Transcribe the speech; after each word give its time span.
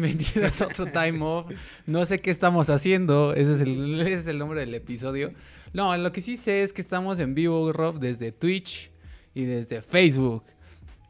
bienvenidos 0.00 0.62
a 0.62 0.66
otro 0.66 0.86
Time 0.86 1.18
Off. 1.20 1.50
No 1.86 2.06
sé 2.06 2.20
qué 2.20 2.30
estamos 2.30 2.70
haciendo, 2.70 3.34
ese 3.34 3.54
es, 3.54 3.60
el, 3.60 4.00
ese 4.00 4.14
es 4.14 4.26
el 4.26 4.38
nombre 4.38 4.60
del 4.60 4.74
episodio. 4.74 5.32
No, 5.72 5.94
lo 5.96 6.10
que 6.10 6.20
sí 6.22 6.36
sé 6.36 6.62
es 6.62 6.72
que 6.72 6.80
estamos 6.80 7.18
en 7.18 7.34
vivo, 7.34 7.70
Rob, 7.72 7.98
desde 7.98 8.32
Twitch 8.32 8.90
y 9.34 9.44
desde 9.44 9.82
Facebook. 9.82 10.42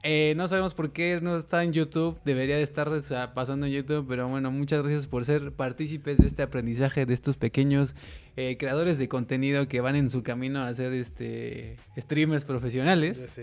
Eh, 0.03 0.35
no 0.37 0.49
sabemos 0.49 0.75
por 0.75 0.93
qué 0.93 1.21
no 1.23 1.37
está 1.37 1.63
en 1.63 1.73
YouTube, 1.73 2.19
debería 2.25 2.57
de 2.57 2.63
estar 2.63 2.91
pasando 3.33 3.67
en 3.67 3.73
YouTube, 3.73 4.07
pero 4.09 4.29
bueno, 4.29 4.51
muchas 4.51 4.83
gracias 4.83 5.07
por 5.07 5.25
ser 5.25 5.53
partícipes 5.53 6.19
de 6.19 6.27
este 6.27 6.43
aprendizaje 6.43 7.07
de 7.07 7.15
estos 7.15 7.37
pequeños 7.37 7.95
eh, 8.37 8.57
creadores 8.59 8.99
de 8.99 9.09
contenido 9.09 9.69
que 9.69 9.81
van 9.81 9.95
en 9.95 10.09
su 10.09 10.23
camino 10.23 10.63
a 10.63 10.75
ser 10.75 10.95
este 10.95 11.77
streamers 11.97 12.45
profesionales. 12.45 13.39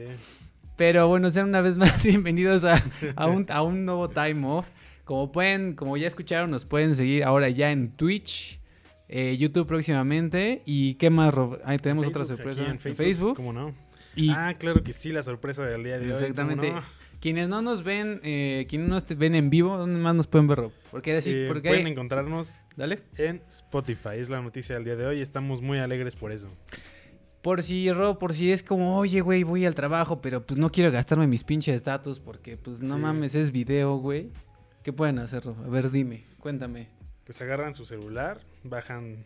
Pero 0.75 1.07
bueno, 1.07 1.31
sean 1.31 1.47
una 1.47 1.61
vez 1.61 1.77
más 1.77 2.03
bienvenidos 2.03 2.63
a, 2.63 2.83
a 3.15 3.27
un, 3.27 3.45
a 3.49 3.61
un 3.61 3.85
nuevo 3.85 4.09
Time 4.09 4.45
Off. 4.45 4.67
Como 5.07 5.31
pueden, 5.31 5.73
como 5.73 5.95
ya 5.95 6.05
escucharon, 6.05 6.51
nos 6.51 6.65
pueden 6.65 6.93
seguir 6.93 7.23
ahora 7.23 7.47
ya 7.47 7.71
en 7.71 7.91
Twitch, 7.95 8.59
eh, 9.07 9.37
YouTube 9.37 9.65
próximamente. 9.65 10.63
¿Y 10.65 10.95
qué 10.95 11.09
más, 11.09 11.33
Rob? 11.33 11.57
Ahí 11.63 11.77
tenemos 11.77 12.03
En 12.03 12.09
otra 12.09 12.25
sorpresa. 12.25 12.63
En 12.65 12.71
en 12.71 12.79
Facebook. 12.79 13.37
¿Cómo 13.37 13.53
no? 13.53 13.73
Y 14.17 14.31
Ah, 14.31 14.55
claro 14.59 14.83
que 14.83 14.91
sí, 14.91 15.13
la 15.13 15.23
sorpresa 15.23 15.65
del 15.65 15.81
día 15.85 15.93
de 15.97 16.07
hoy. 16.07 16.11
¿cómo 16.11 16.19
exactamente. 16.19 16.71
no? 16.73 16.81
Quienes 17.21 17.47
no 17.47 17.61
nos 17.61 17.83
ven, 17.85 18.19
eh, 18.23 18.65
quienes 18.69 18.89
no 18.89 18.95
nos 18.95 19.05
ven 19.17 19.33
en 19.35 19.49
vivo, 19.49 19.77
¿dónde 19.77 19.97
más 19.97 20.13
nos 20.13 20.27
pueden 20.27 20.45
ver, 20.47 20.57
Rob? 20.57 20.71
Porque 20.91 21.15
así, 21.15 21.31
Eh, 21.31 21.45
porque 21.47 21.69
pueden 21.69 21.85
hay- 21.85 21.91
encontrarnos 21.93 22.57
Dale. 22.75 22.99
en 23.17 23.41
Spotify, 23.47 24.17
es 24.17 24.29
la 24.29 24.41
noticia 24.41 24.75
del 24.75 24.83
día 24.83 24.97
de 24.97 25.05
hoy. 25.05 25.21
Estamos 25.21 25.61
muy 25.61 25.79
alegres 25.79 26.17
por 26.17 26.33
eso. 26.33 26.49
Por 27.41 27.63
si, 27.63 27.89
Rob, 27.93 28.19
por 28.19 28.33
si 28.33 28.51
es 28.51 28.61
como, 28.61 28.97
oye, 28.99 29.21
güey, 29.21 29.43
voy 29.43 29.65
al 29.65 29.73
trabajo, 29.73 30.21
pero 30.21 30.45
pues 30.45 30.59
no 30.59 30.69
quiero 30.69 30.91
gastarme 30.91 31.27
mis 31.27 31.45
pinches 31.45 31.81
datos 31.83 32.19
porque, 32.19 32.57
pues, 32.57 32.81
no 32.81 32.95
Sí. 32.95 32.99
mames, 33.01 33.35
es 33.35 33.53
video, 33.53 33.95
güey. 33.97 34.31
¿Qué 34.87 34.93
pueden 34.93 35.19
hacer, 35.19 35.43
Rob? 35.43 35.57
A 35.65 35.67
ver, 35.67 35.91
dime, 35.91 36.23
cuéntame. 36.39 36.87
Pues 37.25 37.41
agarran 37.41 37.73
su 37.73 37.83
celular, 37.83 38.39
bajan 38.63 39.25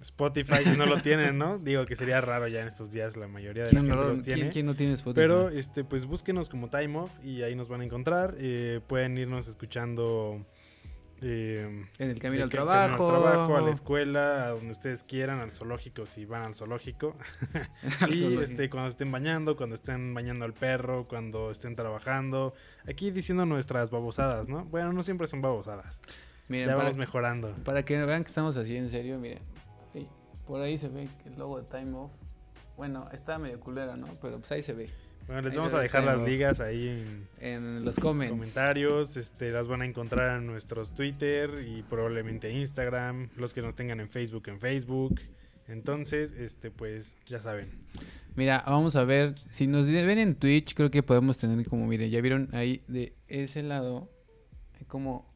Spotify 0.00 0.64
si 0.64 0.78
no 0.78 0.86
lo 0.86 1.02
tienen, 1.02 1.36
¿no? 1.36 1.58
Digo 1.62 1.84
que 1.84 1.94
sería 1.94 2.22
raro 2.22 2.48
ya 2.48 2.62
en 2.62 2.68
estos 2.68 2.90
días, 2.90 3.18
la 3.18 3.28
mayoría 3.28 3.64
de 3.64 3.72
la 3.74 3.80
¿Quién, 3.80 3.90
gente 3.90 3.96
no, 4.02 4.08
los 4.08 4.20
¿quién- 4.20 4.34
tiene. 4.36 4.50
quién 4.50 4.64
no 4.64 4.74
tiene 4.74 4.94
Spotify? 4.94 5.14
Pero 5.20 5.50
este, 5.50 5.84
pues 5.84 6.06
búsquenos 6.06 6.48
como 6.48 6.70
Time 6.70 6.96
Off 7.00 7.10
y 7.22 7.42
ahí 7.42 7.54
nos 7.54 7.68
van 7.68 7.82
a 7.82 7.84
encontrar. 7.84 8.34
Eh, 8.38 8.80
pueden 8.86 9.18
irnos 9.18 9.46
escuchando 9.46 10.42
eh, 11.20 11.86
en 11.98 12.10
el 12.10 12.18
camino 12.18 12.44
al 12.44 12.50
trabajo. 12.50 13.08
al 13.08 13.22
trabajo, 13.22 13.56
a 13.56 13.60
la 13.60 13.70
escuela, 13.70 14.46
a 14.46 14.50
donde 14.50 14.72
ustedes 14.72 15.02
quieran, 15.02 15.40
al 15.40 15.50
zoológico 15.50 16.06
si 16.06 16.24
van 16.24 16.42
al 16.42 16.54
zoológico. 16.54 17.16
Al 18.00 18.14
y 18.14 18.20
zoológico. 18.20 18.42
este, 18.42 18.70
cuando 18.70 18.88
estén 18.88 19.10
bañando, 19.10 19.56
cuando 19.56 19.74
estén 19.74 20.14
bañando 20.14 20.44
al 20.44 20.54
perro, 20.54 21.06
cuando 21.08 21.50
estén 21.50 21.76
trabajando. 21.76 22.54
Aquí 22.88 23.10
diciendo 23.10 23.46
nuestras 23.46 23.90
babosadas, 23.90 24.48
¿no? 24.48 24.64
Bueno, 24.66 24.92
no 24.92 25.02
siempre 25.02 25.26
son 25.26 25.42
babosadas. 25.42 26.02
Miren, 26.48 26.68
ya 26.68 26.72
para, 26.74 26.84
vamos 26.84 26.96
mejorando. 26.96 27.54
para 27.64 27.84
que 27.84 27.98
vean 28.04 28.22
que 28.24 28.28
estamos 28.28 28.56
así 28.56 28.76
en 28.76 28.90
serio, 28.90 29.18
miren. 29.18 29.40
Por 30.46 30.62
ahí 30.62 30.78
se 30.78 30.88
ve 30.88 31.06
el 31.26 31.38
logo 31.38 31.60
de 31.60 31.66
Time 31.66 31.94
Off. 31.94 32.10
Bueno, 32.74 33.06
está 33.12 33.38
medio 33.38 33.60
culera, 33.60 33.96
¿no? 33.98 34.06
Pero 34.22 34.38
pues 34.38 34.50
ahí 34.50 34.62
se 34.62 34.72
ve. 34.72 34.88
Bueno, 35.28 35.42
les 35.42 35.52
Ahí 35.52 35.58
vamos 35.58 35.74
a 35.74 35.80
dejar 35.80 36.04
las 36.04 36.22
ligas 36.22 36.58
ahí 36.58 36.88
en 36.88 37.28
En 37.38 37.84
los 37.84 37.96
comments. 38.00 38.32
comentarios. 38.32 39.18
Este, 39.18 39.50
las 39.50 39.68
van 39.68 39.82
a 39.82 39.84
encontrar 39.84 40.38
en 40.38 40.46
nuestros 40.46 40.94
Twitter 40.94 41.66
y 41.68 41.82
probablemente 41.82 42.50
Instagram. 42.50 43.28
Los 43.36 43.52
que 43.52 43.60
nos 43.60 43.74
tengan 43.74 44.00
en 44.00 44.08
Facebook, 44.08 44.48
en 44.48 44.58
Facebook. 44.58 45.20
Entonces, 45.68 46.32
este, 46.32 46.70
pues, 46.70 47.18
ya 47.26 47.40
saben. 47.40 47.68
Mira, 48.36 48.64
vamos 48.66 48.96
a 48.96 49.04
ver. 49.04 49.34
Si 49.50 49.66
nos 49.66 49.86
ven 49.86 50.18
en 50.18 50.34
Twitch, 50.34 50.72
creo 50.74 50.90
que 50.90 51.02
podemos 51.02 51.36
tener 51.36 51.62
como, 51.68 51.86
miren, 51.86 52.10
ya 52.10 52.22
vieron 52.22 52.48
ahí 52.52 52.82
de 52.88 53.14
ese 53.26 53.62
lado. 53.62 54.10
Hay 54.80 54.86
como 54.86 55.30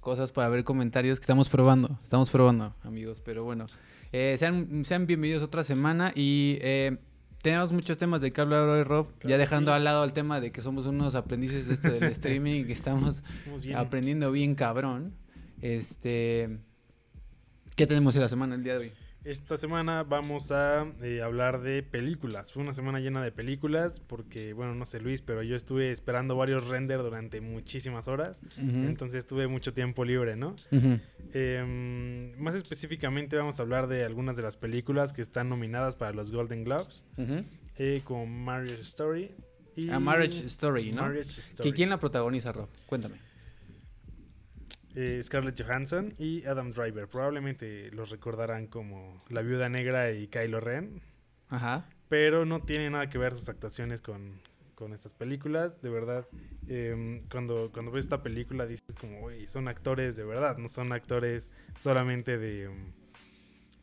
cosas 0.00 0.32
para 0.32 0.48
ver 0.48 0.64
comentarios 0.64 1.20
que 1.20 1.24
estamos 1.24 1.50
probando. 1.50 2.00
Estamos 2.02 2.30
probando, 2.30 2.74
amigos. 2.82 3.20
Pero 3.22 3.44
bueno, 3.44 3.66
eh, 4.10 4.36
sean, 4.38 4.86
sean 4.86 5.06
bienvenidos 5.06 5.42
otra 5.42 5.64
semana. 5.64 6.12
Y 6.14 6.56
eh, 6.62 6.96
tenemos 7.42 7.72
muchos 7.72 7.96
temas 7.98 8.20
de 8.20 8.32
que 8.32 8.40
hablar 8.40 8.64
hoy, 8.68 8.82
Rob. 8.82 9.06
Claro 9.18 9.28
ya 9.30 9.38
dejando 9.38 9.70
sí. 9.72 9.76
al 9.76 9.84
lado 9.84 10.04
el 10.04 10.12
tema 10.12 10.40
de 10.40 10.50
que 10.52 10.62
somos 10.62 10.86
unos 10.86 11.14
aprendices 11.14 11.68
de 11.68 11.74
esto 11.74 11.90
del 11.92 12.02
streaming 12.12 12.60
y 12.62 12.64
que 12.64 12.72
estamos 12.72 13.22
bien- 13.62 13.76
aprendiendo 13.76 14.30
bien 14.32 14.54
cabrón. 14.54 15.14
Este. 15.60 16.58
¿Qué 17.76 17.86
tenemos 17.86 18.14
en 18.16 18.22
la 18.22 18.28
semana 18.28 18.54
el 18.56 18.62
día 18.64 18.74
de 18.74 18.86
hoy? 18.86 18.92
Esta 19.24 19.56
semana 19.56 20.04
vamos 20.04 20.52
a 20.52 20.86
eh, 21.02 21.20
hablar 21.22 21.60
de 21.60 21.82
películas. 21.82 22.52
Fue 22.52 22.62
una 22.62 22.72
semana 22.72 23.00
llena 23.00 23.22
de 23.22 23.32
películas 23.32 24.00
porque, 24.00 24.52
bueno, 24.52 24.74
no 24.74 24.86
sé 24.86 25.00
Luis, 25.00 25.22
pero 25.22 25.42
yo 25.42 25.56
estuve 25.56 25.90
esperando 25.90 26.36
varios 26.36 26.68
render 26.68 26.98
durante 27.02 27.40
muchísimas 27.40 28.08
horas. 28.08 28.40
Entonces 28.56 29.26
tuve 29.26 29.48
mucho 29.48 29.74
tiempo 29.74 30.04
libre, 30.04 30.36
¿no? 30.36 30.56
Eh, 31.34 32.32
más 32.38 32.54
específicamente 32.54 33.36
vamos 33.36 33.58
a 33.58 33.64
hablar 33.64 33.86
de 33.88 34.04
algunas 34.04 34.36
de 34.36 34.44
las 34.44 34.56
películas 34.56 35.12
que 35.12 35.20
están 35.20 35.48
nominadas 35.48 35.96
para 35.96 36.12
los 36.12 36.30
Golden 36.30 36.64
Globes, 36.64 37.04
Ujú. 37.18 37.44
eh, 37.76 38.00
como 38.04 38.24
Marriage 38.26 38.80
Story 38.82 39.34
y 39.76 39.90
A 39.90 39.98
Marriage 39.98 40.46
Story, 40.46 40.92
¿no? 40.92 41.02
Marriage 41.02 41.40
Story. 41.40 41.70
¿Que 41.70 41.76
¿Quién 41.76 41.90
la 41.90 41.98
protagoniza, 41.98 42.52
Rob? 42.52 42.68
Cuéntame. 42.86 43.16
Eh, 44.94 45.20
Scarlett 45.22 45.60
Johansson 45.62 46.14
y 46.18 46.44
Adam 46.46 46.70
Driver. 46.70 47.06
Probablemente 47.08 47.90
los 47.92 48.10
recordarán 48.10 48.66
como 48.66 49.22
La 49.28 49.42
Viuda 49.42 49.68
Negra 49.68 50.10
y 50.12 50.28
Kylo 50.28 50.60
Ren, 50.60 51.00
Ajá. 51.48 51.86
pero 52.08 52.44
no 52.44 52.62
tiene 52.62 52.90
nada 52.90 53.08
que 53.08 53.18
ver 53.18 53.36
sus 53.36 53.48
actuaciones 53.48 54.00
con, 54.02 54.40
con 54.74 54.92
estas 54.92 55.12
películas. 55.12 55.80
De 55.82 55.90
verdad, 55.90 56.26
eh, 56.66 57.20
cuando, 57.30 57.70
cuando 57.72 57.92
ves 57.92 58.06
esta 58.06 58.22
película 58.22 58.66
dices 58.66 58.94
como, 58.98 59.24
"Uy, 59.26 59.46
son 59.46 59.68
actores 59.68 60.16
de 60.16 60.24
verdad, 60.24 60.56
no 60.58 60.68
son 60.68 60.92
actores 60.92 61.50
solamente 61.76 62.38
de, 62.38 62.70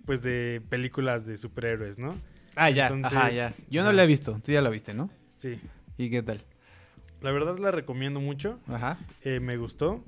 pues 0.06 0.22
de 0.22 0.62
películas 0.70 1.26
de 1.26 1.38
superhéroes, 1.38 1.98
¿no? 2.00 2.20
Ah, 2.56 2.70
ya. 2.70 2.88
Entonces, 2.88 3.18
Ajá, 3.18 3.32
ya. 3.32 3.54
Yo 3.70 3.84
no 3.84 3.92
la 3.94 4.04
he 4.04 4.08
visto. 4.08 4.40
Tú 4.44 4.52
ya 4.52 4.62
la 4.62 4.70
viste, 4.70 4.94
¿no? 4.94 5.10
Sí, 5.36 5.60
¿Y 5.98 6.10
qué 6.10 6.24
tal? 6.24 6.44
la 7.22 7.32
verdad 7.32 7.58
la 7.58 7.72
recomiendo 7.72 8.20
mucho. 8.20 8.60
Ajá. 8.68 8.98
Eh, 9.22 9.40
me 9.40 9.58
gustó. 9.58 10.04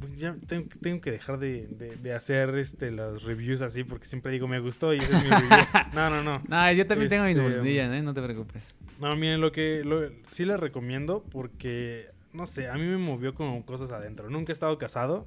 Pues 0.00 0.16
Ya 0.16 0.36
tengo, 0.46 0.68
que- 0.68 0.78
tengo 0.78 1.00
que 1.00 1.10
dejar 1.10 1.38
de, 1.38 1.66
de- 1.66 1.96
de 1.96 2.12
hacer 2.14 2.50
este 2.58 2.90
los 2.90 3.24
reviews 3.24 3.62
así 3.62 3.82
porque 3.84 4.06
siempre 4.06 4.30
digo 4.32 4.46
me 4.46 4.60
gustó 4.60 4.94
y 4.94 4.98
ese 4.98 5.16
es 5.16 5.24
mi 5.24 5.30
review. 5.30 5.48
No, 5.92 6.10
no, 6.10 6.22
no. 6.22 6.42
No, 6.48 6.72
yo 6.72 6.86
también 6.86 7.08
tengo 7.10 7.24
mis 7.24 7.36
Este, 7.36 7.48
bolsillas, 7.56 7.92
¿eh? 7.92 8.02
No 8.02 8.14
te 8.14 8.22
preocupes. 8.22 8.74
No, 9.00 9.14
miren, 9.16 9.40
lo 9.40 9.50
que 9.52 9.82
lo- 9.84 10.08
sí 10.28 10.44
les 10.44 10.58
recomiendo 10.60 11.24
porque, 11.30 12.06
no 12.32 12.46
sé, 12.46 12.68
a 12.68 12.74
mí 12.74 12.82
me 12.82 12.96
movió 12.98 13.34
como 13.34 13.64
cosas 13.66 13.90
adentro. 13.90 14.30
Nunca 14.30 14.52
he 14.52 14.54
estado 14.54 14.76
casado 14.78 15.26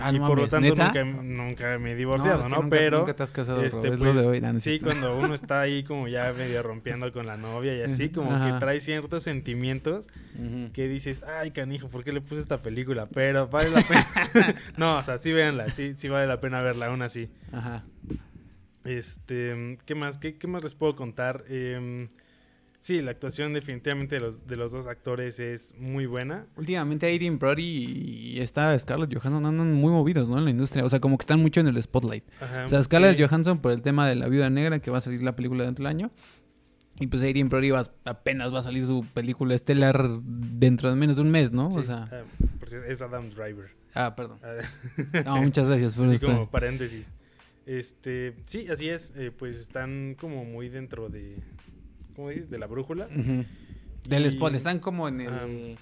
Ah, 0.00 0.10
y 0.12 0.18
no 0.18 0.26
por 0.26 0.38
lo 0.38 0.48
tanto 0.48 0.68
nunca, 0.74 1.04
nunca 1.04 1.78
me 1.78 1.90
he 1.90 1.94
No, 1.94 1.98
divorciado, 1.98 2.38
es 2.40 2.44
que 2.46 2.50
¿no? 2.50 2.56
nunca- 2.62 2.76
Pero 2.76 2.98
Nunca 2.98 3.14
te 3.14 3.22
has 3.22 3.32
casado, 3.32 3.62
este, 3.62 3.88
es 3.88 3.98
lo 3.98 4.12
pues, 4.12 4.16
de 4.16 4.26
hoy. 4.26 4.60
sí, 4.60 4.78
cuando 4.80 5.18
uno 5.18 5.34
está 5.34 5.60
ahí 5.60 5.82
como 5.84 6.08
ya 6.08 6.32
medio 6.32 6.62
rompiendo 6.62 7.12
con 7.12 7.26
la 7.26 7.36
novia 7.36 7.76
y 7.76 7.82
así, 7.82 8.08
como 8.10 8.32
Ajá. 8.32 8.52
que 8.54 8.58
trae 8.60 8.80
ciertos 8.80 9.22
sentimientos 9.24 10.08
que 10.72 10.88
dices, 10.88 11.22
ay, 11.24 11.50
canijo, 11.50 11.88
¿por 11.88 12.04
qué 12.04 12.12
le 12.12 12.20
puse 12.20 12.40
esta 12.40 12.62
película? 12.62 13.06
Pero 13.06 13.48
vale 13.48 13.70
la 13.70 13.82
pena. 13.82 14.06
no, 14.76 14.98
o 14.98 15.02
sea, 15.02 15.18
sí 15.18 15.32
véanla, 15.32 15.70
sí, 15.70 15.94
sí 15.94 16.08
vale 16.08 16.26
la 16.26 16.40
pena 16.40 16.62
verla 16.62 16.86
aún 16.86 17.02
así. 17.02 17.28
Ajá. 17.52 17.84
Este, 18.84 19.78
¿qué 19.84 19.94
más? 19.94 20.18
¿Qué, 20.18 20.38
qué 20.38 20.46
más 20.46 20.62
les 20.62 20.74
puedo 20.74 20.94
contar? 20.96 21.44
Em, 21.48 22.08
sí, 22.80 23.02
la 23.02 23.10
actuación 23.10 23.52
definitivamente 23.52 24.16
de 24.16 24.20
los, 24.20 24.46
de 24.46 24.56
los 24.56 24.72
dos 24.72 24.86
actores 24.86 25.40
es 25.40 25.74
muy 25.78 26.06
buena. 26.06 26.46
Últimamente 26.56 27.06
Aiden 27.06 27.38
Brody 27.38 27.62
y 28.34 28.40
está 28.40 28.78
Scarlett 28.78 29.12
Johansson 29.14 29.44
andan 29.46 29.72
muy 29.74 29.90
movidos, 29.92 30.28
¿no? 30.28 30.38
En 30.38 30.44
la 30.44 30.50
industria. 30.50 30.84
O 30.84 30.88
sea, 30.88 31.00
como 31.00 31.18
que 31.18 31.22
están 31.22 31.40
mucho 31.40 31.60
en 31.60 31.68
el 31.68 31.82
spotlight. 31.82 32.24
Ajá, 32.40 32.64
O 32.64 32.68
sea, 32.68 32.82
Scarlett 32.82 33.16
sí. 33.16 33.24
Johansson 33.24 33.58
por 33.60 33.72
el 33.72 33.82
tema 33.82 34.08
de 34.08 34.14
la 34.14 34.28
viuda 34.28 34.48
negra, 34.50 34.78
que 34.80 34.90
va 34.90 34.98
a 34.98 35.00
salir 35.00 35.22
la 35.22 35.34
película 35.36 35.64
dentro 35.64 35.82
del 35.84 35.90
año. 35.94 36.10
Y 37.00 37.06
pues 37.06 37.22
Aiden 37.22 37.48
Brody 37.48 37.70
va- 37.70 37.92
apenas 38.04 38.52
va 38.52 38.58
a 38.58 38.62
salir 38.62 38.84
su 38.84 39.06
película 39.14 39.54
estelar 39.54 40.08
dentro 40.22 40.90
de 40.90 40.96
menos 40.96 41.14
de 41.14 41.22
un 41.22 41.30
mes, 41.30 41.52
¿no? 41.52 41.70
Sí, 41.70 41.78
O 41.78 41.82
sea, 41.84 42.04
ah, 42.10 42.22
por 42.58 42.68
cierto, 42.68 42.88
es 42.88 43.00
Adam 43.00 43.28
Driver. 43.28 43.70
ah, 43.94 44.16
perdón. 44.16 44.40
Ah, 44.42 44.56
No, 45.24 45.42
muchas 45.42 45.68
gracias 45.68 45.94
por 45.94 46.06
así 46.06 46.16
eso. 46.16 46.26
como 46.26 46.50
paréntesis. 46.50 47.08
Este, 47.66 48.34
sí, 48.46 48.66
así 48.68 48.88
es. 48.88 49.12
eh, 49.16 49.30
pues 49.30 49.60
están 49.60 50.16
como 50.18 50.44
muy 50.44 50.68
dentro 50.70 51.08
de, 51.08 51.36
¿cómo 52.18 52.30
dices? 52.30 52.50
De 52.50 52.58
la 52.58 52.66
brújula. 52.66 53.06
Del 53.06 54.24
Y- 54.24 54.26
spot, 54.26 54.52
están 54.54 54.80
como 54.80 55.06
en 55.06 55.20
el... 55.20 55.78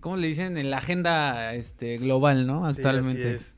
¿Cómo 0.00 0.16
le 0.16 0.26
dicen? 0.26 0.56
En 0.56 0.70
la 0.70 0.78
agenda 0.78 1.54
este, 1.54 1.98
global, 1.98 2.46
¿no? 2.46 2.64
Sí, 2.72 2.80
Actualmente. 2.80 3.28
así 3.28 3.36
es. 3.36 3.56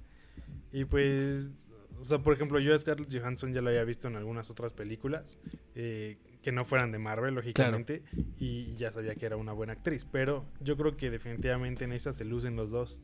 Y 0.72 0.84
pues, 0.84 1.54
o 2.00 2.04
sea, 2.04 2.18
por 2.18 2.34
ejemplo, 2.34 2.58
yo 2.58 2.74
a 2.74 2.78
Scarlett 2.78 3.16
Johansson 3.16 3.54
ya 3.54 3.60
lo 3.62 3.68
había 3.68 3.84
visto 3.84 4.08
en 4.08 4.16
algunas 4.16 4.50
otras 4.50 4.72
películas 4.72 5.38
eh, 5.76 6.18
que 6.42 6.50
no 6.50 6.64
fueran 6.64 6.90
de 6.90 6.98
Marvel, 6.98 7.36
lógicamente, 7.36 8.02
y 8.40 8.74
ya 8.74 8.90
sabía 8.90 9.14
que 9.14 9.24
era 9.24 9.36
una 9.36 9.52
buena 9.52 9.74
actriz, 9.74 10.04
pero 10.04 10.44
yo 10.58 10.76
creo 10.76 10.96
que 10.96 11.08
definitivamente 11.08 11.84
en 11.84 11.92
esa 11.92 12.12
se 12.12 12.24
lucen 12.24 12.56
los 12.56 12.72
dos. 12.72 13.00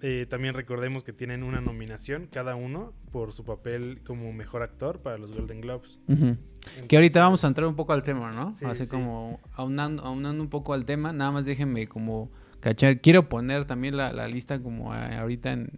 Eh, 0.00 0.26
también 0.30 0.54
recordemos 0.54 1.02
que 1.02 1.12
tienen 1.12 1.42
una 1.42 1.60
nominación 1.60 2.28
cada 2.30 2.54
uno 2.54 2.92
por 3.10 3.32
su 3.32 3.44
papel 3.44 4.00
como 4.06 4.32
mejor 4.32 4.62
actor 4.62 5.00
para 5.00 5.18
los 5.18 5.32
Golden 5.32 5.60
Globes. 5.60 6.00
Que 6.86 6.96
ahorita 6.96 7.20
vamos 7.20 7.44
a 7.44 7.48
entrar 7.48 7.66
un 7.66 7.74
poco 7.74 7.92
al 7.92 8.04
tema, 8.04 8.32
¿no? 8.32 8.54
Sí, 8.54 8.64
Así 8.64 8.84
sí. 8.84 8.90
como 8.90 9.40
aunando, 9.54 10.04
aunando 10.04 10.42
un 10.42 10.50
poco 10.50 10.72
al 10.72 10.84
tema, 10.84 11.12
nada 11.12 11.32
más 11.32 11.44
déjenme 11.44 11.88
como 11.88 12.30
cachar. 12.60 13.00
Quiero 13.00 13.28
poner 13.28 13.64
también 13.64 13.96
la, 13.96 14.12
la 14.12 14.28
lista 14.28 14.62
como 14.62 14.92
a- 14.92 15.18
ahorita 15.20 15.52
en, 15.52 15.70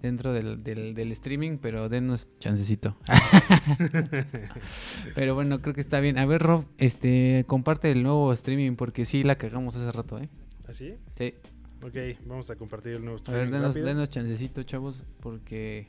dentro 0.00 0.32
del, 0.32 0.62
del, 0.64 0.94
del 0.94 1.12
streaming, 1.12 1.58
pero 1.58 1.90
denos 1.90 2.30
chancecito. 2.38 2.96
pero 5.14 5.34
bueno, 5.34 5.60
creo 5.60 5.74
que 5.74 5.80
está 5.80 6.00
bien. 6.00 6.18
A 6.18 6.26
ver, 6.26 6.42
Rob, 6.42 6.64
este, 6.78 7.44
comparte 7.46 7.90
el 7.90 8.02
nuevo 8.02 8.32
streaming 8.32 8.76
porque 8.76 9.04
sí 9.04 9.22
la 9.22 9.36
cagamos 9.36 9.76
hace 9.76 9.90
rato, 9.92 10.18
¿eh? 10.18 10.28
¿Así? 10.68 10.94
Sí. 11.18 11.34
Ok, 11.82 11.94
vamos 12.26 12.50
a 12.50 12.56
compartir 12.56 12.94
el 12.94 13.04
nuevo 13.04 13.18
A 13.26 13.32
ver, 13.32 13.50
denos, 13.50 13.74
denos 13.74 14.10
chancecito, 14.10 14.62
chavos, 14.64 15.02
porque 15.20 15.88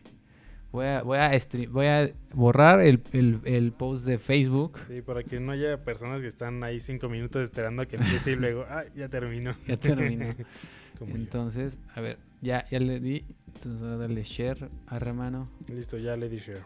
voy 0.71 0.85
a, 0.85 1.03
voy 1.03 1.17
a, 1.17 1.31
stre- 1.33 1.67
voy 1.69 1.87
a 1.87 2.09
borrar 2.33 2.79
el, 2.81 3.01
el, 3.11 3.39
el 3.43 3.71
post 3.73 4.05
de 4.05 4.17
Facebook. 4.17 4.79
Sí, 4.87 5.01
para 5.01 5.23
que 5.23 5.39
no 5.39 5.51
haya 5.51 5.83
personas 5.83 6.21
que 6.21 6.27
están 6.27 6.63
ahí 6.63 6.79
cinco 6.79 7.09
minutos 7.09 7.43
esperando 7.43 7.81
a 7.81 7.85
que 7.85 7.97
empiece 7.97 8.31
y 8.31 8.35
luego, 8.37 8.65
ah, 8.69 8.83
ya 8.95 9.09
terminó. 9.09 9.55
Ya 9.67 9.75
terminó. 9.77 10.25
Yo. 10.99 11.07
Entonces, 11.07 11.77
a 11.95 12.01
ver, 12.01 12.17
ya, 12.41 12.65
ya 12.69 12.79
le 12.79 12.99
di. 12.99 13.25
Entonces 13.47 13.81
ahora 13.81 13.97
darle 13.97 14.23
share 14.23 14.69
a 14.87 14.95
hermano. 14.95 15.49
Listo, 15.67 15.97
ya 15.97 16.15
le 16.15 16.29
di 16.29 16.37
share. 16.37 16.61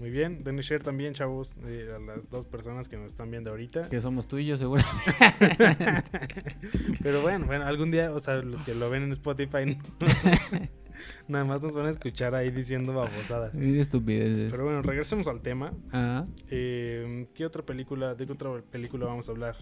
Muy 0.00 0.10
bien, 0.10 0.42
denle 0.42 0.62
share 0.62 0.82
también, 0.82 1.12
chavos, 1.12 1.54
eh, 1.66 1.92
a 1.94 1.98
las 1.98 2.30
dos 2.30 2.46
personas 2.46 2.88
que 2.88 2.96
nos 2.96 3.08
están 3.08 3.30
viendo 3.30 3.50
ahorita. 3.50 3.90
Que 3.90 4.00
somos 4.00 4.26
tú 4.26 4.38
y 4.38 4.46
yo, 4.46 4.56
seguro. 4.56 4.82
Pero 7.02 7.20
bueno, 7.20 7.44
bueno, 7.44 7.66
algún 7.66 7.90
día, 7.90 8.10
o 8.10 8.18
sea, 8.18 8.36
los 8.36 8.62
que 8.62 8.74
lo 8.74 8.88
ven 8.88 9.02
en 9.02 9.12
Spotify, 9.12 9.76
nada 11.28 11.44
más 11.44 11.60
nos 11.60 11.74
van 11.74 11.84
a 11.84 11.90
escuchar 11.90 12.34
ahí 12.34 12.50
diciendo 12.50 12.94
babosadas. 12.94 13.54
Mira 13.54 13.82
estupideces. 13.82 14.50
Pero 14.50 14.64
bueno, 14.64 14.80
regresemos 14.80 15.28
al 15.28 15.42
tema. 15.42 15.74
Ah, 15.92 16.24
Eh, 16.48 17.26
¿Qué 17.34 17.44
otra 17.44 17.62
película, 17.62 18.14
de 18.14 18.24
qué 18.24 18.32
otra 18.32 18.62
película 18.70 19.04
vamos 19.04 19.28
a 19.28 19.32
hablar? 19.32 19.56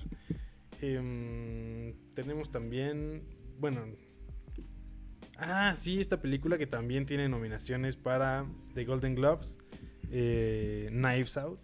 Em, 0.80 1.94
tenemos 2.14 2.52
también, 2.52 3.24
bueno, 3.58 3.80
ah, 5.36 5.72
sí, 5.74 5.98
esta 6.00 6.22
película 6.22 6.58
que 6.58 6.68
también 6.68 7.06
tiene 7.06 7.28
nominaciones 7.28 7.96
para 7.96 8.46
The 8.74 8.84
Golden 8.84 9.16
Globes, 9.16 9.58
eh, 10.10 10.88
Knives 10.90 11.36
Out. 11.36 11.60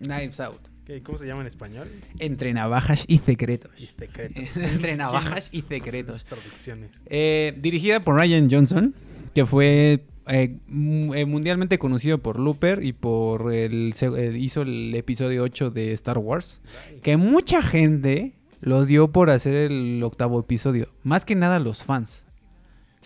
Knives 0.00 0.40
Out. 0.40 0.60
¿Qué- 0.84 1.02
¿Cómo 1.02 1.18
se 1.18 1.26
llama 1.26 1.42
en 1.42 1.46
español? 1.48 1.88
Entre 2.18 2.52
navajas 2.54 3.04
y 3.08 3.18
secretos. 3.18 3.70
Y 3.78 3.86
secretos. 3.86 4.36
Entre 4.56 4.78
¿Quién 4.80 4.98
navajas 4.98 5.52
y 5.52 5.62
secretos. 5.62 6.24
traducciones. 6.24 6.90
Eh, 7.06 7.54
dirigida 7.60 8.00
por 8.00 8.14
Ryan 8.16 8.48
Johnson, 8.50 8.94
que 9.34 9.44
fue 9.44 10.04
eh, 10.28 10.56
mu- 10.66 11.14
mundialmente 11.26 11.78
conocido 11.78 12.18
por 12.18 12.38
Looper 12.38 12.82
y 12.84 12.92
por 12.94 13.52
el 13.52 13.94
eh, 14.00 14.34
hizo 14.38 14.62
el 14.62 14.94
episodio 14.94 15.42
8 15.42 15.70
de 15.70 15.92
Star 15.92 16.18
Wars, 16.18 16.60
que 17.02 17.16
mucha 17.16 17.60
gente 17.62 18.34
lo 18.60 18.84
dio 18.86 19.12
por 19.12 19.30
hacer 19.30 19.54
el 19.54 20.02
octavo 20.02 20.40
episodio, 20.40 20.88
más 21.02 21.24
que 21.24 21.34
nada 21.34 21.58
los 21.58 21.84
fans. 21.84 22.24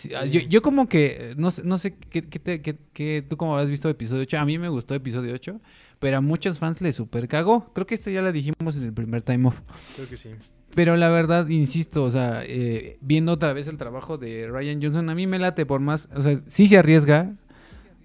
Sí, 0.03 0.09
Sí. 0.09 0.31
Yo, 0.31 0.41
yo 0.41 0.63
como 0.63 0.89
que, 0.89 1.17
eh, 1.31 1.35
no 1.37 1.51
sé, 1.51 1.63
no 1.65 1.79
sé 1.79 1.95
qué, 1.95 2.23
qué 2.23 2.39
te- 2.39 2.61
qué- 2.63 2.77
qué- 2.93 3.25
tú 3.29 3.37
como 3.37 3.57
has 3.57 3.69
visto 3.69 3.89
episodio 3.89 4.23
8, 4.23 4.39
a 4.39 4.45
mí 4.45 4.59
me 4.59 4.69
gustó 4.69 4.95
episodio 4.95 5.33
8, 5.35 5.61
pero 5.99 6.17
a 6.17 6.21
muchos 6.21 6.59
fans 6.59 6.81
le 6.81 6.93
super 6.93 7.29
cagó. 7.29 7.73
Creo 7.73 7.87
que 7.87 7.95
esto 7.95 8.11
ya 8.11 8.23
lo 8.23 8.33
dijimos 8.33 8.77
en 8.77 8.83
el 8.83 8.93
primer 8.93 9.23
time 9.23 9.47
off. 9.49 9.61
Creo 9.97 10.09
que 10.09 10.17
sí. 10.17 10.31
Pero 10.75 10.97
la 10.97 11.11
verdad, 11.11 11.47
insisto, 11.49 12.03
o 12.03 12.11
sea, 12.11 12.43
eh, 12.47 12.97
viendo 13.03 13.33
otra 13.33 13.53
vez 13.53 13.69
el 13.69 13.77
trabajo 13.77 14.17
de 14.19 14.49
Ryan 14.49 14.81
Johnson, 14.83 15.09
a 15.11 15.15
mí 15.15 15.27
me 15.27 15.39
late 15.39 15.67
por 15.67 15.81
más, 15.81 16.09
o 16.17 16.23
sea, 16.23 16.37
sí 16.49 16.67
se 16.67 16.79
arriesga, 16.79 17.35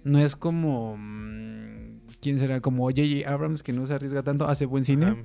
no 0.03 0.19
es 0.19 0.35
como, 0.35 0.95
mm, 0.97 1.99
¿quién 2.21 2.37
será? 2.39 2.59
Como 2.61 2.83
J.J. 2.89 3.27
Abrams, 3.31 3.63
que 3.63 3.71
no 3.73 3.85
se 3.85 3.93
arriesga 3.93 4.21
tanto, 4.21 4.47
hace 4.47 4.65
buen 4.65 4.83
cine, 4.85 5.05
Ajá. 5.05 5.15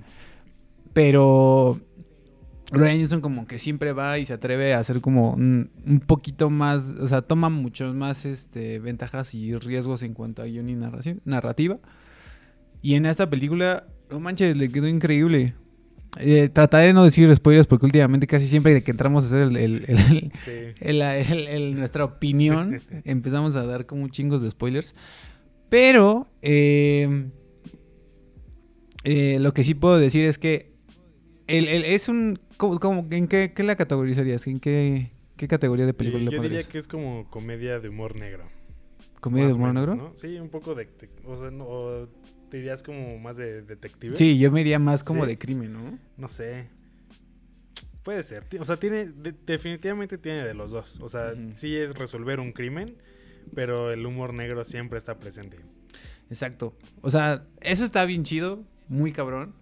pero 0.93 1.81
Ryan 2.73 2.99
Johnson 3.01 3.21
como 3.21 3.47
que 3.47 3.59
siempre 3.59 3.93
va 3.93 4.19
y 4.19 4.25
se 4.25 4.33
atreve 4.33 4.75
a 4.75 4.79
hacer 4.79 5.01
como 5.01 5.33
un, 5.35 5.71
un 5.87 6.01
poquito 6.01 6.51
más, 6.51 6.95
o 7.01 7.07
sea, 7.07 7.23
toma 7.23 7.51
muchos 7.51 7.95
más 7.95 8.25
este, 8.25 8.79
ventajas 8.79 9.35
y 9.35 9.55
riesgos 9.57 10.03
en 10.03 10.15
cuanto 10.15 10.43
a 10.43 10.47
guion 10.47 10.69
y 10.69 10.75
narración, 10.75 11.21
narrativa. 11.25 11.79
Y 12.81 12.95
en 12.95 13.07
esta 13.07 13.29
película, 13.31 13.85
no 14.11 14.21
manches, 14.21 14.57
le 14.57 14.69
quedó 14.71 14.89
increíble. 14.89 15.55
Eh, 16.19 16.51
trataré 16.51 16.89
de 16.89 16.93
no 16.93 17.05
decir 17.05 17.35
spoilers 17.35 17.67
porque 17.67 17.87
últimamente 17.87 18.27
casi 18.27 18.47
siempre 18.47 18.83
que 18.83 18.91
entramos 18.91 19.25
a 19.25 19.27
hacer 19.29 19.57
el, 19.57 20.31
Sí. 20.45 21.75
nuestra 21.79 22.05
opinión 22.05 22.81
empezamos 23.05 23.57
a 23.57 23.65
dar 23.65 23.87
como 23.87 24.09
chingos 24.09 24.43
de 24.43 24.51
spoilers. 24.51 24.95
Pero 25.71 26.29
eh, 26.43 27.29
eh, 29.05 29.39
lo 29.41 29.55
que 29.55 29.65
sí 29.65 29.75
puedo 29.75 29.99
decir 29.99 30.25
es 30.25 30.37
que 30.39 30.73
es 31.47 32.09
un... 32.09 32.39
¿cómo- 32.63 32.79
cómo- 32.81 33.07
¿En 33.11 33.27
qué, 33.29 33.53
qué 33.55 33.63
la 33.65 33.75
categorizarías? 33.77 34.47
¿En 34.47 34.61
qué, 34.61 35.11
qué 35.37 35.49
categoría 35.49 35.85
de 35.87 35.95
película 35.95 36.23
Eh, 36.23 36.27
le 36.27 36.31
yo 36.37 36.41
diría 36.43 36.63
que 36.63 36.79
es 36.79 36.87
como 36.87 37.29
comedia 37.31 37.81
de 37.81 37.89
humor 37.89 38.15
negro. 38.17 38.45
¿Comedia 39.21 39.49
de 39.49 39.55
humor 39.55 39.73
menos, 39.73 39.89
negro? 39.89 40.11
¿no? 40.11 40.17
Sí, 40.17 40.39
un 40.39 40.49
poco 40.49 40.75
de... 40.75 40.89
o 41.25 41.37
sea, 41.39 41.51
no, 41.51 41.65
o 41.67 42.09
te 42.51 42.59
dirías 42.59 42.83
como 42.83 43.19
más 43.19 43.37
de 43.37 43.63
detective. 43.63 44.15
Sí, 44.17 44.39
yo 44.39 44.51
me 44.53 44.61
iría 44.61 44.79
más 44.79 45.03
como 45.03 45.23
Sí. 45.25 45.31
de 45.31 45.39
crimen, 45.39 45.73
¿no? 45.73 45.99
No 46.17 46.29
sé. 46.29 46.69
Puede 48.03 48.23
ser. 48.23 48.45
O 48.59 48.65
sea, 48.65 48.77
tiene... 48.77 49.07
de- 49.07 49.35
definitivamente 49.47 50.19
tiene 50.19 50.45
de 50.45 50.55
los 50.55 50.71
dos. 50.73 51.01
O 51.01 51.09
sea, 51.09 51.33
sí 51.51 51.77
es 51.77 51.95
resolver 51.97 52.41
un 52.41 52.53
crimen, 52.53 52.97
pero 53.55 53.93
el 53.93 54.05
humor 54.07 54.35
negro 54.35 54.65
siempre 54.65 54.99
está 54.99 55.19
presente. 55.19 55.59
Exacto. 56.29 56.77
O 57.01 57.11
sea, 57.11 57.45
eso 57.61 57.85
está 57.85 58.05
bien 58.05 58.25
chido, 58.25 58.65
muy 58.89 59.13
cabrón. 59.13 59.55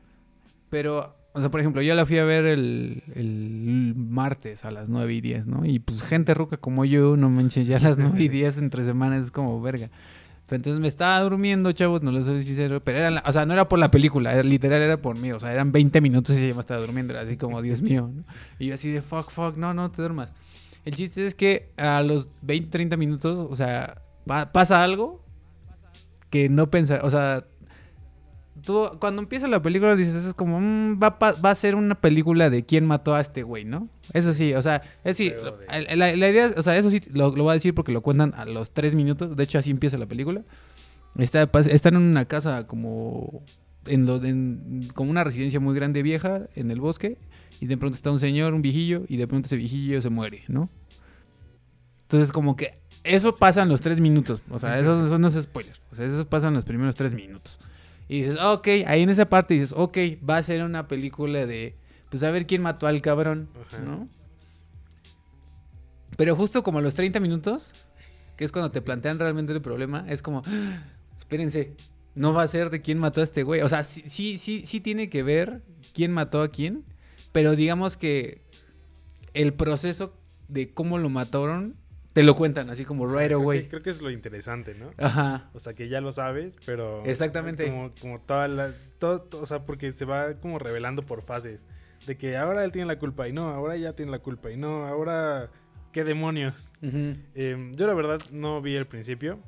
Pero, 0.70 1.16
o 1.32 1.40
sea, 1.40 1.50
por 1.50 1.60
ejemplo, 1.60 1.80
yo 1.82 1.94
la 1.94 2.06
fui 2.06 2.18
a 2.18 2.24
ver 2.24 2.44
el, 2.44 3.02
el 3.14 3.94
martes 3.96 4.64
a 4.64 4.70
las 4.70 4.88
9 4.88 5.14
y 5.14 5.20
10, 5.20 5.46
¿no? 5.46 5.64
Y 5.64 5.78
pues 5.78 6.02
gente 6.02 6.34
ruca 6.34 6.56
como 6.56 6.84
yo, 6.84 7.16
no 7.16 7.30
manches, 7.30 7.66
ya 7.66 7.76
a 7.76 7.80
las 7.80 7.98
9 7.98 8.22
y 8.22 8.28
10 8.28 8.58
entre 8.58 8.84
semanas 8.84 9.26
es 9.26 9.30
como 9.30 9.60
verga. 9.60 9.90
Entonces 10.52 10.80
me 10.80 10.88
estaba 10.88 11.20
durmiendo, 11.20 11.70
chavos, 11.70 12.02
no 12.02 12.10
lo 12.10 12.24
soy 12.24 12.42
sincero. 12.42 12.82
Pero 12.82 12.98
era, 12.98 13.10
la- 13.12 13.22
o 13.24 13.30
sea, 13.32 13.46
no 13.46 13.52
era 13.52 13.68
por 13.68 13.78
la 13.78 13.92
película, 13.92 14.32
era, 14.32 14.42
literal 14.42 14.82
era 14.82 14.96
por 15.00 15.16
mí. 15.16 15.30
O 15.30 15.38
sea, 15.38 15.52
eran 15.52 15.70
20 15.70 16.00
minutos 16.00 16.36
y 16.36 16.48
ya 16.48 16.54
me 16.54 16.58
estaba 16.60 16.80
durmiendo. 16.80 17.12
Era 17.14 17.22
así 17.22 17.36
como, 17.36 17.62
Dios 17.62 17.80
mío. 17.82 18.10
¿no? 18.12 18.22
Y 18.58 18.66
yo 18.66 18.74
así 18.74 18.90
de, 18.90 19.00
fuck, 19.00 19.30
fuck, 19.30 19.56
no, 19.56 19.72
no 19.74 19.92
te 19.92 20.02
duermas. 20.02 20.34
El 20.84 20.96
chiste 20.96 21.24
es 21.24 21.36
que 21.36 21.68
a 21.76 22.02
los 22.02 22.28
20, 22.42 22.68
30 22.68 22.96
minutos, 22.96 23.46
o 23.48 23.54
sea, 23.54 24.02
pa- 24.26 24.50
pasa 24.50 24.82
algo 24.82 25.22
que 26.30 26.48
no 26.48 26.68
pensar, 26.68 27.04
o 27.04 27.10
sea, 27.10 27.44
tú 28.64 28.88
cuando 28.98 29.22
empieza 29.22 29.48
la 29.48 29.62
película 29.62 29.96
dices, 29.96 30.24
es 30.24 30.34
como, 30.34 30.60
mm, 30.60 31.00
va, 31.02 31.18
pa- 31.18 31.32
va 31.32 31.50
a 31.50 31.54
ser 31.54 31.74
una 31.74 31.94
película 31.94 32.50
de 32.50 32.64
quién 32.64 32.84
mató 32.86 33.14
a 33.14 33.20
este 33.20 33.42
güey, 33.42 33.64
¿no? 33.64 33.88
Eso 34.12 34.32
sí, 34.32 34.54
o 34.54 34.62
sea, 34.62 34.82
es 35.04 35.16
sí, 35.16 35.30
de- 35.30 35.96
la, 35.96 36.16
la 36.16 36.28
idea, 36.28 36.46
es- 36.46 36.56
o 36.56 36.62
sea, 36.62 36.76
eso 36.76 36.90
sí 36.90 37.00
lo, 37.12 37.34
lo 37.36 37.44
voy 37.44 37.50
a 37.50 37.54
decir 37.54 37.74
porque 37.74 37.92
lo 37.92 38.00
cuentan 38.02 38.32
a 38.36 38.44
los 38.44 38.70
tres 38.72 38.94
minutos, 38.94 39.36
de 39.36 39.44
hecho 39.44 39.58
así 39.58 39.70
empieza 39.70 39.98
la 39.98 40.06
película. 40.06 40.42
Está, 41.18 41.48
están 41.70 41.94
en 41.96 42.02
una 42.02 42.24
casa 42.26 42.66
como, 42.66 43.42
en 43.86 44.06
lo- 44.06 44.24
en- 44.24 44.88
como 44.94 45.10
una 45.10 45.24
residencia 45.24 45.60
muy 45.60 45.74
grande 45.74 46.02
vieja 46.02 46.42
en 46.54 46.70
el 46.70 46.80
bosque 46.80 47.18
y 47.60 47.66
de 47.66 47.76
pronto 47.76 47.96
está 47.96 48.10
un 48.10 48.20
señor, 48.20 48.54
un 48.54 48.62
viejillo 48.62 49.02
y 49.08 49.16
de 49.16 49.26
pronto 49.26 49.46
ese 49.46 49.56
viejillo 49.56 50.00
se 50.00 50.10
muere, 50.10 50.42
¿no? 50.48 50.68
Entonces 52.02 52.32
como 52.32 52.56
que 52.56 52.74
eso 53.04 53.32
pasa 53.32 53.62
en 53.62 53.68
los 53.68 53.80
tres 53.80 54.00
minutos. 54.00 54.40
O 54.50 54.58
sea, 54.58 54.78
eso, 54.78 55.06
eso 55.06 55.18
no 55.18 55.28
es 55.28 55.34
spoiler. 55.40 55.76
O 55.90 55.94
sea, 55.94 56.06
eso 56.06 56.26
pasa 56.28 56.48
en 56.48 56.54
los 56.54 56.64
primeros 56.64 56.96
tres 56.96 57.12
minutos. 57.14 57.58
Y 58.10 58.22
dices, 58.22 58.40
ok, 58.42 58.66
ahí 58.88 59.02
en 59.02 59.08
esa 59.10 59.28
parte 59.28 59.54
dices, 59.54 59.72
ok, 59.76 59.96
va 60.28 60.36
a 60.38 60.42
ser 60.42 60.64
una 60.64 60.88
película 60.88 61.46
de, 61.46 61.76
pues 62.10 62.24
a 62.24 62.32
ver 62.32 62.44
quién 62.44 62.60
mató 62.60 62.88
al 62.88 63.00
cabrón, 63.02 63.48
Ajá. 63.68 63.78
¿no? 63.78 64.08
Pero 66.16 66.34
justo 66.34 66.64
como 66.64 66.80
a 66.80 66.82
los 66.82 66.94
30 66.96 67.20
minutos, 67.20 67.70
que 68.36 68.44
es 68.44 68.50
cuando 68.50 68.72
te 68.72 68.82
plantean 68.82 69.20
realmente 69.20 69.52
el 69.52 69.62
problema, 69.62 70.04
es 70.08 70.22
como, 70.22 70.42
"Ah, 70.44 70.82
espérense, 71.20 71.76
no 72.16 72.32
va 72.34 72.42
a 72.42 72.48
ser 72.48 72.70
de 72.70 72.82
quién 72.82 72.98
mató 72.98 73.20
a 73.20 73.24
este 73.24 73.44
güey. 73.44 73.60
O 73.60 73.68
sea, 73.68 73.84
sí, 73.84 74.02
sí, 74.08 74.38
sí, 74.38 74.66
sí 74.66 74.80
tiene 74.80 75.08
que 75.08 75.22
ver 75.22 75.62
quién 75.94 76.10
mató 76.10 76.42
a 76.42 76.48
quién, 76.48 76.84
pero 77.30 77.54
digamos 77.54 77.96
que 77.96 78.42
el 79.34 79.54
proceso 79.54 80.12
de 80.48 80.74
cómo 80.74 80.98
lo 80.98 81.10
mataron, 81.10 81.76
te 82.12 82.22
lo 82.22 82.34
cuentan 82.34 82.70
así 82.70 82.84
como 82.84 83.06
right 83.06 83.26
creo, 83.26 83.38
away. 83.42 83.62
que, 83.62 83.68
creo 83.68 83.82
que 83.82 83.90
es 83.90 84.02
lo 84.02 84.10
interesante, 84.10 84.74
¿no? 84.74 84.90
Ajá. 84.98 85.50
O 85.54 85.60
sea, 85.60 85.74
que 85.74 85.88
ya 85.88 86.00
lo 86.00 86.12
sabes, 86.12 86.56
pero... 86.66 87.04
Exactamente. 87.04 87.66
Como, 87.66 87.92
como 88.00 88.20
toda 88.20 88.48
la... 88.48 88.72
todo- 88.98 89.20
todo- 89.22 89.42
o 89.42 89.46
sea, 89.46 89.64
porque 89.64 89.92
se 89.92 90.04
va 90.04 90.34
como 90.34 90.58
revelando 90.58 91.02
por 91.02 91.22
fases. 91.22 91.64
De 92.06 92.16
que 92.16 92.36
ahora 92.36 92.64
él 92.64 92.72
tiene 92.72 92.86
la 92.86 92.98
culpa 92.98 93.28
y 93.28 93.32
no, 93.32 93.48
ahora 93.50 93.76
ella 93.76 93.94
tiene 93.94 94.10
la 94.10 94.18
culpa 94.20 94.50
y 94.50 94.56
no, 94.56 94.86
ahora... 94.86 95.50
¿Qué 95.92 96.04
demonios? 96.04 96.70
Eh, 96.82 97.70
yo 97.74 97.86
la 97.86 97.94
verdad 97.94 98.20
no 98.30 98.62
vi 98.62 98.76
el 98.76 98.86
principio. 98.86 99.40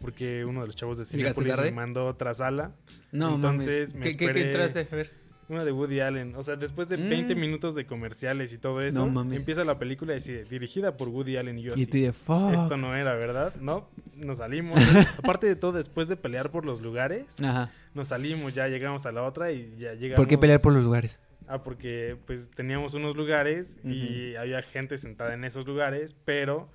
Porque 0.00 0.46
uno 0.46 0.62
de 0.62 0.66
los 0.66 0.76
chavos 0.76 0.96
de 0.96 1.04
¿Llegaste 1.04 1.42
Cinepolis 1.42 1.70
me 1.72 1.76
mandó 1.76 2.06
otra 2.06 2.32
sala. 2.34 2.72
No, 3.12 3.34
Entonces, 3.34 3.92
mames. 3.92 3.94
me 3.94 4.00
¿Qué, 4.00 4.16
qué, 4.16 4.16
qué 4.16 4.40
esperé- 4.40 4.46
entraste? 4.46 4.88
A 4.90 4.96
ver. 4.96 5.19
Una 5.50 5.64
de 5.64 5.72
Woody 5.72 6.00
Allen. 6.00 6.34
O 6.36 6.42
sea, 6.42 6.56
después 6.56 6.88
de 6.88 6.96
Mm. 6.96 7.08
20 7.10 7.34
minutos 7.34 7.74
de 7.74 7.84
comerciales 7.84 8.52
y 8.52 8.58
todo 8.58 8.80
eso, 8.80 9.06
mames. 9.06 9.40
empieza 9.40 9.64
la 9.64 9.78
película 9.78 10.12
y 10.12 10.14
dice, 10.16 10.44
dirigida 10.44 10.96
por 10.96 11.08
Woody 11.08 11.36
Allen 11.36 11.58
y 11.58 11.62
yo 11.62 11.74
Y 11.76 11.82
así. 11.82 12.12
fuck. 12.12 12.52
Esto 12.54 12.76
no 12.76 12.94
era, 12.94 13.14
¿verdad? 13.16 13.54
No, 13.60 13.88
nos 14.16 14.38
salimos. 14.38 14.78
Aparte 15.18 15.46
de 15.48 15.56
todo, 15.56 15.72
después 15.72 16.06
de 16.08 16.16
pelear 16.16 16.50
por 16.50 16.64
los 16.64 16.80
lugares, 16.80 17.36
Ajá. 17.42 17.70
nos 17.94 18.08
salimos, 18.08 18.54
ya 18.54 18.68
llegamos 18.68 19.04
a 19.06 19.12
la 19.12 19.24
otra 19.24 19.50
y 19.52 19.66
ya 19.76 19.94
llegamos. 19.94 20.16
¿Por 20.16 20.28
qué 20.28 20.38
pelear 20.38 20.60
por 20.60 20.72
los 20.72 20.84
lugares? 20.84 21.18
Ah, 21.48 21.64
porque 21.64 22.16
pues 22.26 22.48
teníamos 22.52 22.94
unos 22.94 23.16
lugares 23.16 23.80
y 23.84 24.36
había 24.36 24.62
gente 24.62 24.96
sentada 24.98 25.34
en 25.34 25.42
esos 25.44 25.66
lugares, 25.66 26.14
pero 26.24 26.70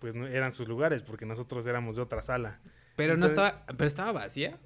pues 0.00 0.16
no 0.16 0.26
eran 0.26 0.50
sus 0.50 0.66
lugares 0.66 1.02
porque 1.02 1.24
nosotros 1.24 1.64
éramos 1.68 1.94
de 1.94 2.02
otra 2.02 2.20
sala. 2.20 2.58
Pero 2.96 3.16
no 3.16 3.26
estaba, 3.26 3.64
pero 3.76 3.86
estaba 3.86 4.10
vacía. 4.10 4.58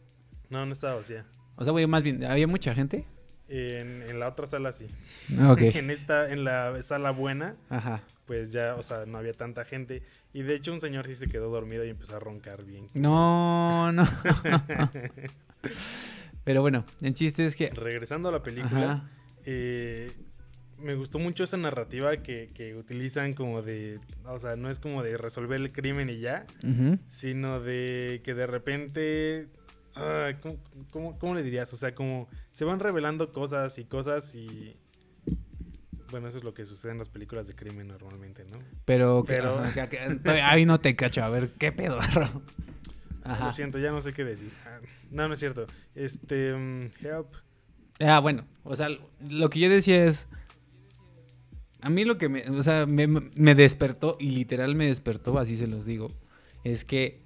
No, 0.49 0.65
no 0.65 0.73
estaba 0.73 0.95
vacía. 0.95 1.27
O 1.57 1.65
sea, 1.65 1.73
güey, 1.73 1.87
más 1.87 2.03
bien, 2.03 2.25
¿había 2.25 2.47
mucha 2.47 2.75
gente? 2.75 3.05
En, 3.49 4.03
en 4.03 4.19
la 4.19 4.29
otra 4.29 4.47
sala 4.47 4.73
sí. 4.73 4.87
Ah, 5.39 5.55
en 5.61 5.91
esta, 5.91 6.31
en 6.31 6.45
la 6.45 6.83
sala 6.83 7.11
buena, 7.13 7.55
Ajá. 7.71 8.03
pues 8.27 8.53
ya, 8.53 8.75
o 8.75 8.83
sea, 8.83 9.07
no 9.07 9.19
había 9.19 9.33
tanta 9.33 9.65
gente. 9.65 10.03
Y 10.33 10.43
de 10.43 10.55
hecho 10.55 10.73
un 10.73 10.81
señor 10.81 11.07
sí 11.07 11.15
se 11.15 11.29
quedó 11.29 11.49
dormido 11.51 11.85
y 11.85 11.91
empezó 11.91 12.17
a 12.17 12.21
roncar 12.21 12.65
bien. 12.65 12.89
No, 12.95 13.93
no. 13.93 14.07
Pero 16.45 16.61
bueno, 16.61 16.85
el 17.01 17.15
chiste 17.15 17.45
es 17.47 17.57
que. 17.57 17.71
Regresando 17.71 18.29
a 18.29 18.33
la 18.33 18.43
película, 18.43 19.09
eh, 19.45 20.13
me 20.79 20.95
gustó 20.95 21.19
mucho 21.19 21.45
esa 21.45 21.57
narrativa 21.57 22.17
que, 22.19 22.51
que 22.55 22.75
utilizan 22.77 23.35
como 23.35 23.63
de, 23.63 23.99
o 24.27 24.39
sea, 24.39 24.57
no 24.57 24.71
es 24.71 24.79
como 24.79 25.03
de 25.03 25.17
resolver 25.17 25.61
el 25.61 25.73
crimen 25.73 26.09
y 26.11 26.19
ya, 26.21 26.47
sino 27.07 27.61
de 27.61 28.21
que 28.25 28.35
de 28.35 28.47
repente, 28.47 29.49
ah, 29.97 30.33
¿cómo, 30.43 30.57
cómo, 30.91 31.19
cómo 31.19 31.35
le 31.35 31.43
dirías? 31.43 31.73
O 31.73 31.77
sea, 31.77 31.95
como 31.95 32.29
se 32.51 32.65
van 32.65 32.81
revelando 32.81 33.33
cosas 33.33 33.79
y 33.79 33.85
cosas 33.85 34.35
y... 34.35 34.77
Bueno, 36.11 36.29
eso 36.29 36.39
es 36.39 36.45
lo 36.45 36.55
que 36.55 36.65
sucede 36.65 36.93
en 36.93 36.99
las 36.99 37.09
películas 37.09 37.49
de 37.49 37.55
crimen 37.57 37.89
normalmente, 37.89 38.45
¿no? 38.45 38.59
Pero, 38.85 39.25
que- 39.25 39.35
Pero- 39.35 39.59
ajá, 39.59 39.89
que- 39.91 39.99
ahí 40.41 40.65
no 40.65 40.79
te 40.81 40.95
cacho. 40.95 41.25
A 41.25 41.29
ver, 41.29 41.51
¿qué 41.59 41.73
pedo? 41.73 41.99
Ajá. 43.25 43.47
Lo 43.47 43.53
siento, 43.53 43.79
ya 43.81 43.91
no 43.91 44.01
sé 44.01 44.13
qué 44.13 44.25
decir. 44.25 44.53
Ah, 44.65 44.79
No, 45.11 45.27
no 45.27 45.35
es 45.35 45.41
cierto. 45.41 45.67
Este, 45.97 46.55
mm, 46.55 46.91
help. 47.05 47.27
Ah, 47.99 48.21
bueno, 48.21 48.47
o 48.63 48.77
sea, 48.77 48.89
lo 49.29 49.51
que 49.51 49.59
yo 49.59 49.69
decía 49.69 50.05
es. 50.05 50.29
A 51.81 51.91
mí 51.91 52.05
lo 52.05 52.19
que 52.19 52.29
me, 52.29 52.43
o 52.51 52.63
sea, 52.63 52.87
me, 52.87 53.07
me 53.09 53.55
despertó, 53.57 54.17
y 54.21 54.31
literal 54.31 54.75
me 54.77 54.87
despertó, 54.87 55.39
así 55.39 55.57
se 55.57 55.67
los 55.67 55.85
digo, 55.85 56.13
es 56.65 56.85
que 56.85 57.23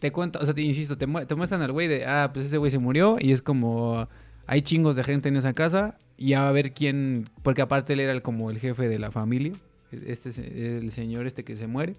te 0.00 0.10
cuento, 0.12 0.38
o 0.40 0.44
sea, 0.44 0.54
te 0.54 0.62
insisto, 0.62 0.96
te, 0.98 1.06
mu- 1.06 1.24
te 1.24 1.34
muestran 1.34 1.62
al 1.62 1.72
güey 1.72 1.88
de, 1.88 2.06
ah, 2.06 2.30
pues 2.32 2.46
ese 2.46 2.58
güey 2.58 2.70
se 2.70 2.78
murió, 2.78 3.16
y 3.20 3.32
es 3.32 3.42
como, 3.42 4.08
hay 4.46 4.62
chingos 4.62 4.96
de 4.96 5.04
gente 5.04 5.28
en 5.28 5.36
esa 5.36 5.52
casa, 5.52 5.96
y 6.16 6.32
a 6.34 6.50
ver 6.52 6.72
quién, 6.72 7.28
porque 7.42 7.62
aparte 7.62 7.92
él 7.94 8.00
era 8.00 8.12
el- 8.12 8.22
como 8.22 8.50
el 8.50 8.58
jefe 8.58 8.88
de 8.88 8.98
la 8.98 9.10
familia, 9.10 9.52
este 9.92 10.30
es 10.30 10.38
el 10.38 10.90
señor 10.90 11.26
este 11.26 11.44
que 11.44 11.54
se 11.56 11.66
muere. 11.66 11.96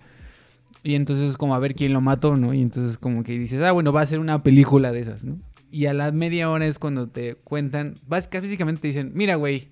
Y 0.81 0.95
entonces 0.95 1.29
es 1.29 1.37
como 1.37 1.53
a 1.55 1.59
ver 1.59 1.75
quién 1.75 1.93
lo 1.93 2.01
mató, 2.01 2.35
¿no? 2.35 2.53
Y 2.53 2.61
entonces 2.61 2.97
como 2.97 3.23
que 3.23 3.37
dices, 3.37 3.61
ah, 3.61 3.71
bueno, 3.71 3.93
va 3.93 4.01
a 4.01 4.05
ser 4.05 4.19
una 4.19 4.41
película 4.43 4.91
de 4.91 4.99
esas, 5.01 5.23
¿no? 5.23 5.37
Y 5.71 5.85
a 5.85 5.93
la 5.93 6.11
media 6.11 6.49
hora 6.49 6.65
es 6.65 6.77
cuando 6.79 7.07
te 7.07 7.35
cuentan, 7.35 7.99
básica- 8.07 8.41
básicamente 8.41 8.81
te 8.81 8.87
dicen, 8.89 9.11
mira, 9.13 9.35
güey, 9.35 9.69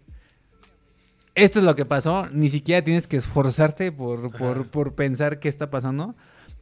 esto 1.36 1.60
es 1.60 1.66
lo 1.66 1.76
que 1.76 1.86
pasó, 1.86 2.28
ni 2.32 2.50
siquiera 2.50 2.84
tienes 2.84 3.08
que 3.08 3.18
esforzarte 3.18 3.92
por, 3.92 4.32
por, 4.38 4.58
Ajá. 4.60 4.72
por 4.72 4.94
pensar 4.94 5.40
qué 5.40 5.48
está 5.50 5.70
pasando, 5.70 6.16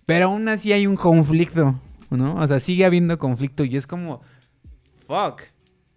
pero 0.10 0.25
aún 0.25 0.48
así 0.50 0.74
hay 0.74 0.88
un 0.88 0.96
conflicto, 0.96 1.80
¿no? 2.10 2.36
O 2.36 2.48
sea, 2.48 2.60
sigue 2.60 2.84
habiendo 2.86 3.18
conflicto 3.20 3.63
y 3.63 3.75
es 3.78 3.88
como, 3.88 4.22
fuck, 5.08 5.42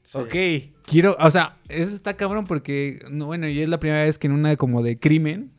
Sí. 0.03 0.19
ok, 0.19 0.85
quiero, 0.85 1.17
o 1.21 1.31
sea, 1.31 1.57
eso 1.69 1.95
está 1.95 2.15
cabrón 2.17 2.45
porque, 2.47 3.05
no, 3.11 3.27
bueno, 3.27 3.49
y 3.49 3.61
es 3.61 3.69
la 3.69 3.79
primera 3.81 4.03
vez 4.03 4.19
que 4.19 4.27
en 4.27 4.33
una 4.33 4.57
como 4.57 4.83
de 4.83 4.99
crimen, 4.99 5.51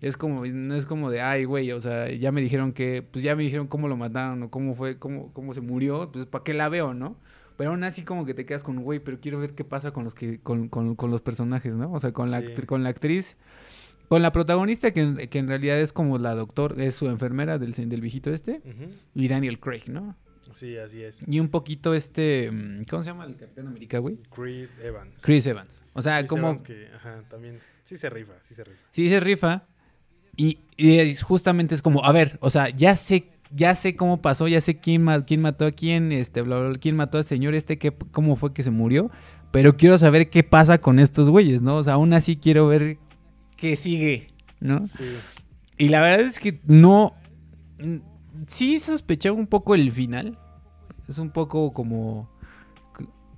es 0.00 0.16
como, 0.18 0.44
no 0.44 0.74
es 0.74 0.84
como 0.84 1.10
de, 1.10 1.22
ay, 1.22 1.44
güey, 1.44 1.72
o 1.72 1.80
sea, 1.80 2.10
ya 2.12 2.30
me 2.32 2.42
dijeron 2.42 2.72
que, 2.72 3.02
pues 3.02 3.24
ya 3.24 3.34
me 3.34 3.42
dijeron 3.44 3.66
cómo 3.66 3.88
lo 3.88 3.96
mataron 3.96 4.42
o 4.42 4.50
cómo 4.50 4.74
fue, 4.74 4.98
cómo, 4.98 5.32
cómo 5.32 5.54
se 5.54 5.62
murió, 5.62 6.10
pues 6.12 6.26
para 6.26 6.44
qué 6.44 6.52
la 6.52 6.68
veo, 6.68 6.92
¿no? 6.92 7.16
Pero 7.56 7.70
aún 7.70 7.84
así 7.84 8.02
como 8.02 8.26
que 8.26 8.34
te 8.34 8.44
quedas 8.44 8.64
con, 8.64 8.82
güey, 8.82 8.98
pero 8.98 9.20
quiero 9.20 9.38
ver 9.38 9.54
qué 9.54 9.64
pasa 9.64 9.92
con 9.92 10.04
los 10.04 10.14
que, 10.14 10.40
con, 10.40 10.68
con, 10.68 10.96
con 10.96 11.10
los 11.10 11.22
personajes, 11.22 11.72
¿no? 11.72 11.90
O 11.92 12.00
sea, 12.00 12.12
con 12.12 12.30
la, 12.30 12.40
Sí. 12.40 12.46
actri- 12.48 12.66
con 12.66 12.82
la 12.82 12.90
actriz, 12.90 13.36
con 14.08 14.22
la 14.22 14.32
protagonista 14.32 14.92
que, 14.92 15.00
en- 15.00 15.16
que 15.28 15.38
en 15.38 15.48
realidad 15.48 15.80
es 15.80 15.92
como 15.92 16.18
la 16.18 16.34
doctor, 16.34 16.80
es 16.80 16.94
su 16.94 17.08
enfermera 17.08 17.58
del, 17.58 17.72
del 17.72 18.00
viejito 18.00 18.30
este, 18.30 18.60
y 19.14 19.28
Daniel 19.28 19.58
Craig, 19.58 19.84
¿no? 19.88 20.16
Sí, 20.52 20.76
así 20.76 21.02
es. 21.02 21.20
Y 21.26 21.40
un 21.40 21.48
poquito 21.48 21.94
este, 21.94 22.50
mm, 22.52 22.84
¿cómo 22.88 23.02
se 23.02 23.08
llama 23.10 23.24
el 23.24 23.34
Capitán 23.36 23.66
América, 23.66 23.98
güey? 23.98 24.18
Chris 24.34 24.78
Evans. 24.78 25.22
Chris 25.22 25.46
Evans. 25.46 25.82
O 25.94 26.02
sea, 26.02 26.18
Chris 26.18 26.30
como... 26.30 26.42
Evans 26.48 26.62
que, 26.62 26.88
ajá, 26.94 27.22
también. 27.28 27.58
Sí 27.82 27.96
se 27.96 28.08
rifa, 28.10 28.34
sí 28.40 28.54
se 28.54 28.62
rifa. 28.62 28.78
Sí, 28.92 29.08
se 29.08 29.20
rifa. 29.20 29.64
Y, 30.36 30.58
justamente 31.22 31.74
es 31.74 31.82
como, 31.82 32.04
a 32.04 32.12
ver, 32.12 32.38
o 32.40 32.50
sea, 32.50 32.68
ya 32.68 32.94
sé, 32.96 33.28
ya 33.52 33.74
sé 33.74 33.96
cómo 33.96 34.20
pasó, 34.20 34.46
ya 34.48 34.60
sé 34.60 34.78
quién 34.78 35.02
mató 35.02 35.64
a 35.66 35.72
quién, 35.72 36.12
este, 36.12 36.42
bla, 36.42 36.58
bla, 36.58 36.68
bla, 36.70 36.78
quién 36.78 36.96
mató 36.96 37.18
al 37.18 37.24
señor 37.24 37.54
este, 37.54 37.78
qué, 37.78 37.92
cómo 38.10 38.36
fue 38.36 38.52
que 38.52 38.62
se 38.62 38.70
murió. 38.70 39.10
Pero 39.50 39.76
quiero 39.76 39.96
saber 39.98 40.30
qué 40.30 40.42
pasa 40.42 40.78
con 40.78 40.98
estos 40.98 41.30
güeyes, 41.30 41.62
¿no? 41.62 41.76
O 41.76 41.82
sea, 41.84 41.94
aún 41.94 42.12
así 42.12 42.36
quiero 42.36 42.66
ver 42.66 42.98
qué 43.64 43.76
sigue, 43.76 44.28
¿no? 44.60 44.82
Sí. 44.82 45.04
Y 45.78 45.88
la 45.88 46.02
verdad 46.02 46.26
es 46.26 46.38
que 46.38 46.60
no. 46.66 47.14
Sí 48.46 48.78
sospechaba 48.78 49.34
un 49.36 49.46
poco 49.46 49.74
el 49.74 49.90
final. 49.90 50.38
Es 51.08 51.18
un 51.18 51.30
poco 51.30 51.72
como. 51.72 52.30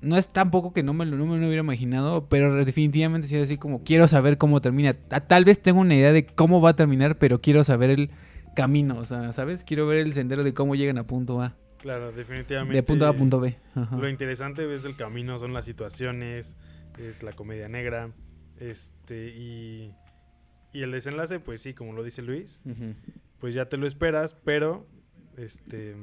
No 0.00 0.16
es 0.16 0.28
tampoco 0.28 0.72
que 0.72 0.82
no 0.82 0.92
me, 0.94 1.06
lo, 1.06 1.16
no 1.16 1.26
me 1.26 1.38
lo 1.38 1.46
hubiera 1.46 1.62
imaginado, 1.62 2.28
pero 2.28 2.64
definitivamente 2.64 3.28
sí 3.28 3.36
es 3.36 3.44
así 3.44 3.56
como 3.56 3.82
quiero 3.84 4.06
saber 4.08 4.36
cómo 4.36 4.60
termina. 4.60 4.94
Ta- 4.94 5.20
Tal 5.26 5.44
vez 5.44 5.60
tengo 5.62 5.80
una 5.80 5.94
idea 5.94 6.12
de 6.12 6.26
cómo 6.26 6.60
va 6.60 6.70
a 6.70 6.76
terminar, 6.76 7.18
pero 7.18 7.40
quiero 7.40 7.62
saber 7.64 7.90
el 7.90 8.10
camino, 8.54 8.98
o 8.98 9.04
sea, 9.04 9.32
¿sabes? 9.32 9.64
Quiero 9.64 9.86
ver 9.86 9.98
el 9.98 10.12
sendero 10.12 10.42
de 10.44 10.54
cómo 10.54 10.74
llegan 10.74 10.98
a 10.98 11.06
punto 11.06 11.40
A. 11.40 11.54
Claro, 11.78 12.10
definitivamente. 12.12 12.74
De 12.76 12.82
punto 12.82 13.06
A 13.06 13.10
a 13.10 13.12
punto 13.14 13.38
B. 13.40 13.56
Ajá. 13.74 13.96
Lo 13.96 14.08
interesante 14.08 14.72
es 14.74 14.84
el 14.84 14.96
camino, 14.96 15.38
son 15.38 15.52
las 15.52 15.64
situaciones, 15.64 16.56
es 16.98 17.22
la 17.22 17.32
comedia 17.32 17.68
negra, 17.68 18.10
este, 18.60 19.28
y, 19.28 19.92
y 20.76 20.82
el 20.82 20.90
desenlace, 20.92 21.40
pues 21.40 21.60
sí, 21.62 21.72
como 21.74 21.92
lo 21.92 22.02
dice 22.02 22.22
Luis, 22.22 22.60
Ujú. 22.64 22.94
pues 23.38 23.54
ya 23.54 23.66
te 23.68 23.76
lo 23.76 23.86
esperas, 23.86 24.34
pero, 24.34 24.86
este, 25.36 25.96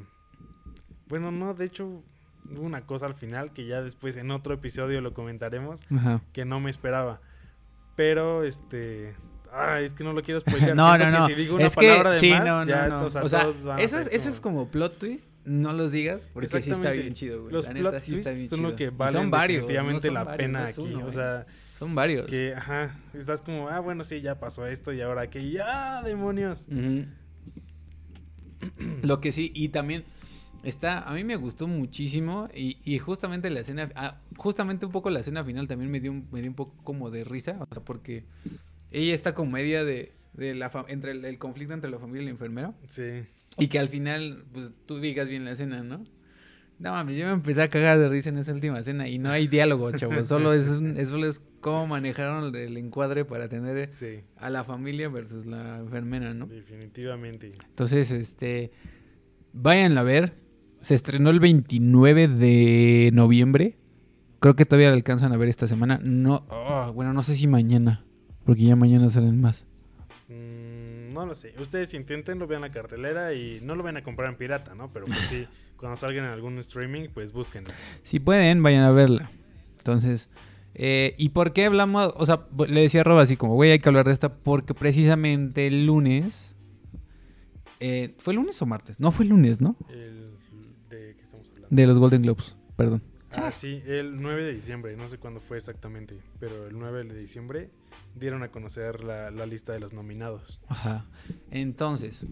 bueno, 1.07 1.31
no, 1.31 1.53
de 1.53 1.65
hecho, 1.65 2.03
hubo 2.49 2.61
una 2.61 2.85
cosa 2.85 3.05
al 3.05 3.15
final 3.15 3.53
que 3.53 3.65
ya 3.65 3.81
después 3.81 4.17
en 4.17 4.31
otro 4.31 4.53
episodio 4.53 4.99
lo 5.01 5.13
comentaremos, 5.13 5.83
Ajá. 5.95 6.21
que 6.33 6.45
no 6.45 6.59
me 6.59 6.69
esperaba, 6.69 7.21
pero, 7.95 8.43
este... 8.43 9.15
Ah, 9.55 9.81
es 9.81 9.93
que 9.93 10.03
no 10.03 10.13
lo 10.13 10.23
quiero 10.23 10.39
spoilear. 10.39 10.75
No, 10.75 10.87
Siento 10.95 11.11
no, 11.11 11.19
no. 11.19 11.27
que 11.27 11.35
si 11.35 11.39
digo 11.39 11.55
una 11.57 11.65
es 11.67 11.75
que, 11.75 11.87
palabra 11.87 12.09
de 12.11 12.19
sí, 12.19 12.31
más, 12.31 12.43
no, 12.43 12.65
no, 12.65 12.71
ya, 12.71 12.87
no. 12.87 13.05
o 13.05 13.09
sea, 13.11 13.21
O 13.21 13.29
sea, 13.29 13.41
todos 13.43 13.63
van 13.63 13.77
a 13.77 13.81
eso, 13.83 13.99
es, 13.99 14.05
ser 14.05 14.15
eso 14.15 14.29
es 14.29 14.41
como 14.41 14.67
plot 14.67 14.97
twist, 14.97 15.29
no 15.45 15.73
los 15.73 15.91
digas, 15.91 16.21
porque 16.33 16.47
sí 16.59 16.71
está 16.71 16.89
bien 16.89 17.13
chido, 17.13 17.41
güey. 17.41 17.53
Los 17.53 17.67
La 17.67 17.73
plot 17.73 17.93
neta, 17.93 17.99
sí 18.03 18.15
está 18.17 18.31
twists 18.31 18.35
bien 18.35 18.49
son 18.49 18.57
chido. 18.59 18.69
lo 18.71 18.75
que 18.75 18.89
valen 18.89 19.13
son 19.13 19.29
varios, 19.29 19.61
no 19.61 19.67
definitivamente 19.67 20.07
son 20.07 20.13
la 20.15 20.23
varios, 20.23 20.37
pena 20.47 20.59
no 20.61 20.65
aquí. 20.65 20.81
uno, 20.81 21.05
o 21.05 21.11
eh. 21.11 21.45
Son 21.83 21.95
varios. 21.95 22.27
que, 22.27 22.53
ajá, 22.55 22.97
estás 23.13 23.41
como, 23.41 23.67
ah, 23.67 23.81
bueno, 23.81 24.05
sí, 24.05 24.21
ya 24.21 24.39
pasó 24.39 24.65
esto 24.65 24.93
y 24.93 25.01
ahora 25.01 25.29
que, 25.29 25.49
ya, 25.51 26.01
demonios. 26.01 26.67
Ujú. 26.71 27.07
Lo 29.01 29.19
que 29.19 29.33
sí, 29.33 29.51
y 29.53 29.67
también 29.67 30.05
está, 30.63 30.99
a 30.99 31.13
mí 31.13 31.25
me 31.25 31.35
gustó 31.35 31.67
muchísimo 31.67 32.47
y, 32.55 32.77
y 32.85 32.99
justamente 32.99 33.49
la 33.49 33.59
escena, 33.59 33.91
ah, 33.95 34.21
justamente 34.37 34.85
un 34.85 34.93
poco 34.93 35.09
la 35.09 35.19
escena 35.19 35.43
final 35.43 35.67
también 35.67 35.91
me 35.91 35.99
dio, 35.99 36.13
me 36.13 36.39
dio 36.39 36.49
un 36.51 36.55
poco 36.55 36.73
como 36.85 37.11
de 37.11 37.25
risa, 37.25 37.57
o 37.59 37.73
sea, 37.73 37.83
porque 37.83 38.23
ella 38.91 39.13
está 39.13 39.33
comedia 39.33 39.83
de, 39.83 40.13
de 40.31 40.55
la 40.55 40.71
entre 40.87 41.11
el, 41.11 41.25
el 41.25 41.37
conflicto 41.37 41.73
entre 41.73 41.91
la 41.91 41.99
familia 41.99 42.21
y 42.21 42.25
la 42.27 42.31
enfermera 42.31 42.73
Sí, 42.87 43.25
y 43.57 43.67
que 43.67 43.77
al 43.77 43.89
final, 43.89 44.45
pues 44.53 44.71
tú 44.85 45.01
digas 45.01 45.27
bien 45.27 45.43
la 45.43 45.51
escena, 45.51 45.83
¿no? 45.83 46.05
No 46.83 46.91
mames, 46.91 47.15
yo 47.15 47.25
me 47.27 47.31
empecé 47.31 47.61
a 47.61 47.69
cagar 47.69 47.97
de 47.97 48.09
risa 48.09 48.27
en 48.27 48.37
esa 48.37 48.51
última 48.51 48.77
escena 48.77 49.07
y 49.07 49.17
no 49.17 49.29
hay 49.29 49.47
diálogo, 49.47 49.89
chavo, 49.93 50.11
solo 50.25 50.51
es, 50.51 50.67
es, 50.67 51.07
solo 51.07 51.27
es 51.27 51.41
cómo 51.61 51.87
manejaron 51.87 52.53
el, 52.53 52.55
el 52.57 52.75
encuadre 52.75 53.23
para 53.23 53.47
tener 53.47 53.89
sí, 53.89 54.19
a 54.35 54.49
la 54.49 54.65
familia 54.65 55.07
versus 55.07 55.45
la 55.45 55.77
enfermera, 55.77 56.33
¿no? 56.33 56.45
definitivamente. 56.45 57.53
Entonces, 57.69 58.11
este, 58.11 58.73
váyanla 59.53 60.01
a 60.01 60.03
ver. 60.03 60.33
Se 60.81 60.93
estrenó 60.93 61.29
el 61.29 61.39
29 61.39 62.27
de 62.27 63.11
noviembre. 63.13 63.77
Creo 64.41 64.57
que 64.57 64.65
todavía 64.65 64.89
la 64.89 64.95
alcanzan 64.95 65.31
a 65.31 65.37
ver 65.37 65.47
esta 65.47 65.69
semana. 65.69 66.01
No, 66.03 66.45
oh, 66.49 66.91
bueno, 66.93 67.13
no 67.13 67.23
sé 67.23 67.35
si 67.35 67.47
mañana, 67.47 68.03
porque 68.43 68.63
ya 68.63 68.75
mañana 68.75 69.07
salen 69.07 69.39
más. 69.39 69.65
Mm, 70.27 70.92
no 71.13 71.25
lo 71.25 71.35
sé. 71.35 71.53
Ustedes 71.59 71.93
inténtenlo, 71.93 72.47
vean 72.47 72.61
la 72.61 72.71
cartelera 72.71 73.33
y 73.33 73.59
no 73.63 73.75
lo 73.75 73.83
van 73.83 73.97
a 73.97 74.03
comprar 74.03 74.29
en 74.29 74.35
pirata, 74.35 74.75
¿no? 74.75 74.91
Pero 74.91 75.05
pues 75.05 75.17
sí, 75.29 75.45
cuando 75.77 75.95
salgan 75.95 76.25
en 76.25 76.31
algún 76.31 76.57
streaming, 76.59 77.09
pues 77.13 77.31
búsquenlo. 77.31 77.71
Si 78.03 78.19
pueden, 78.19 78.61
vayan 78.63 78.83
a 78.83 78.91
verla. 78.91 79.29
Entonces, 79.77 80.29
eh, 80.75 81.15
¿y 81.17 81.29
por 81.29 81.53
qué 81.53 81.65
hablamos? 81.65 82.13
O 82.17 82.25
sea, 82.25 82.47
le 82.67 82.81
decía 82.81 83.01
a 83.01 83.03
Rob 83.03 83.19
así 83.19 83.37
como, 83.37 83.55
güey, 83.55 83.71
hay 83.71 83.79
que 83.79 83.89
hablar 83.89 84.05
de 84.05 84.13
esta 84.13 84.33
porque 84.33 84.73
precisamente 84.73 85.67
el 85.67 85.85
lunes... 85.85 86.55
eh, 87.79 88.15
¿Fue 88.17 88.33
lunes 88.33 88.61
o 88.61 88.65
martes? 88.65 88.99
No, 88.99 89.11
fue 89.11 89.23
el 89.25 89.29
lunes, 89.29 89.61
¿no? 89.61 89.75
El, 89.89 90.31
¿De 90.89 91.15
qué 91.15 91.21
estamos 91.23 91.49
hablando? 91.49 91.67
De 91.69 91.85
los 91.87 91.99
Golden 91.99 92.21
Globes, 92.23 92.55
perdón. 92.75 93.03
Ah, 93.33 93.51
sí, 93.51 93.81
el 93.85 94.21
9 94.21 94.43
de 94.43 94.53
diciembre, 94.53 94.95
no 94.95 95.09
sé 95.09 95.17
cuándo 95.17 95.39
fue 95.39 95.57
exactamente, 95.57 96.17
pero 96.39 96.67
el 96.67 96.77
9 96.77 97.03
de 97.05 97.19
diciembre 97.19 97.69
dieron 98.15 98.43
a 98.43 98.49
conocer 98.51 99.03
la, 99.03 99.31
la 99.31 99.45
lista 99.45 99.73
de 99.73 99.79
los 99.79 99.93
nominados. 99.93 100.61
Ajá. 100.67 101.05
Entonces, 101.51 102.25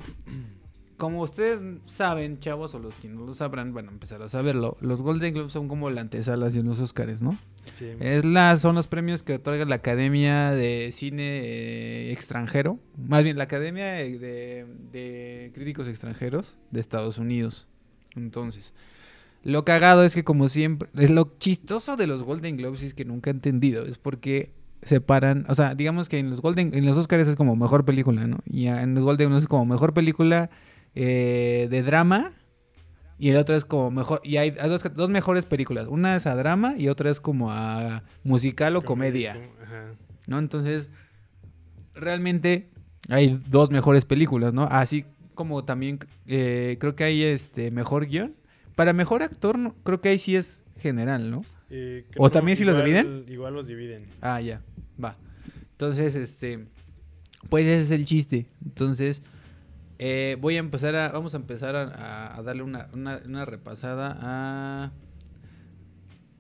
como 0.98 1.22
ustedes 1.24 1.60
saben, 1.86 2.40
chavos, 2.40 2.76
o 2.76 2.80
los 2.80 2.94
que 2.96 3.08
no 3.08 3.26
lo 3.26 3.34
sabrán, 3.34 3.76
a 3.76 3.80
empezar 3.82 4.22
a 4.22 4.30
saberlo, 4.30 4.78
los 4.82 5.02
Golden 5.02 5.34
Globes 5.34 5.52
son 5.54 5.68
como 5.68 5.90
la 5.90 6.02
antesala 6.02 6.46
hacia 6.48 6.62
los 6.62 6.80
Oscars, 6.80 7.22
¿no? 7.22 7.38
Sí. 7.68 7.92
Es 8.00 8.24
la, 8.24 8.56
son 8.58 8.76
los 8.76 8.88
premios 8.88 9.24
que 9.24 9.34
otorga 9.36 9.66
la 9.66 9.76
Academia 9.76 10.52
de 10.52 10.92
Cine 10.94 11.42
eh, 11.44 12.12
Extranjero, 12.12 12.80
más 12.98 13.24
bien 13.24 13.38
la 13.38 13.46
Academia 13.46 13.86
de, 13.86 14.18
de- 14.20 14.66
de 14.92 15.52
Críticos 15.54 15.88
Extranjeros 15.88 16.56
de 16.70 16.80
Estados 16.80 17.18
Unidos. 17.18 17.68
Entonces, 18.16 18.74
lo 19.44 19.66
cagado 19.66 20.04
es 20.04 20.14
que 20.14 20.24
como 20.24 20.50
siempre, 20.50 20.90
es 20.96 21.10
lo 21.10 21.36
chistoso 21.40 21.98
de 21.98 22.08
los 22.08 22.24
Golden 22.24 22.58
Globes 22.58 22.84
es 22.84 22.94
que 22.94 23.06
nunca 23.06 23.30
he 23.30 23.34
entendido, 23.34 23.86
es 23.86 23.98
porque 23.98 24.54
separan, 24.82 25.46
o 25.48 25.56
sea, 25.56 25.76
digamos 25.76 26.10
que 26.10 26.20
en 26.20 26.30
los 26.30 26.42
Golden, 26.42 26.74
en 26.74 26.86
los 26.86 26.98
Oscars 26.98 27.28
es 27.28 27.36
como 27.36 27.56
mejor 27.56 27.86
película, 27.86 28.28
¿no? 28.28 28.40
Y 28.46 28.68
en 28.68 28.96
los 28.96 29.04
Golden 29.04 29.30
Globes 29.30 29.44
es 29.44 29.48
como 29.48 29.66
mejor 29.66 29.94
película 29.94 30.50
eh, 30.96 31.68
de 31.70 31.84
drama 31.84 32.34
y 33.22 33.30
el 33.30 33.38
otro 33.38 33.56
es 33.56 33.66
como 33.66 33.92
mejor. 33.92 34.20
Y 34.24 34.38
hay 34.38 34.50
dos, 34.50 34.84
dos 34.96 35.12
mejores 35.12 35.46
películas. 35.46 35.88
Una 35.88 36.16
es 36.16 36.26
a 36.26 36.34
drama 36.34 36.74
y 36.76 36.88
otra 36.88 37.12
es 37.12 37.20
como 37.20 37.52
a 37.52 38.02
musical 38.24 38.76
o 38.76 38.82
comedia. 38.82 39.38
¿No? 40.26 40.40
Entonces, 40.40 40.90
realmente 41.94 42.72
hay 43.10 43.40
dos 43.48 43.70
mejores 43.70 44.06
películas, 44.06 44.54
¿no? 44.54 44.64
Así 44.64 45.06
como 45.36 45.64
también 45.66 46.00
eh, 46.26 46.78
creo 46.80 46.96
que 46.96 47.04
hay 47.04 47.22
este 47.22 47.70
mejor 47.70 48.08
guion. 48.08 48.34
Para 48.76 48.94
mejor 48.94 49.24
actor, 49.24 49.58
no- 49.58 49.76
creo 49.84 50.02
que 50.02 50.10
ahí 50.10 50.20
sí 50.20 50.36
es 50.36 50.62
general, 50.78 51.30
¿no? 51.32 51.44
Eh, 51.70 52.06
¿O 52.18 52.30
también 52.30 52.58
si 52.58 52.66
los 52.66 52.76
dividen? 52.78 53.26
Igual 53.30 53.54
los 53.54 53.68
dividen. 53.68 54.04
Ah, 54.22 54.42
ya, 54.42 54.62
va. 55.04 55.18
Entonces, 55.72 56.16
este, 56.16 56.68
pues 57.50 57.66
ese 57.66 57.84
es 57.84 57.92
el 57.92 58.06
chiste. 58.06 58.48
Entonces, 58.64 59.22
eh, 60.00 60.38
voy 60.42 60.56
a 60.58 60.60
empezar 60.60 60.96
a, 60.96 61.10
vamos 61.12 61.34
a 61.34 61.38
empezar 61.38 61.76
a, 61.76 62.42
darle 62.44 62.64
una, 62.64 62.88
una- 62.94 63.22
una 63.26 63.46
repasada 63.46 64.18
a, 64.22 64.92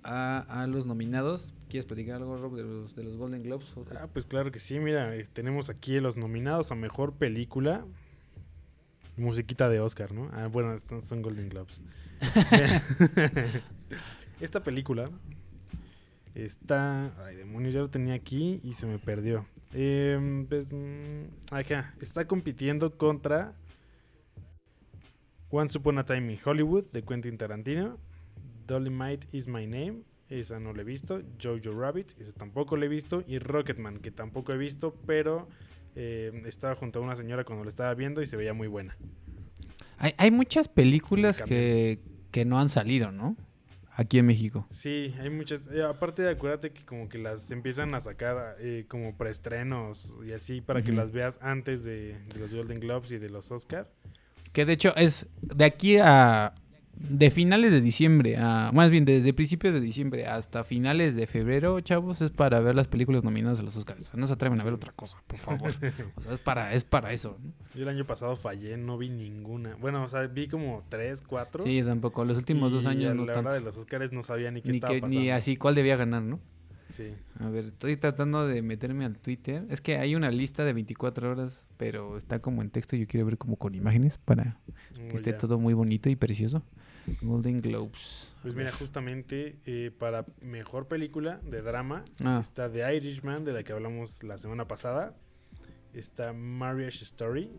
a, 0.03 0.61
a 0.63 0.67
los 0.67 0.85
nominados. 0.85 1.53
¿Quieres 1.69 1.85
platicar 1.85 2.15
algo, 2.17 2.35
Rob, 2.37 2.55
de 2.57 2.63
los, 2.63 2.95
de 2.95 3.03
los 3.03 3.15
Golden 3.17 3.43
Globes? 3.43 3.67
Ah, 3.97 4.07
pues 4.11 4.25
claro 4.25 4.51
que 4.51 4.59
sí, 4.59 4.79
mira, 4.79 5.15
eh, 5.15 5.25
tenemos 5.31 5.69
aquí 5.69 5.99
los 6.01 6.17
nominados 6.17 6.71
a 6.71 6.75
mejor 6.75 7.13
película. 7.13 7.85
Musiquita 9.21 9.69
de 9.69 9.79
Oscar, 9.79 10.11
¿no? 10.11 10.29
Ah, 10.33 10.47
bueno, 10.47 10.75
son 11.01 11.21
Golden 11.21 11.49
Globes. 11.49 11.81
Esta 14.41 14.63
película 14.63 15.09
está. 16.33 17.13
Ay, 17.23 17.35
demonios, 17.35 17.73
ya 17.73 17.81
lo 17.81 17.89
tenía 17.89 18.15
aquí 18.15 18.59
y 18.63 18.73
se 18.73 18.87
me 18.87 18.97
perdió. 18.97 19.45
Em, 19.73 20.45
pues, 20.47 20.69
mm, 20.71 21.53
acá, 21.53 21.93
está 22.01 22.27
compitiendo 22.27 22.97
contra 22.97 23.53
Once 25.49 25.77
Upon 25.77 25.99
a 25.99 26.05
Time 26.05 26.33
in 26.33 26.39
Hollywood 26.43 26.87
de 26.91 27.03
Quentin 27.03 27.37
Tarantino. 27.37 27.99
Dolomite 28.65 29.27
is 29.31 29.47
My 29.47 29.67
Name, 29.67 30.01
esa 30.29 30.59
no 30.59 30.73
la 30.73 30.81
he 30.81 30.85
visto. 30.85 31.21
Jojo 31.41 31.79
Rabbit, 31.79 32.19
esa 32.19 32.33
tampoco 32.33 32.75
la 32.75 32.85
he 32.85 32.89
visto. 32.89 33.23
Y 33.27 33.37
Rocketman, 33.37 33.99
que 33.99 34.11
tampoco 34.11 34.51
he 34.51 34.57
visto, 34.57 34.95
pero 35.05 35.47
eh, 35.95 36.43
estaba 36.45 36.75
junto 36.75 36.99
a 36.99 37.01
una 37.01 37.15
señora 37.15 37.43
cuando 37.43 37.63
la 37.63 37.69
estaba 37.69 37.93
viendo 37.93 38.21
y 38.21 38.25
se 38.25 38.37
veía 38.37 38.53
muy 38.53 38.67
buena. 38.67 38.97
Hay, 39.97 40.13
hay 40.17 40.31
muchas 40.31 40.67
películas 40.67 41.41
que, 41.41 41.99
que 42.31 42.45
no 42.45 42.59
han 42.59 42.69
salido, 42.69 43.11
¿no? 43.11 43.35
Aquí 43.93 44.19
en 44.19 44.25
México. 44.25 44.65
Sí, 44.69 45.13
hay 45.19 45.29
muchas. 45.29 45.67
eh, 45.67 45.83
aparte, 45.83 46.27
acuérdate 46.27 46.71
que 46.71 46.83
como 46.85 47.09
que 47.09 47.17
las 47.17 47.51
empiezan 47.51 47.93
a 47.93 47.99
sacar 47.99 48.55
eh, 48.59 48.85
como 48.87 49.17
preestrenos 49.17 50.17
y 50.25 50.31
así 50.31 50.61
para 50.61 50.81
que 50.81 50.93
las 50.93 51.11
veas 51.11 51.37
antes 51.41 51.83
de, 51.83 52.17
de 52.33 52.39
los 52.39 52.53
Golden 52.53 52.79
Globes 52.79 53.11
y 53.11 53.17
de 53.17 53.29
los 53.29 53.51
Oscar. 53.51 53.91
Que 54.53 54.65
de 54.65 54.73
hecho 54.73 54.95
es 54.95 55.27
de 55.41 55.65
aquí 55.65 55.97
a. 55.97 56.53
De 56.93 57.31
finales 57.31 57.71
de 57.71 57.81
diciembre, 57.81 58.37
a, 58.37 58.71
más 58.73 58.91
bien 58.91 59.05
desde 59.05 59.33
principios 59.33 59.73
de 59.73 59.81
diciembre 59.81 60.27
hasta 60.27 60.63
finales 60.63 61.15
de 61.15 61.25
febrero, 61.25 61.79
chavos, 61.81 62.21
es 62.21 62.29
para 62.31 62.59
ver 62.59 62.75
las 62.75 62.87
películas 62.87 63.23
nominadas 63.23 63.59
a 63.59 63.63
los 63.63 63.75
Oscars. 63.75 64.01
O 64.07 64.11
sea, 64.11 64.19
no 64.19 64.27
se 64.27 64.33
atreven 64.33 64.59
a 64.59 64.63
ver 64.63 64.73
otra 64.73 64.91
cosa, 64.91 65.17
por 65.27 65.39
favor. 65.39 65.71
O 66.15 66.21
sea, 66.21 66.33
es 66.33 66.39
para, 66.39 66.73
es 66.73 66.83
para 66.83 67.11
eso. 67.11 67.37
¿no? 67.43 67.51
Yo 67.73 67.83
el 67.83 67.89
año 67.89 68.05
pasado 68.05 68.35
fallé, 68.35 68.77
no 68.77 68.97
vi 68.97 69.09
ninguna. 69.09 69.75
Bueno, 69.75 70.03
o 70.03 70.09
sea, 70.09 70.27
vi 70.27 70.47
como 70.47 70.83
tres, 70.89 71.21
cuatro. 71.21 71.63
Sí, 71.63 71.81
tampoco. 71.83 72.23
Los 72.23 72.37
últimos 72.37 72.71
dos 72.71 72.85
años 72.85 73.11
a 73.11 73.13
no 73.15 73.25
la 73.25 73.31
hora 73.33 73.41
tanto. 73.41 73.53
de 73.55 73.61
los 73.61 73.77
Oscars 73.77 74.11
no 74.11 74.21
sabía 74.21 74.51
ni 74.51 74.61
qué 74.61 74.69
Ni, 74.69 74.77
estaba 74.77 74.93
que- 74.93 75.01
pasando. 75.01 75.19
ni 75.21 75.29
así 75.31 75.57
cuál 75.57 75.75
debía 75.75 75.95
ganar, 75.95 76.21
¿no? 76.21 76.39
Sí. 76.91 77.13
A 77.39 77.49
ver, 77.49 77.65
estoy 77.65 77.97
tratando 77.97 78.45
de 78.47 78.61
meterme 78.61 79.05
al 79.05 79.17
Twitter. 79.17 79.65
Es 79.69 79.81
que 79.81 79.97
hay 79.97 80.15
una 80.15 80.29
lista 80.29 80.63
de 80.65 80.73
24 80.73 81.31
horas, 81.31 81.65
pero 81.77 82.17
está 82.17 82.39
como 82.39 82.61
en 82.61 82.69
texto. 82.69 82.95
Yo 82.95 83.07
quiero 83.07 83.25
ver 83.25 83.37
como 83.37 83.55
con 83.57 83.73
imágenes 83.75 84.17
para 84.17 84.59
que 84.95 85.13
Oh, 85.13 85.15
esté 85.15 85.31
ya. 85.31 85.37
todo 85.37 85.57
muy 85.57 85.73
bonito 85.73 86.09
y 86.09 86.15
precioso. 86.15 86.63
Golden 87.21 87.61
Globes. 87.61 88.33
Pues 88.43 88.53
mira, 88.53 88.71
justamente 88.71 89.57
eh, 89.65 89.89
para 89.97 90.25
mejor 90.41 90.87
película 90.87 91.39
de 91.43 91.61
drama 91.61 92.03
Ah. 92.23 92.39
está 92.41 92.71
The 92.71 92.95
Irishman, 92.95 93.43
de 93.43 93.53
la 93.53 93.63
que 93.63 93.73
hablamos 93.73 94.21
la 94.23 94.37
semana 94.37 94.67
pasada. 94.67 95.15
Está 95.93 96.33
Marriage 96.33 97.03
Story. 97.03 97.49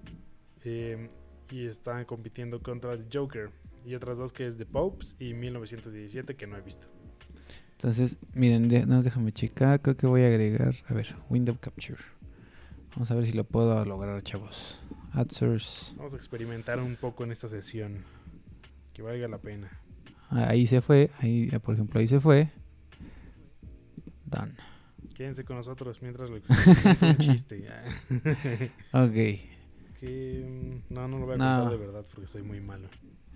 eh, 0.64 1.08
y 1.50 1.66
están 1.66 2.04
compitiendo 2.04 2.62
contra 2.62 2.96
The 2.96 3.18
Joker. 3.18 3.50
Y 3.84 3.94
otras 3.96 4.16
dos 4.16 4.32
que 4.32 4.46
es 4.46 4.56
The 4.56 4.64
Popes 4.64 5.16
y 5.18 5.34
1917 5.34 6.36
que 6.36 6.46
no 6.46 6.56
he 6.56 6.60
visto. 6.60 6.86
Entonces, 7.82 8.16
miren, 8.34 8.68
de- 8.68 8.86
no, 8.86 9.02
déjame 9.02 9.32
checar. 9.32 9.80
Creo 9.82 9.96
que 9.96 10.06
voy 10.06 10.22
a 10.22 10.28
agregar. 10.28 10.76
A 10.88 10.94
ver, 10.94 11.16
Window 11.28 11.56
Capture. 11.60 11.98
Vamos 12.94 13.10
a 13.10 13.14
ver 13.16 13.26
si 13.26 13.32
lo 13.32 13.42
puedo 13.42 13.84
lograr, 13.84 14.22
chavos. 14.22 14.80
Add 15.12 15.30
source. 15.32 15.92
Vamos 15.96 16.12
a 16.14 16.16
experimentar 16.16 16.78
un 16.78 16.94
poco 16.94 17.24
en 17.24 17.32
esta 17.32 17.48
sesión. 17.48 18.04
Que 18.92 19.02
valga 19.02 19.26
la 19.26 19.38
pena. 19.38 19.68
Ah, 20.30 20.48
Ahí 20.50 20.66
se 20.68 20.80
fue. 20.80 21.10
Ahí, 21.18 21.50
ah, 21.52 21.58
por 21.58 21.74
ejemplo, 21.74 21.98
ahí 21.98 22.06
se 22.06 22.20
fue. 22.20 22.50
Done. 24.26 24.52
Quédense 25.14 25.44
con 25.44 25.56
nosotros 25.56 26.00
mientras 26.02 26.30
lo 26.30 26.36
un 26.36 26.42
chiste. 27.18 27.66
Ok. 28.92 29.12
que 29.98 30.80
mm, 30.88 30.94
no, 30.94 31.08
no 31.08 31.18
lo 31.18 31.26
voy 31.26 31.34
a 31.34 31.38
No. 31.38 31.60
contar 31.62 31.78
de 31.78 31.84
verdad 31.84 32.06
porque 32.14 32.28
soy 32.28 32.42
muy 32.42 32.60
malo. 32.60 32.88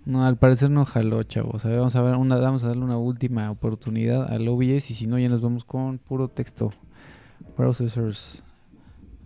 No, 0.07 0.23
al 0.23 0.37
parecer 0.37 0.71
no 0.71 0.85
jaló, 0.85 1.21
chavos. 1.23 1.65
A 1.65 1.67
ver, 1.67 1.79
vamos 1.79 1.97
a 1.97 2.01
ver, 2.01 2.15
una, 2.15 2.37
vamos 2.37 2.63
a 2.63 2.69
darle 2.69 2.85
una 2.85 2.97
última 2.97 3.51
oportunidad 3.51 4.31
al 4.31 4.47
OBS 4.47 4.89
y 4.89 4.93
si 4.95 5.05
no 5.05 5.19
ya 5.19 5.27
nos 5.27 5.41
vamos 5.41 5.65
con 5.65 5.97
puro 5.97 6.29
texto. 6.29 6.71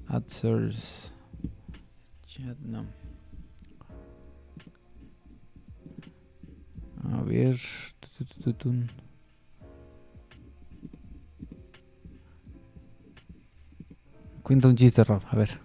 Add 0.07 0.23
source. 0.25 1.11
Chat, 2.25 2.57
no. 2.61 2.87
A 7.13 7.21
ver. 7.25 7.59
Cuenta 14.41 14.67
un 14.67 14.75
chiste, 14.75 15.03
Rob. 15.03 15.21
A 15.29 15.35
ver. 15.35 15.59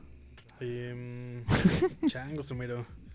Em, 0.60 1.42
chango, 2.06 2.44
Somero. 2.44 3.05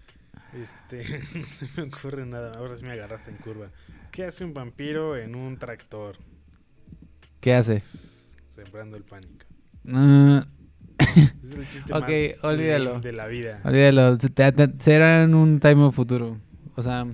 Este, 0.53 1.21
no 1.35 1.43
se 1.45 1.67
me 1.77 1.83
ocurre 1.83 2.25
nada. 2.25 2.53
Ahora 2.57 2.75
sí 2.77 2.83
me 2.83 2.91
agarraste 2.91 3.31
en 3.31 3.37
curva. 3.37 3.69
¿Qué 4.11 4.25
hace 4.25 4.43
un 4.43 4.53
vampiro 4.53 5.17
en 5.17 5.35
un 5.35 5.57
tractor? 5.57 6.17
¿Qué 7.39 7.53
hace? 7.53 7.79
Sembrando 7.79 8.97
el 8.97 9.03
pánico. 9.03 9.45
Ah, 9.87 10.45
Ese 10.99 11.33
es 11.43 11.57
el 11.57 11.67
chiste 11.67 11.93
Ok, 11.95 12.09
más 12.43 12.43
olvídalo. 12.53 12.99
de 12.99 13.13
la 13.13 13.27
vida. 13.27 13.61
Olvídalo, 13.63 14.17
será 14.79 15.23
en 15.23 15.33
un 15.33 15.59
time 15.59 15.83
of 15.83 15.95
futuro. 15.95 16.37
O 16.75 16.81
sea, 16.81 17.07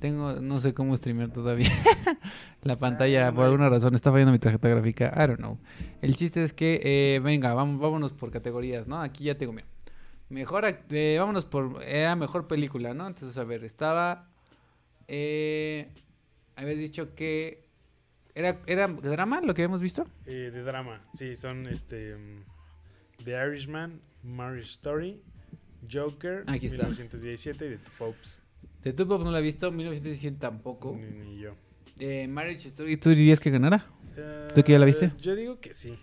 tengo, 0.00 0.34
no 0.40 0.60
sé 0.60 0.74
cómo 0.74 0.96
streamear 0.96 1.30
todavía. 1.30 1.70
La 2.62 2.76
pantalla, 2.76 3.30
no 3.30 3.34
por 3.36 3.46
alguna 3.46 3.68
razón, 3.68 3.94
está 3.94 4.10
fallando 4.12 4.32
mi 4.32 4.38
tarjeta 4.38 4.68
gráfica. 4.68 5.12
I 5.16 5.26
don't 5.26 5.38
know. 5.38 5.58
El 6.00 6.14
chiste 6.14 6.44
es 6.44 6.52
que, 6.52 6.80
eh, 6.82 7.20
venga, 7.20 7.54
vamos, 7.54 7.80
vámonos 7.80 8.12
por 8.12 8.30
categorías, 8.30 8.86
¿no? 8.86 9.00
Aquí 9.00 9.24
ya 9.24 9.36
tengo, 9.36 9.52
mira. 9.52 9.66
Mejor, 10.32 10.64
act- 10.64 10.90
eh, 10.92 11.16
vámonos 11.18 11.44
por, 11.44 11.82
era 11.82 12.16
mejor 12.16 12.46
película, 12.48 12.94
¿no? 12.94 13.06
Entonces, 13.06 13.36
a 13.36 13.44
ver, 13.44 13.64
estaba, 13.64 14.30
eh, 15.06 15.88
habías 16.56 16.78
dicho 16.78 17.14
que, 17.14 17.68
¿era, 18.34 18.58
era 18.66 18.88
drama 18.88 19.42
lo 19.42 19.52
que 19.52 19.62
habíamos 19.62 19.82
visto? 19.82 20.06
Eh, 20.24 20.50
de 20.52 20.62
drama. 20.62 21.02
Sí, 21.12 21.36
son 21.36 21.66
este. 21.66 22.16
mm, 22.16 23.24
The 23.24 23.32
Irishman, 23.46 24.00
Marriage 24.22 24.70
Story, 24.70 25.20
Joker, 25.90 26.44
Aquí 26.46 26.66
está. 26.66 26.84
1917 26.84 27.66
y 27.66 27.76
The 27.76 27.90
Popes. 27.98 28.40
De 28.82 28.92
Two 28.94 29.06
Pop 29.06 29.22
no 29.22 29.30
la 29.30 29.40
he 29.40 29.42
visto, 29.42 29.70
1917 29.70 30.38
tampoco. 30.38 30.96
Ni, 30.98 31.10
ni 31.26 31.38
yo. 31.40 31.54
Eh, 31.98 32.26
Marriage 32.26 32.68
Story, 32.68 32.96
¿tú 32.96 33.10
dirías 33.10 33.38
que 33.38 33.50
ganara? 33.50 33.84
¿Tú 34.54 34.62
que 34.62 34.72
ya 34.72 34.78
la 34.78 34.86
viste? 34.86 35.06
Eh, 35.06 35.12
Yo 35.20 35.34
digo 35.36 35.60
que 35.60 35.72
sí. 35.74 35.98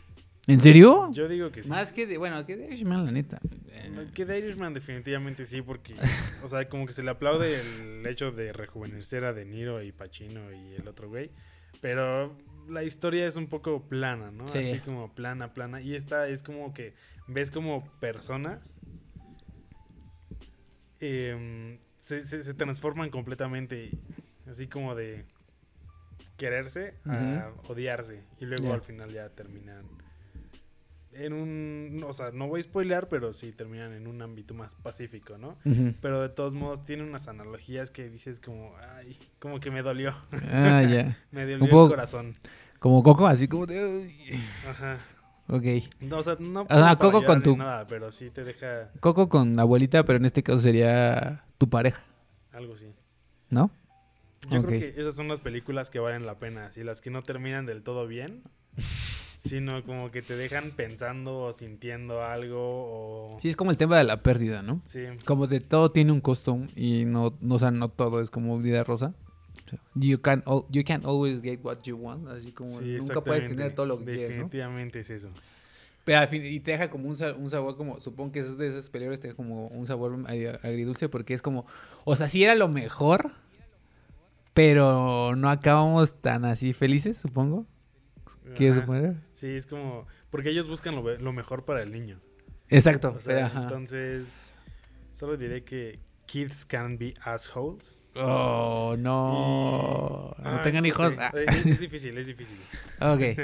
¿En 0.50 0.60
serio? 0.62 1.10
Yo 1.14 1.28
digo 1.28 1.52
que 1.52 1.64
sí. 1.64 1.70
Más 1.70 1.94
que 1.94 2.06
de, 2.08 2.18
bueno, 2.18 2.46
que 2.46 2.58
de 2.58 2.66
Irishman, 2.66 3.06
la 3.06 3.12
neta. 3.12 3.40
Eh, 3.68 4.08
Que 4.14 4.26
The 4.26 4.38
Irishman 4.40 4.74
definitivamente 4.74 5.46
sí, 5.46 5.62
porque, 5.62 5.96
o 6.44 6.48
sea, 6.48 6.68
como 6.68 6.86
que 6.86 6.94
se 6.94 7.04
le 7.04 7.12
aplaude 7.12 7.62
el 7.62 8.06
hecho 8.08 8.32
de 8.32 8.52
rejuvenecer 8.54 9.26
a 9.26 9.34
De 9.34 9.46
Niro 9.46 9.82
y 9.84 9.92
Pacino 9.92 10.52
y 10.52 10.76
el 10.76 10.88
otro 10.88 11.08
güey, 11.10 11.32
pero 11.82 12.36
la 12.68 12.84
historia 12.84 13.26
es 13.28 13.36
un 13.36 13.48
poco 13.48 13.88
plana, 13.88 14.32
¿no? 14.32 14.48
Sí. 14.50 14.58
Así 14.60 14.80
como 14.80 15.14
plana, 15.14 15.54
plana, 15.54 15.82
y 15.82 15.96
esta 15.96 16.28
es 16.28 16.44
como 16.44 16.74
que 16.74 16.94
ves 17.28 17.52
como 17.52 17.88
personas 18.00 18.80
em, 21.00 21.78
se, 21.98 22.24
se- 22.26 22.44
se 22.44 22.54
transforman 22.54 23.10
completamente, 23.10 23.92
así 24.48 24.68
como 24.68 24.96
de... 24.96 25.26
quererse 26.38 26.96
a 27.06 27.52
odiarse. 27.68 28.24
Y 28.40 28.46
luego 28.46 28.74
al 28.74 28.82
final 28.82 29.12
ya 29.12 29.30
terminan 29.30 29.86
en 31.13 31.34
un, 31.34 32.04
o 32.08 32.13
sea, 32.13 32.32
no 32.32 32.48
voy 32.48 32.60
a 32.60 32.63
spoilear, 32.63 33.10
pero 33.10 33.34
sí 33.34 33.52
terminan 33.52 33.93
en 33.93 34.08
un 34.08 34.22
ámbito 34.22 34.54
más 34.54 34.76
pacífico, 34.76 35.38
¿no? 35.38 35.58
Pero 36.02 36.22
de 36.22 36.30
todos 36.30 36.54
modos 36.54 36.84
tiene 36.84 37.04
unas 37.04 37.28
analogías 37.28 37.91
que 37.91 38.10
dices 38.10 38.39
como, 38.39 38.74
ay, 38.95 39.17
como 39.39 39.60
que 39.60 39.72
me 39.72 39.82
dolió. 39.82 40.15
Ah, 40.52 40.84
ya. 40.84 41.17
me 41.32 41.45
dolió 41.45 41.84
el 41.84 41.89
corazón. 41.89 42.34
Como 42.80 43.04
Coco, 43.04 43.28
así 43.28 43.48
como 43.48 43.65
de... 43.65 44.10
Ajá. 44.67 45.00
Ok. 45.48 45.65
No, 46.02 46.19
o 46.19 46.24
sea, 46.24 46.38
no 46.39 46.67
Coco 46.98 47.24
con 47.24 47.43
tu... 47.43 47.58
nada, 47.58 47.88
pero 47.88 48.12
sí 48.12 48.30
te 48.30 48.43
deja... 48.43 48.91
Coco 49.00 49.28
con 49.28 49.60
abuelita, 49.60 50.06
pero 50.06 50.17
en 50.17 50.26
este 50.26 50.43
caso 50.43 50.60
sería 50.60 51.43
tu 51.58 51.69
pareja. 51.69 52.02
Algo 52.52 52.76
así. 52.76 52.93
¿No? 53.50 53.72
Yo 54.50 54.63
creo 54.63 54.80
que 54.80 54.93
esas 54.98 55.15
son 55.15 55.28
las 55.28 55.39
películas 55.39 55.89
que 55.89 56.00
valen 56.00 56.26
la 56.26 56.39
pena, 56.39 56.67
así 56.67 56.84
las 56.84 57.02
que 57.02 57.10
no 57.10 57.24
terminan 57.24 57.65
del 57.65 57.84
todo 57.84 58.08
bien, 58.08 58.43
sino 59.39 59.84
como 59.86 60.12
que 60.12 60.21
te 60.21 60.36
dejan 60.36 60.71
pensando 60.71 61.39
o 61.39 61.54
sintiendo 61.54 62.23
algo 62.23 62.60
o... 62.60 63.39
Sí, 63.41 63.47
es 63.47 63.56
como 63.56 63.71
el 63.71 63.78
tema 63.78 63.97
de 63.97 64.04
la 64.04 64.21
pérdida, 64.21 64.62
¿no? 64.62 64.82
Sí. 64.84 65.06
Como 65.23 65.47
de 65.47 65.62
todo 65.62 65.91
tiene 65.91 66.12
un 66.12 66.19
costo 66.19 66.60
y 66.75 67.06
no, 67.06 67.34
no 67.39 67.56
o 67.56 67.60
sea, 67.60 67.71
no 67.71 67.88
todo 67.88 68.19
es 68.19 68.30
como 68.30 68.60
vida 68.60 68.84
rosa. 68.84 69.13
You 69.95 70.19
can, 70.19 70.43
you 70.69 70.84
can 70.84 71.06
always 71.06 71.41
get 71.41 71.60
what 71.63 71.78
you 71.84 71.95
want, 71.95 72.28
así 72.28 72.52
como 72.52 72.82
nunca 72.82 73.23
puedes 73.23 73.45
tener 73.47 73.73
todo 73.73 73.86
lo 73.86 73.99
que 73.99 74.06
quieres, 74.06 74.30
Definitivamente 74.30 74.99
es 74.99 75.10
eso. 75.10 75.30
Pero 76.04 76.19
al 76.19 76.28
fin, 76.28 76.43
y 76.43 76.60
te 76.60 76.71
deja 76.71 76.89
como 76.89 77.08
un, 77.08 77.15
un, 77.38 77.49
sabor 77.49 77.78
como, 77.78 77.99
supongo 78.02 78.34
que 78.34 78.39
es 78.39 78.58
de 78.58 78.67
esas 78.67 78.89
peleas, 78.89 79.19
te 79.19 79.28
deja 79.28 79.38
como 79.38 79.67
un 79.67 79.86
sabor 79.86 80.17
agridulce 80.63 81.08
porque 81.08 81.34
es 81.34 81.41
como, 81.41 81.65
o 82.04 82.15
sea, 82.15 82.28
sí 82.28 82.43
era 82.43 82.56
lo 82.56 82.67
mejor, 82.67 83.32
pero 84.54 85.36
no 85.38 85.49
acabamos 85.49 86.15
tan 86.19 86.43
así 86.43 86.73
felices, 86.73 87.17
supongo. 87.17 87.65
¿Quieres 88.56 88.80
suponer? 88.80 89.16
Sí, 89.34 89.48
es 89.48 89.68
como, 89.68 90.08
porque 90.30 90.50
ellos 90.50 90.68
buscan 90.68 90.96
lo, 90.96 91.18
lo 91.18 91.34
mejor 91.34 91.66
para 91.66 91.82
el 91.82 91.92
niño. 91.92 92.20
Exacto. 92.70 93.18
entonces, 93.28 94.40
solo 95.14 95.38
diré 95.38 95.64
que 95.64 96.00
kids 96.26 96.66
can 96.66 96.98
be 96.98 97.14
assholes. 97.24 98.02
Oh, 98.16 98.96
no. 98.98 100.36
no 100.38 100.62
tengan 100.62 100.86
hijos. 100.86 101.14
Es, 101.34 101.80
difícil, 101.80 102.18
es 102.18 102.28
difícil. 102.28 102.58
ok. 103.00 103.22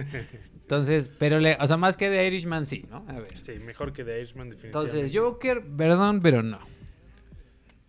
Entonces, 0.65 1.11
pero, 1.19 1.39
le, 1.39 1.55
o 1.59 1.67
sea, 1.67 1.77
más 1.77 1.95
que 1.95 2.09
The 2.09 2.25
Irishman, 2.25 2.65
sí, 2.65 2.85
¿no? 2.89 3.05
A 3.07 3.19
ver. 3.19 3.39
Sí, 3.39 3.53
mejor 3.59 3.93
que 3.93 4.03
The 4.03 4.19
Irishman, 4.19 4.49
definitivamente. 4.49 4.97
Entonces, 4.97 5.15
Joker, 5.15 5.63
perdón, 5.63 6.21
pero 6.21 6.41
no. 6.41 6.59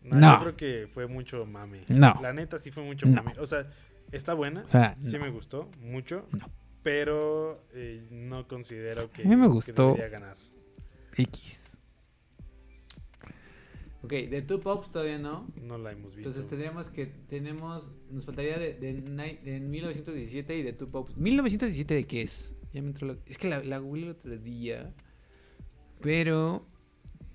No, 0.02 0.34
Yo 0.34 0.40
creo 0.40 0.56
que 0.56 0.88
fue 0.90 1.06
mucho 1.06 1.46
mame. 1.46 1.84
No. 1.88 2.12
La 2.20 2.34
neta 2.34 2.58
sí 2.58 2.70
fue 2.70 2.82
mucho 2.82 3.06
mame. 3.06 3.32
O 3.38 3.46
sea, 3.46 3.66
está 4.12 4.34
buena. 4.34 4.62
O 4.62 4.68
sea, 4.68 4.94
sí 4.98 5.18
me 5.18 5.30
gustó 5.30 5.70
mucho. 5.80 6.28
No. 6.32 6.50
Pero 6.86 7.64
eh, 7.74 8.06
no 8.12 8.46
considero 8.46 9.10
que, 9.10 9.22
a 9.22 9.24
mí 9.24 9.34
me 9.34 9.48
gustó 9.48 9.88
debería 9.88 10.08
ganar. 10.08 10.36
X. 11.16 11.76
Ok, 14.04 14.12
de 14.12 14.42
Two 14.42 14.60
Pops 14.60 14.92
todavía 14.92 15.18
no. 15.18 15.48
No 15.60 15.78
la 15.78 15.90
hemos 15.90 16.14
visto. 16.14 16.30
Entonces 16.30 16.48
tendríamos 16.48 16.86
que, 16.90 17.06
tenemos, 17.06 17.90
nos 18.08 18.24
faltaría 18.24 18.56
de, 18.56 18.74
de, 18.74 18.92
de 18.92 19.58
1917 19.58 20.56
y 20.56 20.62
de 20.62 20.72
Two 20.74 20.88
Pops. 20.88 21.18
¿1917 21.18 21.86
de 21.86 22.04
qué 22.06 22.22
es? 22.22 22.54
Ya 22.72 22.82
me 22.82 22.90
entró 22.90 23.08
la, 23.08 23.16
es 23.26 23.36
que 23.36 23.48
la, 23.48 23.64
la 23.64 23.78
Google 23.78 24.10
otro 24.10 24.38
día. 24.38 24.94
Pero... 26.00 26.68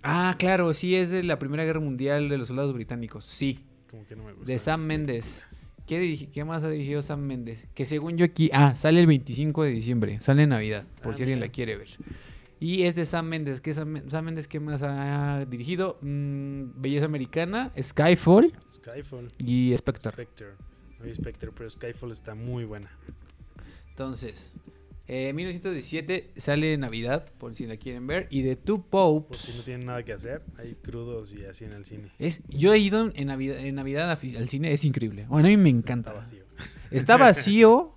Ah, 0.01 0.33
claro, 0.39 0.73
sí, 0.73 0.95
es 0.95 1.09
de 1.09 1.23
la 1.23 1.39
Primera 1.39 1.65
Guerra 1.65 1.81
Mundial 1.81 2.29
de 2.29 2.37
los 2.37 2.47
soldados 2.47 2.73
británicos, 2.73 3.25
sí. 3.25 3.59
Como 3.89 4.05
que 4.05 4.15
no 4.15 4.23
me 4.23 4.31
gusta. 4.31 4.53
De 4.53 4.59
Sam 4.59 4.85
Mendes. 4.85 5.43
¿Qué, 5.91 6.29
¿Qué, 6.31 6.45
más 6.45 6.63
ha 6.63 6.69
dirigido 6.69 7.01
Sam 7.01 7.19
Mendes? 7.19 7.67
Que 7.73 7.83
según 7.83 8.15
yo 8.15 8.23
aquí... 8.23 8.49
Ah, 8.53 8.75
sale 8.75 9.01
el 9.01 9.07
25 9.07 9.63
de 9.63 9.71
diciembre. 9.71 10.21
Sale 10.21 10.43
en 10.43 10.49
Navidad, 10.51 10.85
por 11.03 11.11
ah, 11.11 11.17
si 11.17 11.23
alguien 11.23 11.41
la 11.41 11.49
quiere 11.49 11.75
ver. 11.75 11.89
Y 12.61 12.83
es 12.83 12.95
de 12.95 13.03
Sam 13.03 13.25
Mendes. 13.25 13.59
¿Qué 13.59 13.73
Sam, 13.73 13.99
Mendes 14.23 14.47
qué 14.47 14.61
más 14.61 14.83
ha 14.83 15.43
dirigido? 15.43 15.97
Mm, 15.99 16.79
Belleza 16.81 17.07
Americana, 17.07 17.73
Skyfall. 17.77 18.53
Skyfall. 18.71 19.27
Y 19.37 19.75
Spectre. 19.75 20.13
Spectre. 20.13 20.47
Spectre, 21.13 21.51
pero 21.51 21.69
Skyfall 21.69 22.13
está 22.13 22.35
muy 22.35 22.63
buena. 22.63 22.89
Entonces, 23.89 24.49
eh, 25.13 25.33
1917 25.33 26.31
sale 26.37 26.77
Navidad, 26.77 27.25
por 27.37 27.53
si 27.53 27.65
la 27.67 27.75
quieren 27.75 28.07
ver. 28.07 28.27
Y 28.29 28.43
de 28.43 28.55
Two 28.55 28.85
Popes. 28.89 29.27
Por 29.27 29.45
si 29.45 29.57
no 29.57 29.61
tienen 29.61 29.85
nada 29.85 30.03
que 30.03 30.13
hacer, 30.13 30.41
hay 30.57 30.75
crudos 30.75 31.33
y 31.33 31.43
así 31.43 31.65
en 31.65 31.73
el 31.73 31.83
cine. 31.83 32.13
Es, 32.17 32.41
yo 32.47 32.73
he 32.73 32.77
ido 32.77 33.11
en 33.13 33.27
Navidad, 33.27 33.59
en 33.59 33.75
Navidad 33.75 34.09
al 34.09 34.47
cine, 34.47 34.71
es 34.71 34.85
increíble. 34.85 35.25
Bueno, 35.27 35.49
a 35.49 35.51
mí 35.51 35.57
me 35.57 35.69
encanta. 35.69 36.11
Está 36.11 36.17
vacío. 36.21 36.45
Está 36.91 37.17
vacío, 37.17 37.93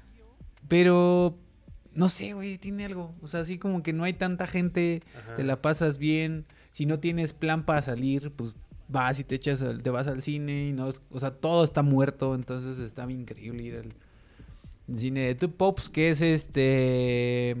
pero 0.68 1.38
no 1.92 2.08
sé, 2.08 2.32
güey, 2.32 2.56
tiene 2.56 2.86
algo. 2.86 3.14
O 3.20 3.28
sea, 3.28 3.40
así 3.40 3.58
como 3.58 3.82
que 3.82 3.92
no 3.92 4.04
hay 4.04 4.14
tanta 4.14 4.46
gente, 4.46 5.02
te 5.36 5.44
la 5.44 5.60
pasas 5.60 5.98
bien. 5.98 6.46
Si 6.70 6.86
no 6.86 7.00
tienes 7.00 7.34
plan 7.34 7.64
para 7.64 7.82
salir, 7.82 8.30
pues 8.30 8.56
vas 8.88 9.20
y 9.20 9.24
te 9.24 9.34
echas, 9.34 9.62
te 9.82 9.90
vas 9.90 10.06
al 10.06 10.22
cine 10.22 10.68
y 10.68 10.72
no, 10.72 10.88
o 11.10 11.20
sea, 11.20 11.32
todo 11.32 11.64
está 11.64 11.82
muerto, 11.82 12.34
entonces 12.34 12.78
está 12.78 13.10
increíble 13.10 13.62
ir 13.62 13.74
al 13.76 13.94
cine 14.94 15.20
de 15.26 15.34
Two 15.34 15.50
Pops, 15.52 15.88
que 15.88 16.10
es 16.10 16.20
este, 16.22 17.56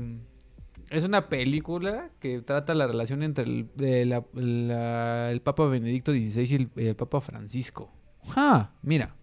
es 0.90 1.04
una 1.04 1.28
película 1.28 2.10
que 2.20 2.40
trata 2.42 2.74
la 2.74 2.86
relación 2.86 3.22
entre 3.22 3.44
el, 3.44 3.68
el 3.78 5.40
Papa 5.42 5.66
Benedicto 5.66 6.12
XVI 6.12 6.68
y 6.76 6.86
el, 6.86 6.96
Papa 6.96 7.20
Francisco. 7.20 7.92
¡Ja! 8.28 8.74
Mira. 8.82 9.16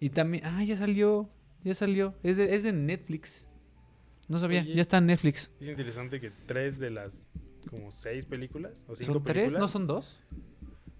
Y 0.00 0.10
también, 0.10 0.44
ah, 0.44 0.64
ya 0.64 0.76
salió, 0.76 1.30
ya 1.62 1.74
salió, 1.74 2.14
es 2.22 2.38
es 2.38 2.62
de 2.64 2.72
Netflix. 2.72 3.46
No 4.28 4.38
sabía, 4.38 4.64
ya 4.64 4.82
está 4.82 4.98
en 4.98 5.06
Netflix. 5.06 5.50
Es 5.60 5.68
interesante 5.68 6.20
que 6.20 6.30
tres 6.46 6.78
de 6.78 6.90
las 6.90 7.26
como 7.68 7.92
seis 7.92 8.24
películas 8.24 8.84
o 8.88 8.96
cinco 8.96 9.12
¿Son 9.14 9.24
tres? 9.24 9.52
¿No 9.52 9.68
son 9.68 9.86
dos? 9.86 10.18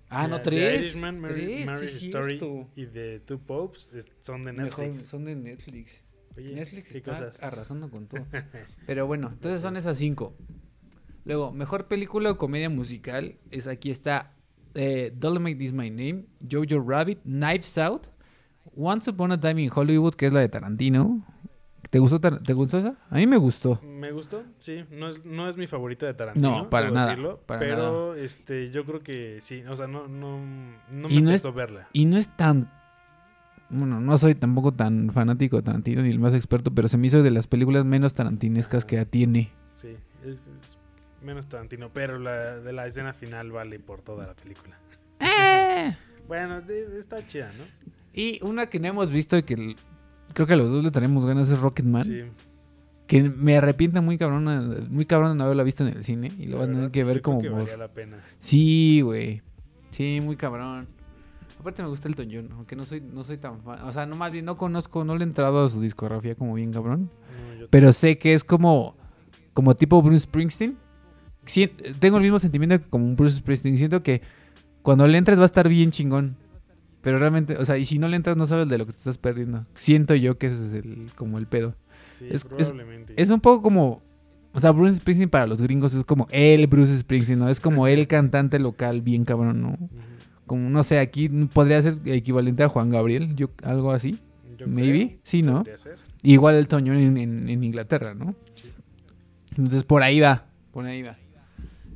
Ah, 0.08 0.28
no, 0.28 0.40
tres. 0.42 0.60
The 0.60 0.74
Irishman, 0.76 1.18
Mary, 1.18 1.62
Story 1.62 2.40
y 2.76 2.86
The 2.86 3.20
Two 3.20 3.38
Popes 3.38 3.90
son 4.20 4.44
de 4.44 4.52
Netflix. 4.52 5.02
son 5.02 5.24
de 5.24 5.34
Netflix. 5.34 6.04
Netflix 6.36 6.94
está 6.94 7.30
arrasando 7.46 7.90
con 7.90 8.06
todo. 8.06 8.24
Pero 8.86 9.06
bueno, 9.06 9.30
entonces 9.32 9.60
son 9.60 9.76
esas 9.76 9.98
cinco. 9.98 10.34
Luego, 11.24 11.52
mejor 11.52 11.86
película 11.86 12.30
o 12.30 12.38
comedia 12.38 12.68
musical. 12.68 13.36
Es 13.50 13.66
aquí 13.66 13.90
está 13.90 14.34
eh, 14.74 15.12
Dolomite 15.14 15.62
is 15.62 15.72
My 15.72 15.90
Name, 15.90 16.26
Jojo 16.50 16.80
Rabbit, 16.80 17.20
Knives 17.22 17.78
Out, 17.78 18.08
Once 18.76 19.08
Upon 19.10 19.32
a 19.32 19.40
Time 19.40 19.62
in 19.62 19.70
Hollywood, 19.72 20.14
que 20.14 20.26
es 20.26 20.32
la 20.32 20.40
de 20.40 20.48
Tarantino. 20.48 21.24
¿Te 21.90 21.98
gustó, 21.98 22.18
¿Te 22.20 22.54
gustó 22.54 22.78
esa? 22.78 22.96
A 23.10 23.16
mí 23.16 23.26
me 23.26 23.36
gustó. 23.36 23.78
Me 23.82 24.12
gustó, 24.12 24.44
sí. 24.58 24.84
No 24.90 25.08
es, 25.08 25.26
no 25.26 25.46
es 25.46 25.58
mi 25.58 25.66
favorita 25.66 26.06
de 26.06 26.14
Tarantino. 26.14 26.62
No, 26.62 26.70
para 26.70 26.90
nada. 26.90 27.14
pero 27.46 28.14
este, 28.14 28.70
yo 28.70 28.86
creo 28.86 29.00
que 29.00 29.38
sí. 29.42 29.62
O 29.68 29.76
sea, 29.76 29.86
no, 29.86 30.08
no, 30.08 30.40
no 30.90 31.08
me 31.08 31.32
gustó 31.32 31.52
verla. 31.52 31.88
Y 31.92 32.06
no 32.06 32.16
es 32.16 32.34
tan. 32.34 32.72
Bueno, 33.72 34.00
no 34.00 34.18
soy 34.18 34.34
tampoco 34.34 34.72
tan 34.72 35.10
fanático 35.12 35.56
de 35.56 35.62
Tarantino 35.62 36.02
ni 36.02 36.10
el 36.10 36.18
más 36.18 36.34
experto, 36.34 36.70
pero 36.74 36.88
se 36.88 36.98
me 36.98 37.06
hizo 37.06 37.22
de 37.22 37.30
las 37.30 37.46
películas 37.46 37.86
menos 37.86 38.12
tarantinescas 38.12 38.84
que 38.84 39.04
tiene. 39.06 39.50
Sí, 39.74 39.96
es, 40.24 40.42
menos 41.22 41.46
Tarantino, 41.46 41.90
pero 41.92 42.18
la 42.18 42.58
de 42.58 42.72
la 42.72 42.86
escena 42.86 43.14
final 43.14 43.50
vale 43.50 43.78
por 43.78 44.02
toda 44.02 44.26
la 44.26 44.34
película. 44.34 44.78
Eh. 45.20 45.96
bueno, 46.28 46.58
está 46.58 47.26
chida, 47.26 47.50
¿no? 47.58 47.64
Y 48.12 48.44
una 48.44 48.66
que 48.66 48.78
no 48.78 48.88
hemos 48.88 49.10
visto 49.10 49.38
y 49.38 49.42
que 49.42 49.76
creo 50.34 50.46
que 50.46 50.52
a 50.52 50.56
los 50.56 50.70
dos 50.70 50.84
le 50.84 50.90
tenemos 50.90 51.24
ganas 51.24 51.50
es 51.50 51.58
Rocketman. 51.58 52.04
Sí. 52.04 52.24
Que 53.06 53.22
me 53.22 53.56
arrepienta 53.56 54.00
muy 54.02 54.18
cabrón, 54.18 54.86
muy 54.90 55.06
cabrón 55.06 55.32
de 55.32 55.36
no 55.36 55.44
haberla 55.44 55.62
visto 55.62 55.86
en 55.86 55.96
el 55.96 56.04
cine. 56.04 56.30
Y 56.38 56.46
lo 56.46 56.58
van 56.58 56.70
a 56.70 56.74
tener 56.74 56.90
que 56.90 57.04
ver 57.04 57.22
como. 57.22 57.40
Que 57.40 57.76
la 57.76 57.88
pena. 57.88 58.18
Sí, 58.38 59.00
güey. 59.00 59.42
Sí, 59.90 60.20
muy 60.22 60.36
cabrón. 60.36 60.88
Aparte 61.62 61.80
me 61.80 61.88
gusta 61.90 62.08
el 62.08 62.16
John, 62.16 62.48
aunque 62.56 62.74
no 62.74 62.84
soy, 62.84 63.00
no 63.00 63.22
soy 63.22 63.38
tan 63.38 63.62
fan. 63.62 63.78
O 63.84 63.92
sea, 63.92 64.04
no 64.04 64.16
más 64.16 64.32
bien 64.32 64.44
no 64.44 64.56
conozco, 64.56 65.04
no 65.04 65.16
le 65.16 65.22
he 65.22 65.28
entrado 65.28 65.64
a 65.64 65.68
su 65.68 65.80
discografía 65.80 66.34
como 66.34 66.54
bien 66.54 66.72
cabrón. 66.72 67.08
pero 67.70 67.92
sé 67.92 68.18
que 68.18 68.34
es 68.34 68.42
como, 68.42 68.96
como 69.54 69.76
tipo 69.76 70.02
Bruce 70.02 70.24
Springsteen. 70.24 70.76
tengo 72.00 72.16
el 72.16 72.24
mismo 72.24 72.40
sentimiento 72.40 72.80
que 72.80 72.90
como 72.90 73.14
Bruce 73.14 73.36
Springsteen. 73.36 73.78
Siento 73.78 74.02
que 74.02 74.22
cuando 74.82 75.06
le 75.06 75.16
entres 75.18 75.38
va 75.38 75.44
a 75.44 75.46
estar 75.46 75.68
bien 75.68 75.92
chingón. 75.92 76.36
Pero 77.00 77.18
realmente, 77.18 77.56
o 77.56 77.64
sea, 77.64 77.78
y 77.78 77.84
si 77.84 78.00
no 78.00 78.08
le 78.08 78.16
entras 78.16 78.36
no 78.36 78.48
sabes 78.48 78.68
de 78.68 78.76
lo 78.76 78.84
que 78.84 78.90
te 78.90 78.98
estás 78.98 79.18
perdiendo. 79.18 79.64
Siento 79.76 80.16
yo 80.16 80.38
que 80.38 80.48
ese 80.48 80.66
es 80.66 80.72
el, 80.72 81.12
como 81.14 81.38
el 81.38 81.46
pedo. 81.46 81.76
Sí, 82.10 82.26
es, 82.28 82.44
probablemente. 82.44 83.14
Es, 83.16 83.30
un 83.30 83.40
poco 83.40 83.62
como, 83.62 84.02
o 84.52 84.58
sea, 84.58 84.72
Bruce 84.72 84.96
Springsteen 84.96 85.30
para 85.30 85.46
los 85.46 85.62
gringos 85.62 85.94
es 85.94 86.02
como 86.02 86.26
el 86.32 86.66
Bruce 86.66 86.98
Springsteen, 86.98 87.38
¿no? 87.38 87.48
Es 87.48 87.60
como 87.60 87.86
el 87.86 88.08
cantante 88.08 88.58
local 88.58 89.00
bien 89.00 89.24
cabrón, 89.24 89.62
¿no? 89.62 89.78
Como, 90.52 90.68
no 90.68 90.84
sé, 90.84 90.98
aquí 90.98 91.30
podría 91.30 91.80
ser 91.80 91.96
equivalente 92.04 92.62
a 92.62 92.68
Juan 92.68 92.90
Gabriel, 92.90 93.34
yo, 93.36 93.48
algo 93.62 93.90
así. 93.90 94.18
Maybe, 94.66 95.18
sí, 95.22 95.40
¿no? 95.40 95.64
Igual 96.22 96.56
el 96.56 96.68
Toño 96.68 96.92
en, 96.92 97.16
en, 97.16 97.64
Inglaterra, 97.64 98.12
¿no? 98.12 98.34
Sí. 98.54 98.70
Entonces 99.56 99.82
por 99.84 100.02
ahí 100.02 100.20
va, 100.20 100.44
por 100.70 100.84
ahí 100.84 101.02
va. 101.02 101.16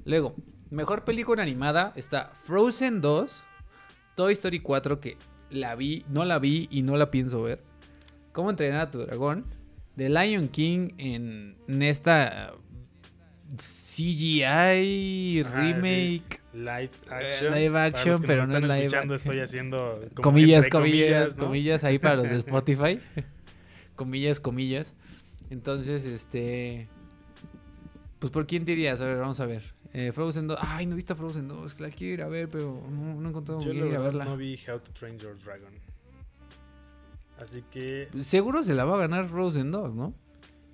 Luego, 0.07 0.35
mejor 0.71 1.05
película 1.05 1.42
animada 1.42 1.92
está 1.97 2.31
Frozen 2.45 3.03
2, 3.03 3.42
Toy 4.14 4.33
Story 4.33 4.61
4 4.61 5.01
que 5.01 5.19
la 5.51 5.75
vi, 5.75 6.07
no 6.09 6.25
la 6.25 6.38
vi 6.38 6.66
y 6.71 6.81
no 6.81 6.97
la 6.97 7.11
pienso 7.11 7.42
ver. 7.42 7.61
¿Cómo 8.33 8.49
entrenar 8.49 8.81
a 8.81 8.90
tu 8.90 9.01
dragón? 9.01 9.45
The 9.97 10.09
Lion 10.09 10.49
King 10.49 10.92
en, 10.97 11.57
en 11.69 11.83
esta 11.83 12.55
CGI 13.55 15.42
Ajá, 15.45 15.61
remake. 15.61 16.40
Live 16.57 16.90
Eh, 17.07 17.11
action. 17.11 17.55
live 17.55 17.71
Para 17.73 17.85
action, 17.87 18.11
los 18.12 18.21
que 18.21 18.27
pero 18.27 18.40
nos 18.40 18.49
no 18.49 18.55
están 18.55 18.64
es 18.71 18.71
live 18.77 18.87
escuchando, 18.87 19.14
action. 19.14 19.33
estoy 19.35 19.40
haciendo 19.45 20.01
como 20.14 20.23
comillas, 20.23 20.64
entre 20.64 20.71
comillas, 20.71 21.37
¿no? 21.37 21.45
comillas 21.45 21.85
ahí 21.85 21.99
para 21.99 22.16
los 22.16 22.29
de 22.29 22.37
Spotify. 22.37 23.01
comillas, 23.97 24.40
comillas. 24.40 24.95
Entonces, 25.51 26.05
este. 26.05 26.88
Pues 28.19 28.33
por 28.33 28.47
quién 28.47 28.64
dirías, 28.64 29.01
a 29.01 29.07
ver, 29.07 29.19
vamos 29.19 29.38
a 29.40 29.47
ver. 29.47 29.62
Eh, 29.92 30.12
Frozen 30.12 30.47
2. 30.49 30.59
Ay, 30.61 30.87
no 30.87 30.92
he 30.92 30.97
visto 30.97 31.14
Frozen 31.14 31.49
2. 31.49 31.81
La 31.81 31.90
quiero 31.90 32.14
ir 32.14 32.23
a 32.23 32.29
ver, 32.29 32.49
pero 32.49 32.83
no, 32.90 33.14
no 33.21 33.27
he 33.27 33.31
encontrado 33.31 33.61
Yo 33.61 33.73
ir 33.73 33.95
a 33.95 34.01
verla. 34.01 34.25
no 34.25 34.37
vi 34.37 34.59
How 34.69 34.79
to 34.81 34.92
Train 34.92 35.19
Your 35.19 35.38
Dragon. 35.42 35.73
Así 37.40 37.62
que 37.71 38.09
Seguro 38.23 38.62
se 38.62 38.75
la 38.75 38.85
va 38.87 38.97
a 38.97 38.99
ganar 39.01 39.29
Frozen 39.29 39.71
2, 39.71 39.95
¿no? 39.95 40.14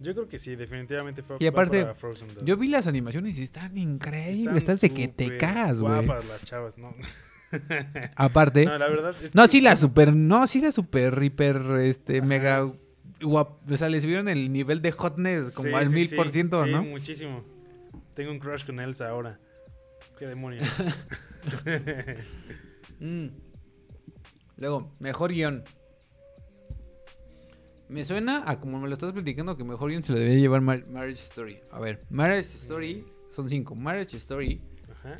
Yo 0.02 0.14
creo 0.14 0.28
que 0.28 0.38
sí, 0.38 0.56
definitivamente 0.56 1.22
fue 1.22 1.36
Y 1.40 1.46
aparte, 1.46 1.82
para 1.82 1.94
Frozen 1.94 2.34
2. 2.34 2.44
Yo 2.44 2.56
vi 2.56 2.68
las 2.68 2.86
animaciones 2.86 3.38
y 3.38 3.42
están 3.42 3.76
increíbles. 3.78 4.58
Están 4.58 4.74
Estás 4.76 4.80
de 4.82 4.90
que 4.90 5.08
te 5.08 5.36
cagas, 5.38 5.80
güey. 5.80 6.04
Guapas 6.04 6.26
las 6.28 6.44
chavas, 6.44 6.78
¿no? 6.78 6.94
Aparte. 8.16 8.64
No, 8.64 8.78
la 8.78 8.88
verdad 8.88 9.14
es 9.22 9.34
No, 9.34 9.42
que- 9.42 9.48
sí, 9.48 9.60
la 9.60 9.76
super. 9.76 10.14
No, 10.14 10.46
sí, 10.46 10.60
la 10.60 10.72
super, 10.72 11.22
hiper, 11.22 11.60
este, 11.82 12.18
Ajá. 12.18 12.26
mega. 12.26 12.62
guap- 13.20 13.70
o 13.70 13.76
sea, 13.76 13.88
les 13.88 14.04
vieron 14.04 14.28
el 14.28 14.52
nivel 14.52 14.82
de 14.82 14.90
hotness 14.92 15.52
como 15.52 15.68
Sí, 15.68 15.74
al 15.74 15.88
sí, 15.88 15.94
mil 15.94 16.08
sí, 16.08 16.16
por 16.16 16.32
ciento, 16.32 16.64
sí, 16.64 16.70
¿no? 16.72 16.82
muchísimo. 16.82 17.44
Tengo 18.14 18.30
un 18.32 18.38
crush 18.40 18.64
con 18.64 18.80
Elsa 18.80 19.08
ahora. 19.08 19.38
Qué 20.18 20.26
demonio. 20.26 20.62
Mm. 23.00 23.28
Luego, 24.58 24.94
mejor 25.00 25.32
guion. 25.32 25.64
Me 27.92 28.04
suena 28.04 28.48
a 28.50 28.58
como 28.58 28.80
me 28.80 28.88
lo 28.88 28.94
estás 28.94 29.12
platicando 29.12 29.56
que 29.56 29.64
mejor 29.64 29.90
guion 29.90 30.02
se 30.02 30.12
lo 30.12 30.18
debería 30.18 30.40
llevar 30.40 30.60
Mar- 30.62 30.88
Marriage 30.88 31.22
Story. 31.24 31.58
A 31.70 31.78
ver, 31.78 32.00
Marriage 32.10 32.56
Story 32.56 33.04
son 33.30 33.48
cinco. 33.50 33.74
Marriage 33.74 34.16
Story, 34.16 34.60
Ajá. 34.90 35.16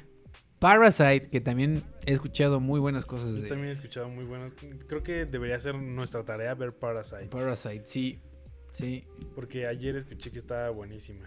Parasite, 0.59 1.29
que 1.29 1.41
también 1.41 1.83
he 2.07 2.13
escuchado 2.13 2.61
muy 2.61 2.79
buenas 2.81 3.05
cosas 3.05 3.29
Yo 3.35 3.43
de 3.43 3.49
también 3.49 3.69
he 3.69 3.73
escuchado 3.73 4.09
muy 4.09 4.25
buenos. 4.25 4.55
Creo 4.87 5.03
que 5.03 5.27
debería 5.27 5.59
ser 5.61 5.75
nuestra 5.75 6.25
tarea 6.25 6.55
ver 6.55 6.73
Parasite. 6.73 7.27
Parasite. 7.27 7.83
Sí, 7.85 8.21
sí. 8.73 9.05
Porque 9.35 9.67
ayer 9.67 9.97
escuché 9.97 10.31
que 10.31 10.39
estaba 10.39 10.71
buenísima. 10.71 11.27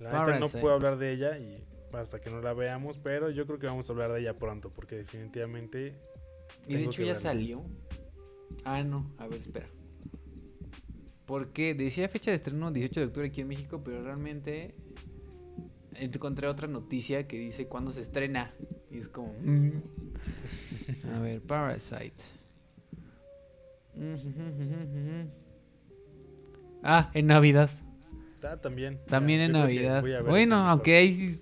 La 0.00 0.08
neta 0.10 0.24
Parasite. 0.26 0.54
no 0.56 0.60
puedo 0.60 0.74
hablar 0.74 0.98
de 0.98 1.12
ella 1.12 1.38
y 1.38 1.64
hasta 1.92 2.20
que 2.20 2.30
no 2.30 2.40
la 2.40 2.52
veamos, 2.52 2.98
pero 2.98 3.30
yo 3.30 3.46
creo 3.46 3.58
que 3.58 3.66
vamos 3.68 3.88
a 3.88 3.92
hablar 3.92 4.12
de 4.12 4.20
ella 4.20 4.36
pronto 4.36 4.70
porque 4.70 4.96
definitivamente 4.96 5.94
Y 6.66 6.74
de 6.74 6.82
hecho 6.84 7.02
ya 7.02 7.12
verla. 7.14 7.20
salió. 7.20 7.62
Ah, 8.64 8.82
no. 8.82 9.10
A 9.18 9.28
ver, 9.28 9.40
espera. 9.40 9.66
Porque 11.26 11.74
decía 11.74 12.08
fecha 12.08 12.30
de 12.30 12.36
estreno 12.36 12.70
18 12.70 13.00
de 13.00 13.06
octubre 13.06 13.28
aquí 13.28 13.40
en 13.42 13.48
México, 13.48 13.80
pero 13.84 14.02
realmente 14.02 14.74
encontré 15.94 16.48
otra 16.48 16.66
noticia 16.66 17.26
que 17.26 17.38
dice 17.38 17.66
cuándo 17.66 17.92
se 17.92 18.00
estrena. 18.00 18.52
Y 18.90 18.98
es 18.98 19.08
como... 19.08 19.32
mm. 19.42 19.82
A 21.14 21.20
ver, 21.20 21.40
Parasite. 21.42 22.24
Ah, 26.82 27.10
en 27.14 27.26
Navidad. 27.26 27.70
está 28.34 28.60
también. 28.60 28.98
También 29.06 29.40
Ya, 29.40 29.46
en 29.46 29.52
Navidad. 29.52 30.04
Bueno, 30.24 30.56
aunque 30.56 30.96
ahí 30.96 31.14
sí... 31.14 31.40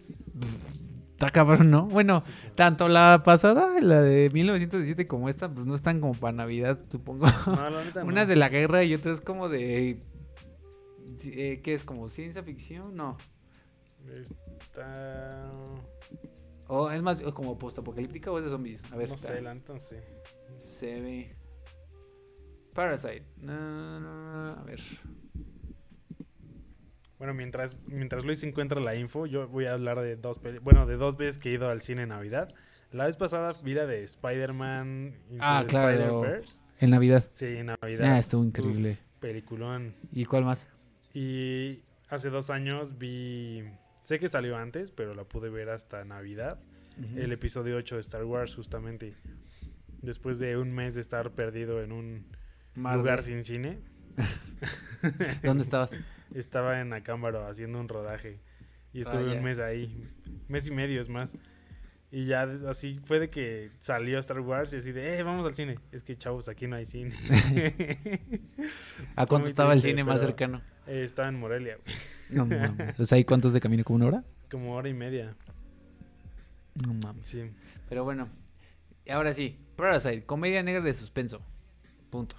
Está 1.20 1.30
cabrón, 1.32 1.70
¿no? 1.70 1.84
Bueno, 1.84 2.20
Sí, 2.20 2.30
claro. 2.30 2.54
tanto 2.54 2.88
la 2.88 3.20
pasada, 3.22 3.78
la 3.82 4.00
de 4.00 4.30
1917, 4.30 5.06
como 5.06 5.28
esta, 5.28 5.52
pues 5.52 5.66
no 5.66 5.74
están 5.74 6.00
como 6.00 6.14
para 6.14 6.32
Navidad, 6.32 6.78
supongo. 6.88 7.26
No, 7.46 7.68
la 7.70 7.84
neta 7.84 8.00
no. 8.02 8.08
Una 8.08 8.22
es 8.22 8.28
de 8.28 8.36
la 8.36 8.48
guerra 8.48 8.84
y 8.84 8.94
otra 8.94 9.12
es 9.12 9.20
como 9.20 9.50
de. 9.50 9.98
eh, 11.26 11.60
¿Qué 11.62 11.74
es? 11.74 11.84
¿Como 11.84 12.08
ciencia 12.08 12.42
ficción? 12.42 12.96
No. 12.96 13.18
Está... 14.08 15.50
O 16.68 16.90
es 16.90 17.02
más 17.02 17.22
o 17.22 17.34
como 17.34 17.58
postapocalíptica 17.58 18.30
o 18.30 18.38
es 18.38 18.44
de 18.44 18.50
zombies. 18.50 18.82
A 18.90 18.96
ver, 18.96 19.10
no 19.10 19.18
sé, 19.18 19.42
la 19.42 19.52
neta 19.52 19.78
sé. 19.78 20.02
se 20.56 21.02
ve. 21.02 21.36
Parasite. 22.72 23.26
No, 23.42 23.52
no, 23.52 24.00
no, 24.00 24.54
no, 24.54 24.60
a 24.60 24.64
ver. 24.64 24.80
Bueno, 27.20 27.34
mientras, 27.34 27.86
mientras 27.86 28.24
Luis 28.24 28.42
encuentra 28.44 28.80
la 28.80 28.94
info, 28.94 29.26
yo 29.26 29.46
voy 29.46 29.66
a 29.66 29.74
hablar 29.74 30.00
de 30.00 30.16
dos 30.16 30.40
bueno, 30.62 30.86
de 30.86 30.96
dos 30.96 31.18
veces 31.18 31.38
que 31.38 31.50
he 31.50 31.52
ido 31.52 31.68
al 31.68 31.82
cine 31.82 32.04
en 32.04 32.08
Navidad. 32.08 32.48
La 32.92 33.04
vez 33.04 33.16
pasada 33.16 33.52
vi 33.62 33.74
la 33.74 33.84
de 33.84 34.02
Spider-Man 34.04 35.14
Ah, 35.38 35.62
claro. 35.68 36.24
En 36.80 36.90
Navidad. 36.90 37.28
Sí, 37.32 37.44
en 37.44 37.66
Navidad. 37.66 38.14
Ah, 38.14 38.18
estuvo 38.18 38.42
increíble. 38.42 38.92
Uf, 38.92 39.20
peliculón. 39.20 39.94
¿Y 40.12 40.24
cuál 40.24 40.46
más? 40.46 40.66
Y 41.12 41.82
hace 42.08 42.30
dos 42.30 42.48
años 42.48 42.96
vi. 42.96 43.64
Sé 44.02 44.18
que 44.18 44.30
salió 44.30 44.56
antes, 44.56 44.90
pero 44.90 45.14
la 45.14 45.24
pude 45.24 45.50
ver 45.50 45.68
hasta 45.68 46.02
Navidad. 46.06 46.58
El 47.16 47.32
episodio 47.32 47.76
8 47.76 47.96
de 47.96 48.00
Star 48.00 48.24
Wars, 48.24 48.54
justamente. 48.56 49.14
Después 50.00 50.38
de 50.38 50.56
un 50.56 50.72
mes 50.72 50.94
de 50.94 51.02
estar 51.02 51.32
perdido 51.32 51.82
en 51.82 51.92
un 51.92 52.24
Marvel. 52.74 53.00
lugar 53.00 53.22
sin 53.22 53.44
cine, 53.44 53.78
¿Dónde 55.42 55.64
estabas? 55.64 55.92
estaba 56.34 56.80
en 56.80 56.92
Acámbaro 56.92 57.46
haciendo 57.46 57.80
un 57.80 57.88
rodaje. 57.88 58.38
Y 58.92 59.02
estuve 59.02 59.36
un 59.36 59.42
mes 59.42 59.58
ahí. 59.58 60.08
Mes 60.48 60.66
y 60.66 60.72
medio 60.72 61.00
es 61.00 61.08
más. 61.08 61.36
Y 62.12 62.26
ya 62.26 62.42
así 62.68 63.00
fue 63.04 63.20
de 63.20 63.30
que 63.30 63.70
salió 63.78 64.18
Star 64.18 64.40
Wars 64.40 64.72
y 64.72 64.78
así 64.78 64.90
de, 64.90 65.16
eh, 65.16 65.22
vamos 65.22 65.46
al 65.46 65.54
cine. 65.54 65.78
Es 65.92 66.02
que 66.02 66.16
chavos, 66.16 66.48
aquí 66.48 66.66
no 66.66 66.74
hay 66.74 66.84
cine. 66.84 67.14
¿A 69.16 69.26
cuánto 69.26 69.46
estaba 69.46 69.74
el 69.74 69.80
cine 69.80 70.02
más 70.02 70.20
cercano? 70.20 70.60
Eh, 70.88 71.04
estaba 71.04 71.28
en 71.28 71.38
Morelia, 71.38 71.76
güey. 71.76 71.96
No 72.30 72.46
mames. 72.46 72.98
O 72.98 73.06
sea, 73.06 73.16
¿y 73.18 73.24
cuántos 73.24 73.52
de 73.52 73.60
camino? 73.60 73.84
¿Como 73.84 73.96
una 73.96 74.06
hora? 74.06 74.24
como 74.50 74.74
hora 74.74 74.88
y 74.88 74.94
media. 74.94 75.36
No 76.74 76.92
mames. 76.94 77.26
Sí. 77.26 77.50
Pero 77.88 78.04
bueno, 78.04 78.28
ahora 79.08 79.32
sí, 79.32 79.56
Parasite, 79.76 80.24
comedia 80.24 80.62
negra 80.62 80.82
de 80.82 80.94
suspenso. 80.94 81.40
Punto. 82.10 82.36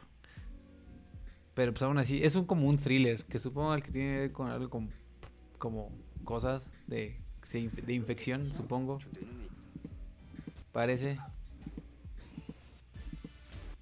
Pero 1.53 1.73
pues 1.73 1.81
aún 1.81 1.97
así, 1.97 2.23
es 2.23 2.35
un 2.35 2.45
como 2.45 2.67
un 2.67 2.77
thriller, 2.77 3.25
que 3.25 3.39
supongo 3.39 3.73
el 3.73 3.83
que 3.83 3.91
tiene 3.91 4.13
que 4.13 4.19
ver 4.19 4.31
con 4.31 4.49
algo 4.49 4.69
con, 4.69 4.89
como 5.57 5.91
cosas 6.23 6.69
de, 6.87 7.19
de 7.85 7.93
infección, 7.93 8.45
supongo. 8.45 8.99
Parece. 10.71 11.17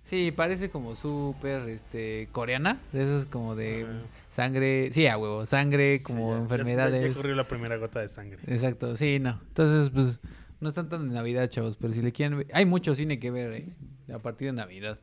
Sí, 0.04 0.32
parece 0.36 0.72
como 0.72 0.96
súper 0.96 1.70
este, 1.70 2.30
coreana, 2.32 2.82
de 2.92 3.04
esas 3.04 3.26
como 3.28 3.56
de 3.56 3.84
Ajá. 3.84 4.02
sangre, 4.28 4.90
sí, 4.92 5.06
a 5.06 5.20
huevo, 5.20 5.46
sangre, 5.46 6.02
como 6.02 6.36
Sí, 6.36 6.42
enfermedades. 6.42 7.04
Ya, 7.04 7.10
ya 7.10 7.14
corrió 7.14 7.36
la 7.36 7.48
primera 7.48 7.78
gota 7.78 8.00
de 8.00 8.10
sangre. 8.10 8.40
Exacto, 8.48 8.98
sí, 8.98 9.20
no. 9.20 9.40
Entonces, 9.50 9.92
pues, 9.92 10.20
no 10.62 10.70
están 10.70 10.90
tan 10.90 11.08
de 11.08 11.14
Navidad, 11.14 11.48
chavos, 11.48 11.78
pero 11.80 11.94
si 11.94 12.02
le 12.02 12.12
quieren 12.12 12.40
ver... 12.40 12.48
Hay 12.54 12.66
mucho 12.66 12.96
cine 12.96 13.20
que 13.20 13.30
ver, 13.30 13.54
¿eh? 13.54 13.76
A 14.12 14.18
partir 14.18 14.48
de 14.48 14.54
Navidad. 14.54 15.00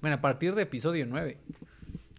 Bueno, 0.00 0.16
a 0.16 0.20
partir 0.22 0.54
de 0.54 0.62
episodio 0.62 1.04
9. 1.06 1.36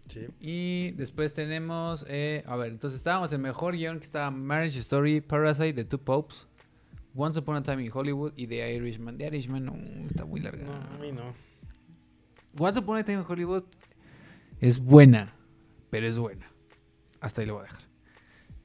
Sí. 0.08 0.26
Y 0.40 0.90
después 0.92 1.34
tenemos... 1.34 2.04
eh, 2.08 2.42
a 2.46 2.56
ver, 2.56 2.72
entonces 2.72 2.98
estábamos 2.98 3.32
en 3.32 3.42
mejor 3.42 3.76
guion 3.76 3.98
que 3.98 4.04
estaba 4.04 4.30
Marriage 4.30 4.78
Story, 4.80 5.20
Parasite, 5.20 5.74
The 5.74 5.84
Two 5.84 5.98
Popes, 5.98 6.48
Once 7.14 7.38
Upon 7.38 7.56
a 7.56 7.62
Time 7.62 7.84
in 7.84 7.90
Hollywood 7.92 8.32
y 8.36 8.46
The 8.46 8.74
Irishman. 8.74 9.18
The 9.18 9.26
Irishman 9.26 9.64
no, 9.64 9.74
está 10.06 10.24
muy 10.24 10.40
larga. 10.40 10.64
No, 10.64 10.72
a 10.72 10.98
mí 10.98 11.12
no. 11.12 11.34
Once 12.58 12.78
Upon 12.78 12.98
a 12.98 13.04
Time 13.04 13.18
in 13.18 13.24
Hollywood 13.28 13.64
es 14.60 14.78
buena, 14.78 15.34
pero 15.90 16.06
es 16.06 16.18
buena. 16.18 16.46
Hasta 17.20 17.40
ahí 17.42 17.46
lo 17.46 17.54
voy 17.54 17.62
a 17.62 17.64
dejar. 17.64 17.82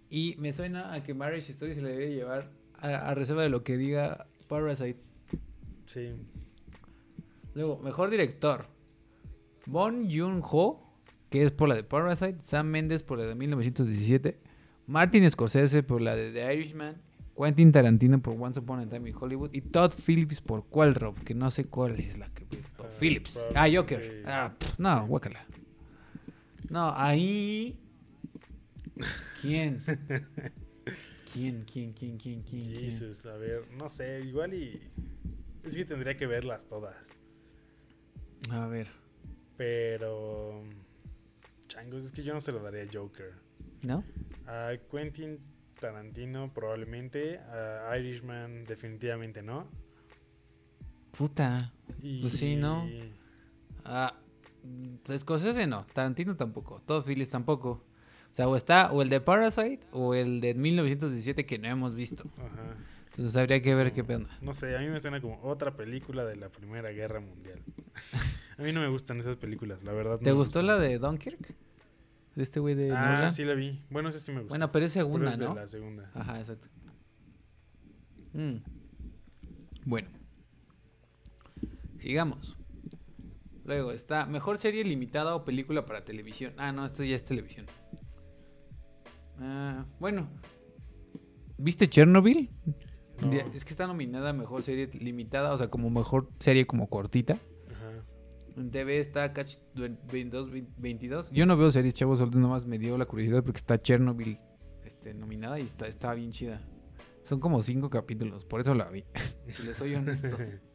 Y 0.10 0.36
me 0.39 0.53
suena 0.53 0.93
a 0.93 1.03
que 1.03 1.13
Marriage 1.13 1.51
Story 1.51 1.73
se 1.73 1.82
le 1.82 1.89
debería 1.89 2.15
llevar 2.15 2.51
a, 2.77 3.10
a 3.10 3.13
reserva 3.15 3.43
de 3.43 3.49
lo 3.49 3.63
que 3.63 3.77
diga 3.77 4.27
Parasite. 4.47 4.99
Sí. 5.88 6.15
Luego, 7.56 7.79
mejor 7.79 8.10
director. 8.10 8.67
Bon 9.65 10.10
Joon-ho, 10.10 10.92
que 11.33 11.41
es 11.41 11.51
por 11.51 11.67
la 11.67 11.73
de 11.73 11.83
Parasite. 11.83 12.37
Sam 12.43 12.67
Mendes 12.67 13.01
por 13.01 13.17
la 13.17 13.25
de 13.25 13.33
1917. 13.33 14.37
Martin 14.85 15.27
Scorsese 15.27 15.81
por 15.81 15.99
la 15.99 16.15
de 16.15 16.31
The 16.31 16.53
Irishman. 16.53 17.01
Quentin 17.35 17.71
Tarantino 17.71 18.21
por 18.21 18.35
Once 18.39 18.59
Upon 18.59 18.81
a 18.81 18.87
Time 18.87 19.09
in 19.09 19.15
Hollywood. 19.19 19.49
Y 19.51 19.61
Todd 19.61 19.93
Phillips 19.93 20.41
por 20.41 20.67
Qualrob, 20.67 21.23
que 21.23 21.33
no 21.33 21.49
sé 21.49 21.65
cuál 21.65 21.99
es 21.99 22.19
la 22.19 22.31
que... 22.35 22.45
Todd 22.45 22.59
Ah, 22.77 22.97
Phillips. 22.99 23.43
Ah, 23.55 23.67
Joker. 23.73 24.23
Ah, 24.27 24.53
pff, 24.55 24.77
no, 24.77 25.07
guácala. 25.07 25.43
No, 26.69 26.93
ahí... 26.95 27.79
¿Quién? 29.41 29.81
¿Quién, 31.33 31.65
quién, 31.65 31.93
quién, 31.93 32.17
quién, 32.19 32.43
quién? 32.43 32.43
quién? 32.43 32.79
Jesus, 32.79 33.25
a 33.25 33.35
ver, 33.37 33.65
no 33.75 33.89
sé, 33.89 34.21
igual 34.21 34.53
y. 34.53 34.79
Es 35.63 35.75
que 35.75 35.83
tendría 35.83 36.15
que 36.15 36.27
verlas 36.27 36.67
todas. 36.67 36.95
A 38.51 38.67
ver. 38.67 38.87
Pero. 39.57 40.63
Changos, 41.73 42.05
es 42.05 42.12
que 42.12 42.21
yo 42.21 42.36
no 42.36 42.41
se 42.41 42.51
lo 42.51 42.62
daría 42.62 42.83
a 42.83 42.88
Joker. 42.93 43.33
¿No? 43.81 44.03
A 44.45 44.73
Quentin 44.91 45.39
Tarantino, 45.79 46.53
probablemente. 46.53 47.39
A 47.39 47.97
Irishman, 47.97 48.63
definitivamente 48.65 49.41
no. 49.41 49.65
Puta. 51.17 51.73
Y, 51.99 52.21
Pues 52.21 52.33
sí, 52.33 52.55
¿no? 52.57 52.88
Ah, 53.86 54.13
Scorsese 55.17 55.65
no, 55.65 55.88
Tarantino 55.93 56.36
tampoco, 56.36 56.79
Todd 56.86 57.05
Phillips 57.05 57.31
tampoco. 57.31 57.83
O 58.31 58.36
sea, 58.36 58.47
o 58.47 58.55
está 58.55 58.91
o 58.91 59.01
el 59.01 59.09
de 59.09 59.19
Parasite 59.19 59.79
o 59.91 60.13
el 60.13 60.41
de 60.41 60.53
1917 60.53 61.47
que 61.47 61.57
no 61.57 61.67
hemos 61.69 61.95
visto. 61.95 62.23
Ajá. 62.38 62.77
Entonces 63.13 63.36
habría 63.38 63.62
que 63.62 63.76
ver 63.76 63.93
qué 63.93 64.04
pena. 64.04 64.28
No 64.41 64.56
sé, 64.56 64.76
a 64.76 64.80
mí 64.80 64.88
me 64.88 64.99
suena 64.99 65.21
como 65.21 65.39
otra 65.43 65.76
película 65.76 66.26
de 66.26 66.36
la 66.36 66.49
Primera 66.49 66.89
Guerra 66.89 67.19
Mundial. 67.19 67.60
a 68.58 68.62
mí 68.63 68.71
no 68.71 68.82
me 68.82 68.88
gustan 68.88 69.19
esas 69.19 69.36
películas, 69.36 69.84
la 69.84 69.91
verdad. 69.93 70.19
¿Te 70.19 70.32
gustó 70.32 70.63
la 70.63 70.80
de 70.80 70.97
Dunkirk? 70.97 71.54
De 72.36 72.41
este 72.41 72.60
güey 72.60 72.73
de 72.73 72.91
Ah, 72.91 73.13
Nolan? 73.13 73.32
sí 73.32 73.45
la 73.45 73.54
vi. 73.54 73.84
Bueno, 73.91 74.10
esa 74.10 74.17
sí 74.19 74.32
me 74.32 74.39
gustó. 74.39 74.49
Bueno, 74.49 74.71
pero 74.71 74.86
es 74.86 74.93
Pero 74.93 75.06
segunda, 75.06 75.38
de 75.38 75.45
¿no? 75.45 75.54
la 75.54 75.67
segunda. 75.67 76.10
Ajá, 76.15 76.39
exacto. 76.39 76.67
Mm. 78.34 78.56
Bueno. 79.86 80.10
Sigamos. 81.99 82.58
Luego 83.65 83.91
está 83.91 84.26
mejor 84.26 84.58
serie 84.58 84.84
limitada 84.84 85.36
o 85.36 85.45
película 85.45 85.86
para 85.86 86.04
televisión. 86.04 86.54
Ah, 86.58 86.71
no, 86.71 86.84
esto 86.86 87.04
ya 87.04 87.15
es 87.15 87.23
televisión. 87.23 87.67
Ah, 89.39 89.86
bueno. 89.99 90.28
¿Viste 91.60 91.88
Chernobyl? 91.88 92.49
No. 93.23 93.53
Es 93.53 93.65
que 93.65 93.71
está 93.71 93.88
nominada 93.88 94.29
a 94.29 94.33
mejor 94.33 94.63
serie 94.63 94.89
limitada, 94.93 95.53
o 95.53 95.57
sea, 95.57 95.69
como 95.69 95.89
mejor 95.89 96.29
serie 96.39 96.65
como 96.65 96.88
cortita. 96.88 97.33
Ajá. 97.33 98.03
En 98.57 98.71
TV 98.71 98.99
está 98.99 99.33
Catch 99.33 99.57
22, 99.75 100.49
22. 100.77 101.31
Yo 101.31 101.45
no 101.45 101.57
veo 101.57 101.71
series, 101.71 101.93
chavos, 101.93 102.19
solo 102.19 102.31
nomás 102.39 102.65
me 102.65 102.77
dio 102.77 102.97
la 102.97 103.05
curiosidad 103.05 103.43
porque 103.43 103.57
está 103.57 103.81
Chernobyl 103.81 104.39
este, 104.86 105.13
nominada 105.13 105.59
y 105.59 105.63
está, 105.63 105.88
está 105.88 106.13
bien 106.13 106.31
chida. 106.31 106.62
Son 107.23 107.39
como 107.39 107.63
cinco 107.63 107.89
capítulos, 107.89 108.45
por 108.45 108.62
eso 108.62 108.73
la 108.73 108.89
vi. 108.89 109.05
si 109.55 109.63
les 109.63 109.77
soy 109.77 109.95
honesto. 109.95 110.38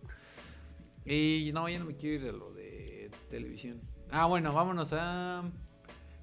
Y 1.11 1.52
no, 1.54 1.66
ya 1.70 1.78
no 1.78 1.87
me 1.87 1.96
quiero 1.96 2.22
ir 2.22 2.28
a 2.28 2.37
lo 2.37 2.52
de 2.52 3.11
televisión. 3.30 3.80
Ah, 4.11 4.26
bueno, 4.26 4.52
vámonos 4.52 4.90
a 4.92 5.50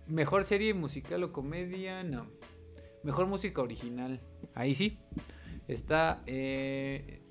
mejor 0.05 0.43
serie 0.43 0.75
musical 0.75 1.23
o 1.23 1.31
comedia. 1.31 2.03
No. 2.03 2.27
Mejor 3.03 3.25
música 3.25 3.63
original. 3.63 4.21
Ahí 4.53 4.75
sí. 4.75 4.99
Está. 5.67 6.21
eh, 6.28 7.21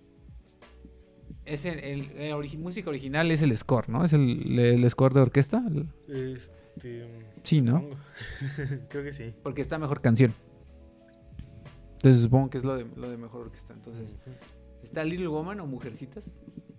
es 1.45 1.65
el, 1.67 1.79
el- 1.81 2.11
el 2.19 2.33
origi- 2.33 2.59
música 2.59 2.89
original 2.91 3.31
es 3.31 3.43
el 3.43 3.57
score, 3.57 3.89
¿no? 3.89 4.05
Es 4.05 4.13
el, 4.15 4.59
el 4.59 4.91
score 4.91 5.13
de 5.15 5.21
orquesta. 5.21 5.63
Este. 6.09 7.07
Sí, 7.43 7.61
¿no? 7.61 7.85
Creo 8.89 9.05
que 9.05 9.13
sí. 9.13 9.33
Porque 9.43 9.61
está 9.61 9.79
mejor 9.79 10.01
canción. 10.01 10.33
Entonces 11.95 12.23
supongo 12.23 12.51
que 12.51 12.59
es 12.59 12.65
lo 12.65 12.77
de, 12.77 12.87
lo 12.97 13.09
de 13.11 13.17
mejor 13.17 13.43
orquesta. 13.43 13.73
Entonces, 13.75 14.17
está 14.83 15.05
Little 15.05 15.29
Woman 15.29 15.61
o 15.61 15.67
Mujercitas. 15.67 16.31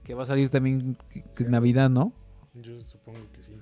Que 0.04 0.14
va 0.14 0.24
a 0.24 0.26
salir 0.28 0.50
también 0.50 0.98
Sí. 1.32 1.46
Navidad, 1.46 1.90
¿no? 1.90 2.14
Yo 2.54 2.84
supongo 2.84 3.20
que 3.34 3.42
sí. 3.42 3.54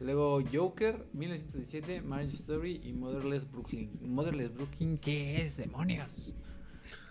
Luego 0.00 0.40
Joker, 0.52 1.06
1917, 1.12 2.02
Marriage 2.02 2.36
Story 2.36 2.80
y 2.84 2.92
Motherless 2.92 3.50
Brooklyn. 3.50 3.90
Motherless 4.02 4.54
Brooklyn, 4.54 4.96
¿qué 4.98 5.44
es, 5.44 5.56
demonios? 5.56 6.34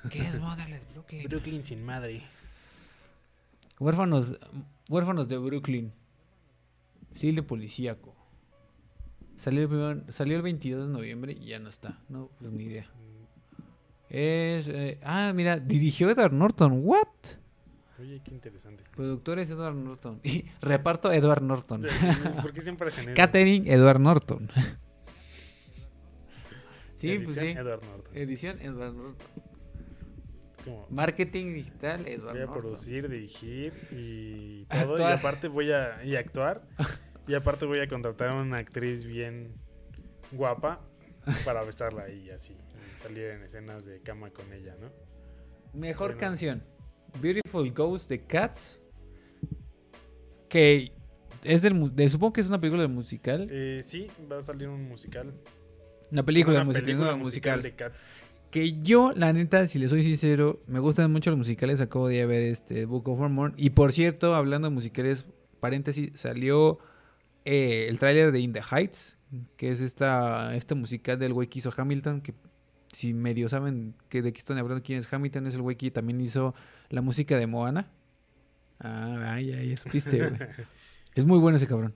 ¿Qué 0.09 0.27
es 0.27 0.39
Motherless 0.39 0.85
Brooklyn? 0.93 1.27
Brooklyn 1.27 1.63
sin 1.63 1.83
madre. 1.85 2.21
Huérfanos, 3.79 4.37
huérfanos 4.89 5.27
de 5.27 5.37
Brooklyn. 5.37 5.93
Sí, 7.15 7.31
de 7.31 7.43
policíaco. 7.43 8.15
Salió 9.37 9.61
el, 9.63 9.67
primer- 9.69 10.11
salió 10.11 10.35
el 10.35 10.41
22 10.41 10.87
de 10.87 10.93
noviembre 10.93 11.33
y 11.39 11.45
ya 11.47 11.59
no 11.59 11.69
está. 11.69 11.99
No, 12.09 12.29
pues 12.39 12.51
ni 12.51 12.63
idea. 12.65 12.87
Es, 14.09 14.67
eh, 14.67 14.99
ah, 15.03 15.31
mira, 15.35 15.59
dirigió 15.59 16.09
Edward 16.09 16.33
Norton. 16.33 16.81
¿What? 16.83 17.07
Oye, 17.99 18.21
qué 18.23 18.31
interesante. 18.31 18.83
Productor 18.95 19.39
es 19.39 19.49
Edward 19.49 19.75
Norton. 19.75 20.19
Y 20.23 20.45
reparto 20.61 21.11
Edward 21.11 21.41
Norton. 21.43 21.85
¿Por 22.41 22.53
qué 22.53 22.61
siempre 22.61 22.87
hacen? 22.87 23.13
Catering 23.15 23.67
Edward 23.67 23.99
Norton. 23.99 24.49
sí, 26.95 27.09
Edición, 27.11 27.23
pues 27.25 27.37
sí. 27.37 27.45
Edward 27.59 27.83
Norton. 27.83 28.17
Edición 28.17 28.59
Edward 28.61 28.93
Norton. 28.93 29.15
Como, 30.67 30.87
Marketing 30.89 31.53
digital 31.53 32.07
Edward 32.07 32.33
voy 32.33 32.41
a 32.41 32.45
Norton. 32.45 32.61
producir, 32.61 33.09
dirigir 33.09 33.73
y 33.91 34.65
todo. 34.69 34.79
Y 34.79 34.91
Actuar. 34.91 35.13
aparte 35.13 35.47
voy 35.47 35.71
a 35.71 36.03
y 36.03 36.15
actuar. 36.15 36.67
y 37.27 37.33
aparte 37.33 37.65
voy 37.65 37.79
a 37.79 37.87
contratar 37.87 38.29
a 38.29 38.33
una 38.35 38.57
actriz 38.57 39.05
bien 39.05 39.53
guapa 40.31 40.81
para 41.45 41.63
besarla 41.63 42.09
y 42.09 42.29
así. 42.29 42.53
y 42.53 42.99
salir 42.99 43.25
en 43.27 43.43
escenas 43.43 43.85
de 43.85 44.01
cama 44.01 44.29
con 44.31 44.51
ella, 44.53 44.75
¿no? 44.79 44.91
Mejor 45.73 46.09
Bueno. 46.11 46.19
canción. 46.19 46.63
Beautiful 47.21 47.71
Ghost 47.73 48.09
de 48.09 48.25
Cats. 48.25 48.81
Que 50.49 50.93
es 51.43 51.61
del 51.61 51.93
de, 51.95 52.09
supongo 52.09 52.33
que 52.33 52.41
es 52.41 52.47
una 52.47 52.59
película 52.59 52.81
de 52.83 52.87
musical. 52.87 53.47
Eh, 53.51 53.79
sí, 53.83 54.07
va 54.31 54.39
a 54.39 54.41
salir 54.41 54.67
un 54.69 54.87
musical. 54.87 55.33
Una 56.11 56.23
película 56.23 56.55
una 56.57 56.65
musical, 56.65 56.85
película 56.85 57.11
no, 57.11 57.17
musical. 57.17 57.61
de 57.61 57.75
Cats. 57.75 58.09
Que 58.51 58.81
yo, 58.81 59.11
la 59.15 59.33
neta, 59.33 59.67
si 59.67 59.77
le 59.77 59.89
soy 59.89 60.03
sincero, 60.03 60.61
me 60.67 60.79
gustan 60.79 61.11
mucho 61.11 61.29
los 61.29 61.37
musicales. 61.37 61.81
Acabo 61.81 62.07
de 62.07 62.25
ver 62.25 62.43
este 62.43 62.85
Book 62.85 63.07
of 63.09 63.19
Mormon. 63.19 63.53
Y 63.57 63.71
por 63.71 63.91
cierto, 63.91 64.35
hablando 64.35 64.69
de 64.69 64.73
musicales, 64.73 65.25
paréntesis, 65.59 66.11
salió 66.15 66.79
eh, 67.45 67.87
el 67.89 67.99
tráiler 67.99 68.31
de 68.31 68.39
In 68.39 68.53
the 68.53 68.61
Heights, 68.61 69.17
que 69.57 69.69
es 69.69 69.81
esta, 69.81 70.55
este 70.55 70.75
musical 70.75 71.19
del 71.19 71.33
güey 71.33 71.47
que 71.47 71.59
hizo 71.59 71.73
Hamilton, 71.75 72.21
que 72.21 72.33
si 72.91 73.13
medio 73.13 73.49
saben 73.49 73.95
que 74.09 74.21
de 74.21 74.33
qué 74.33 74.39
están 74.39 74.57
hablando 74.57 74.83
quién 74.83 74.99
es 74.99 75.11
Hamilton, 75.11 75.47
es 75.47 75.55
el 75.55 75.61
güey 75.61 75.75
que 75.75 75.91
también 75.91 76.19
hizo 76.21 76.55
la 76.89 77.01
música 77.01 77.37
de 77.37 77.47
Moana. 77.47 77.91
Ah, 78.79 79.33
ay, 79.33 79.51
ay, 79.51 79.77
supiste, 79.77 80.17
güey. 80.17 80.31
Es 81.15 81.25
muy 81.25 81.39
bueno 81.39 81.57
ese 81.57 81.65
cabrón. 81.65 81.95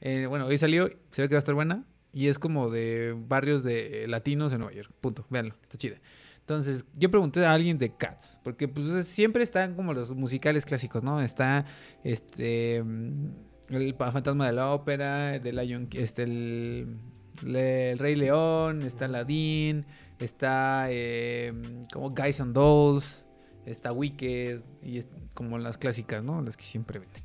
Eh, 0.00 0.24
bueno, 0.24 0.46
hoy 0.46 0.56
salió, 0.56 0.88
se 1.10 1.20
ve 1.20 1.28
que 1.28 1.34
va 1.34 1.38
a 1.38 1.40
estar 1.40 1.54
buena. 1.54 1.84
Y 2.12 2.28
es 2.28 2.38
como 2.38 2.70
de 2.70 3.16
barrios 3.28 3.64
de 3.64 4.06
latinos 4.08 4.52
en 4.52 4.60
Nueva 4.60 4.74
York. 4.74 4.90
Punto. 5.00 5.26
Véanlo, 5.30 5.54
está 5.62 5.78
chida. 5.78 5.96
Entonces, 6.40 6.84
yo 6.96 7.10
pregunté 7.10 7.44
a 7.46 7.54
alguien 7.54 7.78
de 7.78 7.94
Cats. 7.94 8.38
Porque 8.42 8.68
pues 8.68 9.06
siempre 9.06 9.42
están 9.42 9.74
como 9.74 9.94
los 9.94 10.14
musicales 10.14 10.64
clásicos, 10.66 11.02
¿no? 11.02 11.20
Está 11.20 11.64
este 12.04 12.82
mm, 12.82 13.28
el 13.70 13.94
fantasma 13.94 14.46
de 14.46 14.52
la 14.52 14.72
ópera, 14.72 15.38
de 15.38 15.52
Lion, 15.52 15.88
este 15.92 16.24
el, 16.24 16.98
Rey 17.42 18.14
León, 18.14 18.82
está 18.82 19.06
Aladdin, 19.06 19.86
está 20.18 20.86
eh, 20.90 21.52
como 21.92 22.10
Guys 22.10 22.40
and 22.40 22.54
Dolls, 22.54 23.24
está 23.64 23.92
Wicked 23.92 24.60
y 24.82 24.98
es 24.98 25.08
como 25.34 25.58
las 25.58 25.78
clásicas, 25.78 26.22
¿no? 26.22 26.42
Las 26.42 26.56
que 26.56 26.64
siempre 26.64 26.98
venden. 26.98 27.22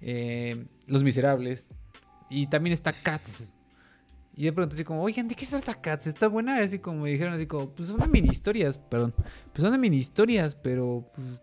Eh, 0.00 0.66
Los 0.86 1.02
Miserables. 1.02 1.68
Y 2.28 2.48
también 2.48 2.74
está 2.74 2.92
Cats. 2.92 3.50
Y 4.36 4.44
yo 4.44 4.54
pregunté 4.54 4.74
así 4.74 4.84
como, 4.84 5.02
oigan, 5.02 5.28
¿de 5.28 5.34
qué 5.34 5.46
trata 5.46 5.74
Cats? 5.80 6.06
¿Está 6.06 6.28
buena? 6.28 6.58
Así 6.58 6.78
como 6.78 7.02
me 7.02 7.10
dijeron 7.10 7.32
así 7.32 7.46
como, 7.46 7.70
pues 7.70 7.88
son 7.88 7.98
de 7.98 8.06
mini 8.06 8.28
historias, 8.28 8.76
perdón. 8.76 9.14
Pues 9.52 9.62
son 9.62 9.72
de 9.72 9.78
mini 9.78 9.96
historias, 9.96 10.54
pero 10.54 11.10
pues... 11.14 11.40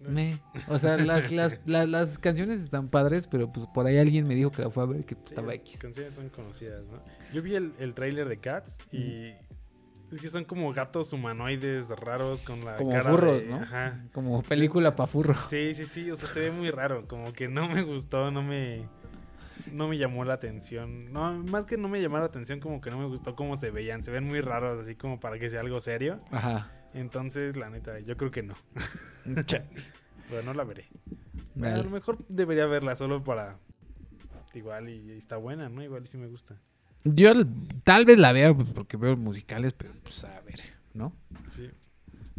Me. 0.00 0.38
O 0.68 0.78
sea, 0.78 0.98
las, 0.98 1.30
las, 1.32 1.58
las, 1.66 1.88
las 1.88 2.18
canciones 2.18 2.60
están 2.60 2.88
padres, 2.88 3.26
pero 3.26 3.50
pues 3.50 3.66
por 3.72 3.86
ahí 3.86 3.96
alguien 3.98 4.26
me 4.28 4.34
dijo 4.34 4.50
que 4.52 4.62
la 4.62 4.70
fue 4.70 4.82
a 4.82 4.86
ver 4.86 5.04
que 5.06 5.14
Sí, 5.14 5.20
estaba 5.28 5.46
las 5.48 5.56
X. 5.56 5.78
canciones 5.78 6.12
son 6.12 6.28
conocidas, 6.28 6.84
¿no? 6.86 7.02
Yo 7.32 7.40
vi 7.42 7.54
el, 7.54 7.72
el 7.78 7.94
tráiler 7.94 8.28
de 8.28 8.38
Cats 8.38 8.78
y 8.92 9.28
es 10.12 10.18
que 10.20 10.28
son 10.28 10.44
como 10.44 10.70
gatos 10.74 11.12
humanoides 11.14 11.88
raros 11.88 12.42
con 12.42 12.62
la 12.64 12.76
Como 12.76 12.90
cara 12.90 13.10
furros, 13.10 13.44
de- 13.44 13.48
¿no? 13.48 13.56
Ajá. 13.56 14.02
Como 14.12 14.42
película 14.42 14.94
pa' 14.94 15.06
furro. 15.06 15.34
Sí, 15.46 15.72
sí, 15.72 15.86
sí, 15.86 16.10
o 16.10 16.16
sea, 16.16 16.28
se 16.28 16.40
ve 16.40 16.50
muy 16.50 16.70
raro, 16.70 17.08
como 17.08 17.32
que 17.32 17.48
no 17.48 17.66
me 17.70 17.82
gustó, 17.82 18.30
no 18.30 18.42
me 18.42 18.86
no 19.74 19.88
me 19.88 19.98
llamó 19.98 20.24
la 20.24 20.34
atención. 20.34 21.12
No, 21.12 21.32
más 21.44 21.66
que 21.66 21.76
no 21.76 21.88
me 21.88 22.00
llamó 22.00 22.18
la 22.18 22.24
atención, 22.26 22.60
como 22.60 22.80
que 22.80 22.90
no 22.90 22.98
me 22.98 23.06
gustó 23.06 23.34
cómo 23.34 23.56
se 23.56 23.70
veían, 23.70 24.02
se 24.02 24.10
ven 24.10 24.24
muy 24.24 24.40
raros 24.40 24.78
así 24.78 24.94
como 24.94 25.20
para 25.20 25.38
que 25.38 25.50
sea 25.50 25.60
algo 25.60 25.80
serio. 25.80 26.20
Ajá. 26.30 26.70
Entonces, 26.94 27.56
la 27.56 27.70
neta, 27.70 27.98
yo 28.00 28.16
creo 28.16 28.30
que 28.30 28.42
no. 28.42 28.54
Pero 29.24 30.42
no 30.44 30.54
la 30.54 30.64
veré. 30.64 30.86
A 31.60 31.76
lo 31.78 31.90
mejor 31.90 32.24
debería 32.28 32.66
verla 32.66 32.96
solo 32.96 33.22
para 33.22 33.58
igual 34.54 34.88
y, 34.88 35.12
y 35.12 35.18
está 35.18 35.36
buena, 35.36 35.68
¿no? 35.68 35.82
Igual 35.82 36.04
y 36.04 36.06
sí 36.06 36.18
me 36.18 36.28
gusta. 36.28 36.56
Yo 37.04 37.32
tal 37.82 38.04
vez 38.04 38.18
la 38.18 38.32
vea 38.32 38.54
pues, 38.54 38.68
porque 38.68 38.96
veo 38.96 39.16
musicales, 39.16 39.72
pero 39.72 39.92
pues 40.02 40.24
a 40.24 40.40
ver, 40.40 40.60
¿no? 40.94 41.12
Sí. 41.48 41.70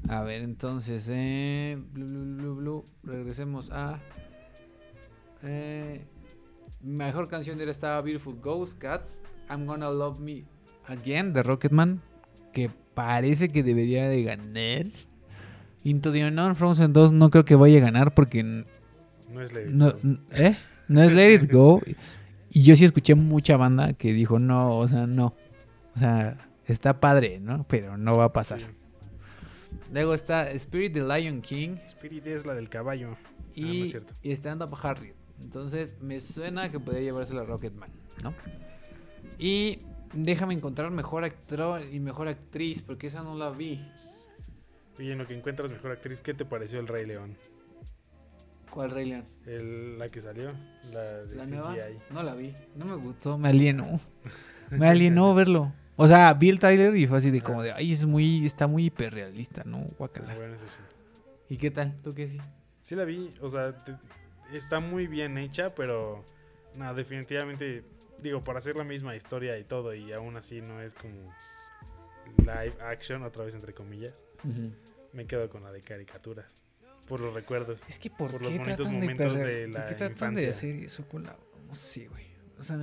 A 0.07 0.21
ver, 0.21 0.41
entonces, 0.41 1.07
eh, 1.09 1.77
blu, 1.91 2.05
blu, 2.05 2.35
blu, 2.35 2.55
blu, 2.55 2.85
regresemos 3.03 3.71
a... 3.71 3.99
eh, 5.43 6.05
mejor 6.85 7.27
canción 7.27 7.57
de 7.57 7.63
él 7.65 7.69
estaba 7.69 8.01
Beautiful 8.01 8.35
Ghost, 8.41 8.77
Cats, 8.77 9.23
I'm 9.49 9.65
Gonna 9.65 9.89
Love 9.89 10.19
Me 10.19 10.45
Again, 10.87 11.33
de 11.33 11.43
Rocketman, 11.43 12.01
que 12.53 12.69
parece 12.93 13.49
que 13.49 13.63
debería 13.63 14.07
de 14.07 14.23
ganar. 14.23 14.85
Into 15.83 16.11
the 16.11 16.25
Unknown, 16.25 16.55
Frozen 16.55 16.93
2, 16.93 17.11
no 17.13 17.29
creo 17.29 17.45
que 17.45 17.55
vaya 17.55 17.77
a 17.77 17.81
ganar 17.81 18.13
porque... 18.13 18.43
No 18.43 19.41
es 19.41 19.53
No, 19.67 19.87
Gaga. 19.87 19.99
n- 20.03 20.19
¿eh? 20.31 20.57
no 20.87 21.03
es 21.03 21.11
Let 21.11 21.33
It 21.33 21.51
Go. 21.51 21.81
Y 22.49 22.63
yo 22.63 22.75
sí 22.75 22.85
escuché 22.85 23.15
mucha 23.15 23.57
banda 23.57 23.93
que 23.93 24.13
dijo, 24.13 24.39
no, 24.39 24.77
o 24.77 24.87
sea, 24.87 25.05
no. 25.07 25.35
O 25.95 25.99
sea, 25.99 26.49
está 26.65 26.99
padre, 26.99 27.39
¿no? 27.39 27.65
Pero 27.67 27.97
no 27.97 28.17
va 28.17 28.25
a 28.25 28.33
pasar. 28.33 28.59
Sí. 28.61 28.65
Luego 29.93 30.13
está 30.13 30.49
Spirit 30.51 30.93
the 30.93 31.01
Lion 31.01 31.41
King 31.41 31.77
Spirit 31.87 32.25
es 32.27 32.45
la 32.45 32.53
del 32.53 32.69
caballo. 32.69 33.11
Ah, 33.11 33.29
no 33.57 33.67
y, 33.67 33.81
es 33.83 33.91
cierto. 33.91 34.13
y 34.23 34.31
Stand 34.31 34.63
Up 34.63 34.75
Harriet. 34.81 35.15
Entonces 35.41 35.95
me 36.01 36.19
suena 36.19 36.71
que 36.71 36.79
podría 36.79 37.01
llevarse 37.01 37.33
la 37.33 37.43
Rocketman, 37.43 37.89
¿no? 38.23 38.33
Y 39.37 39.79
déjame 40.13 40.53
encontrar 40.53 40.91
mejor 40.91 41.23
actor 41.23 41.81
y 41.91 41.99
mejor 41.99 42.27
actriz, 42.27 42.81
porque 42.81 43.07
esa 43.07 43.23
no 43.23 43.35
la 43.37 43.49
vi. 43.49 43.85
Y 44.97 45.11
en 45.11 45.17
lo 45.17 45.27
que 45.27 45.35
encuentras 45.35 45.71
mejor 45.71 45.91
actriz, 45.91 46.21
¿qué 46.21 46.33
te 46.33 46.45
pareció 46.45 46.79
el 46.79 46.87
Rey 46.87 47.05
León? 47.05 47.35
¿Cuál 48.69 48.91
Rey 48.91 49.05
León? 49.09 49.25
El, 49.45 49.99
la 49.99 50.09
que 50.09 50.19
salió, 50.21 50.53
la 50.91 51.01
de 51.23 51.35
¿La 51.35 51.43
CGI. 51.45 51.51
nueva? 51.55 51.75
No 52.11 52.23
la 52.23 52.35
vi. 52.35 52.53
No 52.75 52.85
me 52.85 52.95
gustó, 52.95 53.37
me 53.37 53.49
alienó. 53.49 53.99
Me 54.71 54.89
alienó 54.89 55.35
verlo. 55.35 55.71
O 55.95 56.07
sea, 56.07 56.33
vi 56.33 56.49
el 56.49 56.57
trailer 56.59 56.95
y 56.97 57.05
fue 57.05 57.19
así 57.19 57.29
de 57.29 57.39
como 57.39 57.61
de, 57.61 57.71
ay, 57.71 57.93
es 57.93 58.03
muy, 58.05 58.43
está 58.47 58.65
muy 58.65 58.85
hiperrealista, 58.85 59.63
¿no? 59.63 59.77
Ah, 59.77 59.93
Guácala. 59.99 60.35
bueno, 60.35 60.55
eso 60.55 60.65
sí. 60.69 60.81
¿Y 61.49 61.57
qué 61.57 61.69
tal? 61.69 61.95
¿Tú 62.01 62.15
qué 62.15 62.27
sí? 62.27 62.39
Sí 62.81 62.95
la 62.95 63.03
vi, 63.05 63.31
o 63.41 63.49
sea, 63.49 63.83
te- 63.85 63.95
está 64.53 64.79
muy 64.79 65.07
bien 65.07 65.37
hecha, 65.37 65.73
pero 65.75 66.23
nada, 66.75 66.93
definitivamente, 66.93 67.83
digo, 68.19 68.43
para 68.43 68.59
hacer 68.59 68.75
la 68.75 68.83
misma 68.83 69.15
historia 69.15 69.57
y 69.57 69.63
todo, 69.63 69.93
y 69.93 70.11
aún 70.13 70.35
así 70.37 70.61
no 70.61 70.81
es 70.81 70.93
como 70.95 71.33
live 72.37 72.75
action, 72.81 73.23
otra 73.23 73.43
vez 73.45 73.55
entre 73.55 73.73
comillas, 73.73 74.23
me 75.13 75.25
quedo 75.25 75.49
con 75.49 75.63
la 75.63 75.71
de 75.71 75.81
caricaturas, 75.81 76.59
por 77.07 77.19
los 77.21 77.33
recuerdos. 77.33 77.87
Es 77.87 77.99
que 77.99 78.09
¿por, 78.09 78.31
Por 78.31 78.41
qué 78.41 78.49
los 78.49 78.57
bonitos 78.57 78.87
de 78.87 78.93
momentos 78.93 79.33
perder- 79.33 79.45
de 79.45 79.67
¿por 79.67 79.79
la 79.79 79.85
qué 79.85 79.95
tratan 79.95 80.35
de 80.35 80.41
infancia. 80.41 80.51
hacer 80.51 80.75
eso 80.83 81.07
con 81.07 81.23
la... 81.23 81.37
No 81.67 81.75
sé, 81.75 82.07
güey. 82.07 82.25
O 82.57 82.63
sea, 82.63 82.77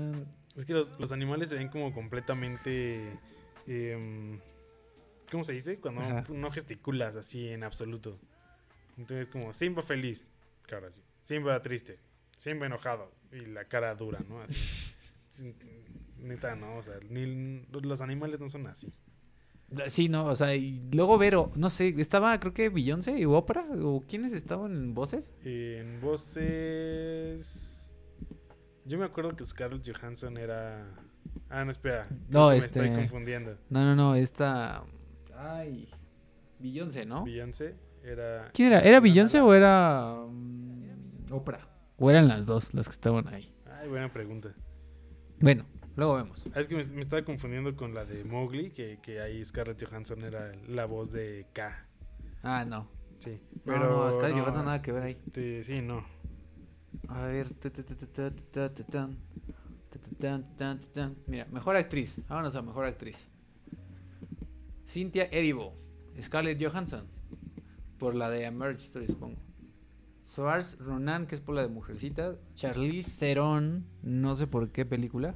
Es 0.57 0.65
que 0.65 0.73
los, 0.75 0.99
los 1.01 1.13
animales 1.13 1.49
se 1.49 1.57
ven 1.57 1.69
como 1.69 1.93
completamente... 1.93 3.19
em, 3.67 4.39
¿Cómo 5.31 5.45
se 5.45 5.53
dice? 5.55 5.79
Cuando 5.79 6.03
Ajá. 6.03 6.25
no 6.29 6.51
gesticulas 6.51 7.17
así 7.17 7.49
en 7.49 7.65
absoluto. 7.65 8.19
Entonces 8.99 9.29
como 9.29 9.53
Simba 9.55 9.83
feliz, 9.83 10.27
cara 10.67 10.89
así. 10.89 11.03
Simba 11.23 11.62
triste, 11.62 12.01
Simba 12.37 12.66
enojado 12.66 13.12
y 13.31 13.47
la 13.47 13.64
cara 13.64 13.95
dura, 13.95 14.20
¿no? 14.29 14.41
Así. 14.43 14.55
Sí, 15.29 15.55
Neta, 16.18 16.55
no, 16.55 16.77
o 16.77 16.83
sea, 16.83 16.95
ni, 17.09 17.64
los 17.83 18.01
animales 18.01 18.39
no 18.39 18.49
son 18.49 18.66
así. 18.68 18.93
sí, 19.89 20.09
no, 20.09 20.27
o 20.27 20.37
sea, 20.37 20.55
y 20.55 20.81
luego 20.93 21.18
Vero, 21.18 21.51
no 21.57 21.68
sé, 21.68 21.95
estaba 21.99 22.39
creo 22.39 22.55
que 22.55 22.68
Beyoncé 22.68 23.18
y 23.18 23.25
Oprah, 23.25 23.66
o 23.83 24.05
quiénes 24.07 24.33
estaban 24.33 24.73
en 24.73 24.95
voces. 24.95 25.33
En 25.45 26.01
voces... 26.01 27.93
Yo 28.85 28.99
me 28.99 29.05
acuerdo 29.05 29.35
que 29.35 29.45
Scarlett 29.45 29.89
Johansson 29.89 30.37
era... 30.37 30.89
Ah, 31.49 31.64
no, 31.64 31.70
espera. 31.70 32.09
No, 32.29 32.53
este- 32.53 32.85
estoy 32.85 32.97
confundiendo. 32.97 33.57
No, 33.68 33.85
no, 33.85 33.95
no, 33.97 34.14
esta... 34.14 34.85
Ay, 35.37 35.89
Beyoncé, 36.59 37.07
¿no? 37.07 37.25
Beyoncé 37.25 37.75
era... 38.05 38.51
¿Quién 38.53 38.68
era? 38.68 38.81
¿Era 38.81 39.01
Beyoncé 39.01 39.41
o 39.41 39.55
era 39.55 40.18
Oprah? 41.33 41.68
¿O 41.99 42.11
eran 42.11 42.28
las 42.28 42.47
dos 42.47 42.74
las 42.74 42.87
que 42.87 42.93
estaban 42.93 43.28
ahí? 43.28 43.55
Ay, 43.80 43.89
buena 43.89 44.12
pregunta. 44.12 44.55
Bueno, 45.41 45.64
luego 45.97 46.14
vemos. 46.14 46.49
Ah, 46.55 46.61
es 46.61 46.68
que 46.68 46.76
me, 46.76 46.85
me 46.85 47.01
estaba 47.01 47.24
confundiendo 47.24 47.74
con 47.76 47.95
la 47.95 48.05
de 48.05 48.24
Mowgli, 48.24 48.70
que, 48.70 48.99
que 49.03 49.20
ahí 49.20 49.45
Scarlett 49.45 49.85
Johansson 49.85 50.22
era 50.24 50.53
la 50.68 50.85
voz 50.87 51.12
de 51.12 51.47
K. 51.53 51.87
Ah, 52.43 52.64
no. 52.64 52.89
Sí. 53.18 53.41
No, 53.64 53.78
no, 53.78 54.12
Scarlett 54.12 54.39
Johansson 54.39 54.64
nada 54.64 54.83
que 54.83 54.93
ver 54.93 55.05
ahí. 55.05 55.11
Este, 55.11 55.62
sí, 55.62 55.80
no. 55.80 56.05
A 57.09 57.26
ver. 57.26 57.49
Mira, 61.26 61.47
mejor 61.51 61.76
actriz. 61.76 62.16
Vámonos 62.28 62.55
a 62.55 62.62
mejor 62.62 62.85
actriz. 62.85 63.26
Cynthia 64.87 65.24
Erivo. 65.30 65.74
Scarlett 66.20 66.62
Johansson. 66.62 67.07
Por 67.99 68.14
la 68.14 68.30
de 68.30 68.47
Story, 68.78 69.07
supongo. 69.07 69.39
Soars 70.25 70.79
Ronan, 70.79 71.27
que 71.27 71.35
es 71.35 71.41
por 71.41 71.55
la 71.55 71.62
de 71.62 71.68
Mujercita. 71.68 72.37
Charlize 72.55 73.18
Theron, 73.18 73.85
no 74.03 74.35
sé 74.37 74.47
por 74.47 74.70
qué 74.70 74.85
película. 74.87 75.35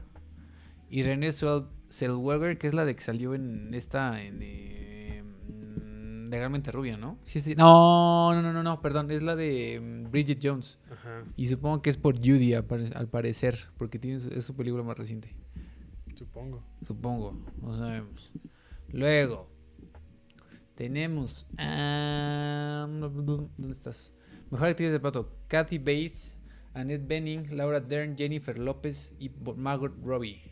Y 0.88 1.02
René 1.02 1.30
Zell- 1.30 1.66
Zellweger, 1.90 2.58
que 2.58 2.68
es 2.68 2.74
la 2.74 2.84
de 2.84 2.94
que 2.94 3.02
salió 3.02 3.34
en 3.34 3.74
esta. 3.74 4.22
En, 4.22 4.38
eh, 4.42 5.22
mm, 5.24 6.28
Legalmente 6.30 6.70
Rubia, 6.72 6.96
¿no? 6.96 7.18
Sí, 7.24 7.40
sí. 7.40 7.54
No, 7.56 8.32
no, 8.34 8.42
no, 8.42 8.52
no, 8.52 8.62
no, 8.62 8.80
perdón. 8.80 9.10
Es 9.10 9.22
la 9.22 9.34
de 9.36 9.80
mm, 9.80 10.10
Bridget 10.10 10.38
Jones. 10.42 10.78
Ajá, 10.90 11.24
Y 11.36 11.46
supongo 11.48 11.82
que 11.82 11.90
es 11.90 11.96
por 11.96 12.16
Judy, 12.18 12.54
al 12.54 12.64
pare- 12.64 12.90
al 12.94 13.08
parecer. 13.08 13.56
Porque 13.78 13.98
tiene 13.98 14.18
su- 14.20 14.28
es 14.30 14.44
su 14.44 14.54
película 14.54 14.82
más 14.84 14.96
reciente. 14.96 15.34
supongo. 16.14 16.62
Supongo, 16.82 17.36
no 17.60 17.76
sabemos. 17.76 18.32
Luego, 18.92 19.50
tenemos. 20.76 21.46
¿Dónde 22.86 23.72
estás? 23.72 24.12
Mejor 24.50 24.68
actriz 24.68 24.92
de 24.92 25.00
plato: 25.00 25.28
Kathy 25.48 25.78
Bates, 25.78 26.36
Annette 26.74 27.06
Bening, 27.06 27.56
Laura 27.56 27.80
Dern, 27.80 28.16
Jennifer 28.16 28.58
López 28.58 29.12
y 29.18 29.30
Margot 29.56 29.92
Robbie. 30.02 30.42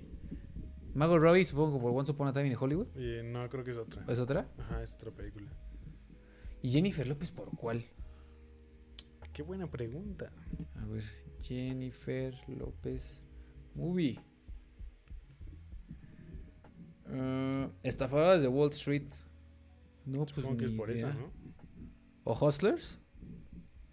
Margot 0.95 1.19
Robbie, 1.19 1.45
supongo 1.45 1.77
que 1.77 1.83
por 1.83 1.93
Once 1.97 2.13
Upon 2.13 2.29
a 2.29 2.33
Time 2.33 2.49
in 2.49 2.57
Hollywood. 2.59 2.87
Y 2.97 3.23
no, 3.25 3.49
creo 3.49 3.65
que 3.65 3.73
es 3.73 3.79
otra. 3.79 4.05
¿Es 4.09 4.19
otra? 4.19 4.49
Ajá, 4.59 4.83
es 4.83 4.95
otra 4.97 5.11
película. 5.11 5.49
¿Y 6.63 6.71
Jennifer 6.71 7.07
López 7.07 7.31
por 7.31 7.51
cuál? 7.57 7.85
Qué 9.33 9.43
buena 9.43 9.69
pregunta. 9.69 10.31
A 10.77 10.87
ver, 10.87 11.03
Jennifer 11.43 12.35
López 12.49 13.21
Movie. 13.75 14.21
Uh, 17.07 17.69
Estafadoras 17.83 18.41
de 18.43 18.49
Wall 18.49 18.71
Street. 18.71 19.09
No, 20.07 20.21
pues 20.21 20.33
Supongo 20.35 20.57
que 20.57 20.67
es 20.67 20.71
por 20.73 20.91
idea. 20.91 21.09
esa, 21.11 21.15
¿no? 21.15 21.31
¿O 22.25 22.33
Hustlers? 22.47 22.99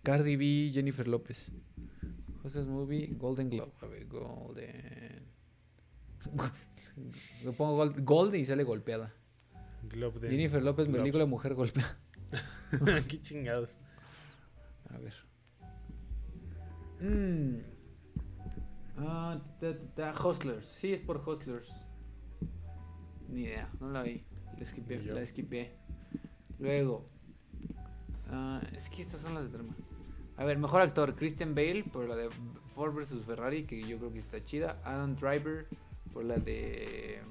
Cardi 0.03 0.35
B, 0.35 0.71
Jennifer 0.73 1.07
López. 1.07 1.51
Hustlers 2.43 2.67
Movie, 2.67 3.07
Golden 3.17 3.49
Globe. 3.49 3.71
A 3.81 3.85
ver, 3.85 4.07
Golden. 4.07 5.27
Le 7.43 7.51
pongo 7.51 7.75
gold, 7.75 8.03
gold 8.03 8.35
y 8.35 8.45
sale 8.45 8.63
golpeada. 8.63 9.13
Globe. 9.83 10.19
Jennifer 10.29 10.61
López, 10.61 10.85
Globes. 10.87 11.01
película 11.01 11.25
mujer 11.25 11.53
golpeada. 11.53 11.99
Qué 13.07 13.21
chingados. 13.21 13.79
A 14.89 14.97
ver. 14.97 15.13
Mm. 16.99 17.57
Ah, 18.97 19.41
ta, 19.59 19.77
ta, 19.95 20.13
ta, 20.13 20.27
Hustlers. 20.27 20.65
Sí, 20.65 20.93
es 20.93 21.01
por 21.01 21.17
Hustlers. 21.17 21.71
Ni 23.29 23.43
idea, 23.43 23.69
no 23.79 23.89
la 23.89 24.03
vi. 24.03 24.23
La 24.57 24.63
esquipé, 24.63 25.01
la 25.01 25.21
esquipé. 25.21 25.75
Luego. 26.59 27.09
ah, 28.27 28.61
es 28.75 28.89
que 28.89 29.01
estas 29.01 29.21
son 29.21 29.33
las 29.33 29.45
de 29.45 29.49
trama. 29.49 29.75
A 30.41 30.43
ver, 30.43 30.57
mejor 30.57 30.81
actor: 30.81 31.15
Christian 31.15 31.53
Bale 31.53 31.83
por 31.83 32.07
la 32.09 32.15
de 32.15 32.29
Ford 32.73 32.93
vs 32.95 33.23
Ferrari, 33.25 33.63
que 33.65 33.87
yo 33.87 33.97
creo 33.99 34.11
que 34.11 34.19
está 34.19 34.43
chida. 34.43 34.79
Adam 34.83 35.15
Driver 35.15 35.67
por 36.13 36.25
la 36.25 36.37
de 36.37 37.21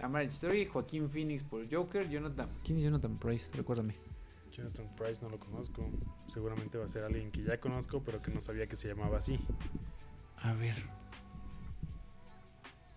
A 0.00 0.08
Marriage 0.08 0.34
Story. 0.34 0.66
Joaquín 0.66 1.08
Phoenix 1.08 1.42
por 1.42 1.66
Joker. 1.72 2.08
Jonathan. 2.10 2.48
¿Quién 2.62 2.76
es 2.78 2.84
Jonathan 2.84 3.16
Price? 3.18 3.48
Recuérdame. 3.54 3.94
Jonathan 4.52 4.86
Price 4.96 5.22
no 5.22 5.30
lo 5.30 5.38
conozco. 5.38 5.88
Seguramente 6.26 6.76
va 6.76 6.84
a 6.84 6.88
ser 6.88 7.04
alguien 7.04 7.30
que 7.30 7.42
ya 7.42 7.58
conozco, 7.58 8.02
pero 8.04 8.20
que 8.20 8.30
no 8.30 8.42
sabía 8.42 8.66
que 8.66 8.76
se 8.76 8.86
llamaba 8.88 9.16
así. 9.16 9.38
A 10.36 10.52
ver. 10.52 10.76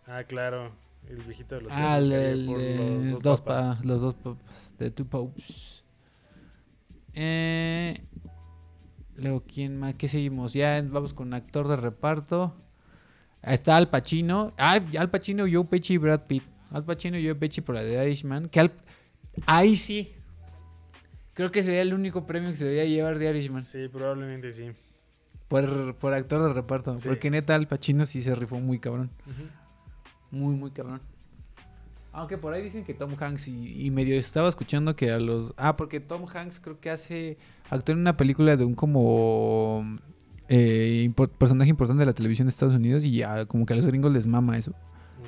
Ah, 0.06 0.24
claro. 0.26 0.72
El 1.08 1.18
viejito 1.22 1.56
de 1.56 1.62
los 1.62 1.72
Ah, 1.74 2.00
el, 2.00 2.46
por 2.46 2.58
los 2.60 3.06
los 3.12 3.22
dos, 3.22 3.40
papas. 3.42 3.78
pa- 3.78 3.84
los 3.86 4.02
dos 4.02 4.16
papas, 4.16 4.74
de 4.80 4.92
Two 4.92 5.06
Popes. 5.06 5.84
Eh, 7.14 8.02
luego, 9.18 9.44
¿quién 9.48 9.78
más? 9.78 9.96
¿Qué 9.96 10.08
seguimos? 10.08 10.54
Ya 10.54 10.82
vamos 10.88 11.14
con 11.14 11.34
actor 11.34 11.68
de 11.68 11.76
reparto. 11.76 12.56
Ahí 13.42 13.54
está 13.56 13.78
Al 13.78 13.90
Pacino. 13.90 14.54
Ah, 14.58 14.80
Al 14.98 15.10
Pacino, 15.10 15.46
Joe 15.52 15.66
Pesci 15.66 15.94
y 15.94 15.98
Brad 15.98 16.22
Pitt. 16.28 16.44
Al 16.72 16.84
Pacino 16.84 17.18
y 17.18 17.26
Joe 17.26 17.36
Pesci 17.36 17.62
por 17.62 17.76
la 17.76 17.84
de 17.84 18.04
Irishman. 18.06 18.50
Que 18.50 18.60
al- 18.60 18.74
Ahí 19.46 19.76
sí. 19.76 20.12
Creo 21.34 21.52
que 21.52 21.62
sería 21.64 21.82
el 21.82 21.94
único 21.94 22.26
premio 22.26 22.50
que 22.50 22.56
se 22.56 22.66
debería 22.66 22.86
llevar 22.86 23.20
de 23.20 23.30
Irishman. 23.30 23.62
Sí, 23.64 23.88
probablemente 23.90 24.52
sí. 24.52 24.72
Por, 25.48 25.96
por 25.98 26.14
actor 26.14 26.42
de 26.48 26.54
reparto. 26.54 26.98
Sí. 26.98 27.08
Porque 27.08 27.30
neta, 27.30 27.54
Al 27.56 27.68
Pacino 27.68 28.06
sí 28.06 28.22
se 28.22 28.34
rifó 28.34 28.60
muy 28.60 28.80
cabrón. 28.80 29.12
Muy, 30.32 30.56
muy 30.56 30.72
cabrón. 30.72 31.02
Aunque 32.14 32.38
por 32.38 32.54
ahí 32.54 32.64
dicen 32.64 32.86
que 32.86 32.94
Tom 32.94 33.14
Hanks 33.20 33.50
y, 33.50 33.86
y 33.86 33.92
medio 33.92 34.16
estaba 34.18 34.48
escuchando 34.48 34.96
que 34.96 35.12
a 35.12 35.20
los... 35.20 35.54
Ah, 35.58 35.76
porque 35.76 36.00
Tom 36.00 36.26
Hanks 36.34 36.60
creo 36.62 36.80
que 36.80 36.90
hace... 36.90 37.38
Actuó 37.70 37.94
en 37.94 38.00
una 38.00 38.18
película 38.18 38.56
de 38.56 38.66
un 38.66 38.76
como... 38.76 39.98
eh, 40.48 41.12
personaje 41.38 41.70
importante 41.70 42.02
de 42.02 42.06
la 42.06 42.14
televisión 42.14 42.48
de 42.48 42.52
Estados 42.52 42.76
Unidos 42.76 43.04
y 43.04 43.12
ya 43.18 43.46
como 43.46 43.66
que 43.66 43.74
a 43.74 43.76
los 43.76 43.86
gringos 43.86 44.12
les 44.12 44.28
mama 44.28 44.58
eso. 44.58 44.74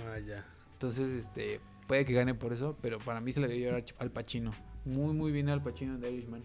Ah, 0.07 0.19
ya. 0.19 0.45
Entonces, 0.73 1.09
este... 1.09 1.59
Puede 1.87 2.03
que 2.03 2.11
gane 2.11 2.33
por 2.35 2.51
eso, 2.51 2.75
pero 2.81 2.99
para 2.99 3.21
mí 3.21 3.31
se 3.31 3.39
le 3.39 3.47
dio 3.47 3.71
al 3.99 4.11
Pacino. 4.11 4.51
Muy, 4.83 5.13
muy 5.13 5.31
bien 5.31 5.47
al 5.47 5.63
Pacino 5.63 5.97
de 5.97 6.11
Irishman. 6.11 6.43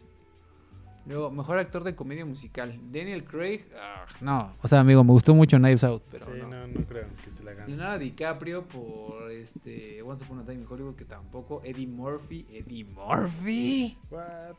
Luego, 1.06 1.30
mejor 1.32 1.58
actor 1.58 1.82
de 1.82 1.94
comedia 1.96 2.24
musical. 2.24 2.78
Daniel 2.92 3.24
Craig. 3.24 3.62
ah, 3.76 4.06
no, 4.20 4.54
o 4.62 4.68
sea, 4.68 4.80
amigo, 4.80 5.02
me 5.02 5.10
gustó 5.12 5.34
mucho 5.34 5.56
Knives 5.58 5.82
Out, 5.84 6.02
pero 6.10 6.24
sí, 6.26 6.30
no. 6.40 6.48
no. 6.48 6.66
no, 6.68 6.80
creo 6.86 7.06
que 7.24 7.30
se 7.30 7.42
la 7.42 7.54
gane. 7.54 7.68
Leonardo 7.74 7.98
DiCaprio 7.98 8.64
por 8.68 9.30
este 9.30 10.00
Once 10.02 10.24
Upon 10.24 10.38
a 10.38 10.44
Time 10.44 10.60
in 10.60 10.66
Hollywood 10.68 10.94
que 10.94 11.04
tampoco 11.04 11.60
Eddie 11.64 11.86
Murphy 11.88 12.46
Eddie 12.52 12.84
Murphy 12.84 13.98
What? 14.10 14.54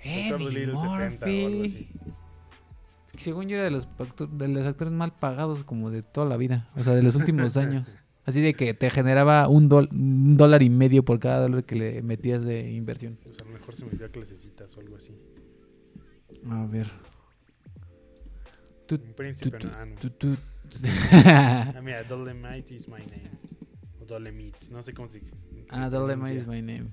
Eddie 0.00 0.30
Dolittle 0.30 0.76
70 0.76 0.84
o 0.84 0.92
algo 0.92 1.08
Murphy 1.08 1.64
así. 1.64 1.88
según 3.16 3.48
yo 3.48 3.56
era 3.56 3.64
de 3.64 3.70
los, 3.70 3.88
de 4.30 4.48
los 4.48 4.66
actores 4.66 4.92
mal 4.92 5.12
pagados 5.14 5.64
como 5.64 5.90
de 5.90 6.02
toda 6.02 6.26
la 6.26 6.36
vida. 6.36 6.68
O 6.76 6.82
sea, 6.82 6.94
de 6.94 7.02
los 7.02 7.14
últimos 7.14 7.56
años. 7.56 7.94
Así 8.24 8.40
de 8.40 8.54
que 8.54 8.72
te 8.72 8.88
generaba 8.88 9.48
un, 9.48 9.68
dol- 9.68 9.90
un 9.90 10.36
dólar 10.36 10.62
y 10.62 10.70
medio 10.70 11.04
por 11.04 11.18
cada 11.18 11.40
dólar 11.40 11.64
que 11.64 11.74
le 11.74 12.02
metías 12.02 12.44
de 12.44 12.70
inversión. 12.70 13.18
Pues 13.20 13.40
a 13.40 13.44
lo 13.44 13.50
mejor 13.50 13.74
se 13.74 13.84
metió 13.84 14.06
a 14.06 14.10
clasecitas 14.10 14.76
o 14.76 14.80
algo 14.80 14.94
así. 14.94 15.12
A 16.50 16.66
ver. 16.66 16.90
Tu, 18.86 18.96
Un 18.96 19.14
príncipe, 19.14 19.58
tu, 19.58 19.66
no, 19.68 19.72
ah, 19.74 19.86
no. 19.86 19.94
tu. 20.12 20.36
Ah, 21.24 21.80
mira, 21.82 22.02
Dolemite 22.04 22.74
is 22.74 22.88
my 22.88 23.00
name. 23.00 23.30
O 24.00 24.04
Dolemite, 24.04 24.58
no 24.70 24.82
sé 24.82 24.92
cómo 24.94 25.06
se. 25.06 25.20
se 25.20 25.26
ah, 25.70 25.88
Dolomite 25.88 26.34
is 26.36 26.46
my 26.46 26.62
name. 26.62 26.90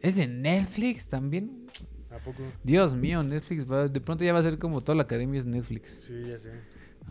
¿Es 0.00 0.16
de 0.16 0.26
Netflix 0.26 1.08
también? 1.08 1.66
¿A 2.10 2.18
poco? 2.18 2.42
Dios 2.62 2.94
mío, 2.94 3.22
Netflix 3.22 3.70
va, 3.70 3.88
de 3.88 4.00
pronto 4.00 4.24
ya 4.24 4.32
va 4.32 4.40
a 4.40 4.42
ser 4.42 4.58
como 4.58 4.82
toda 4.82 4.96
la 4.96 5.04
academia 5.04 5.40
es 5.40 5.46
Netflix. 5.46 5.90
Sí, 6.00 6.26
ya 6.28 6.38
sé. 6.38 6.52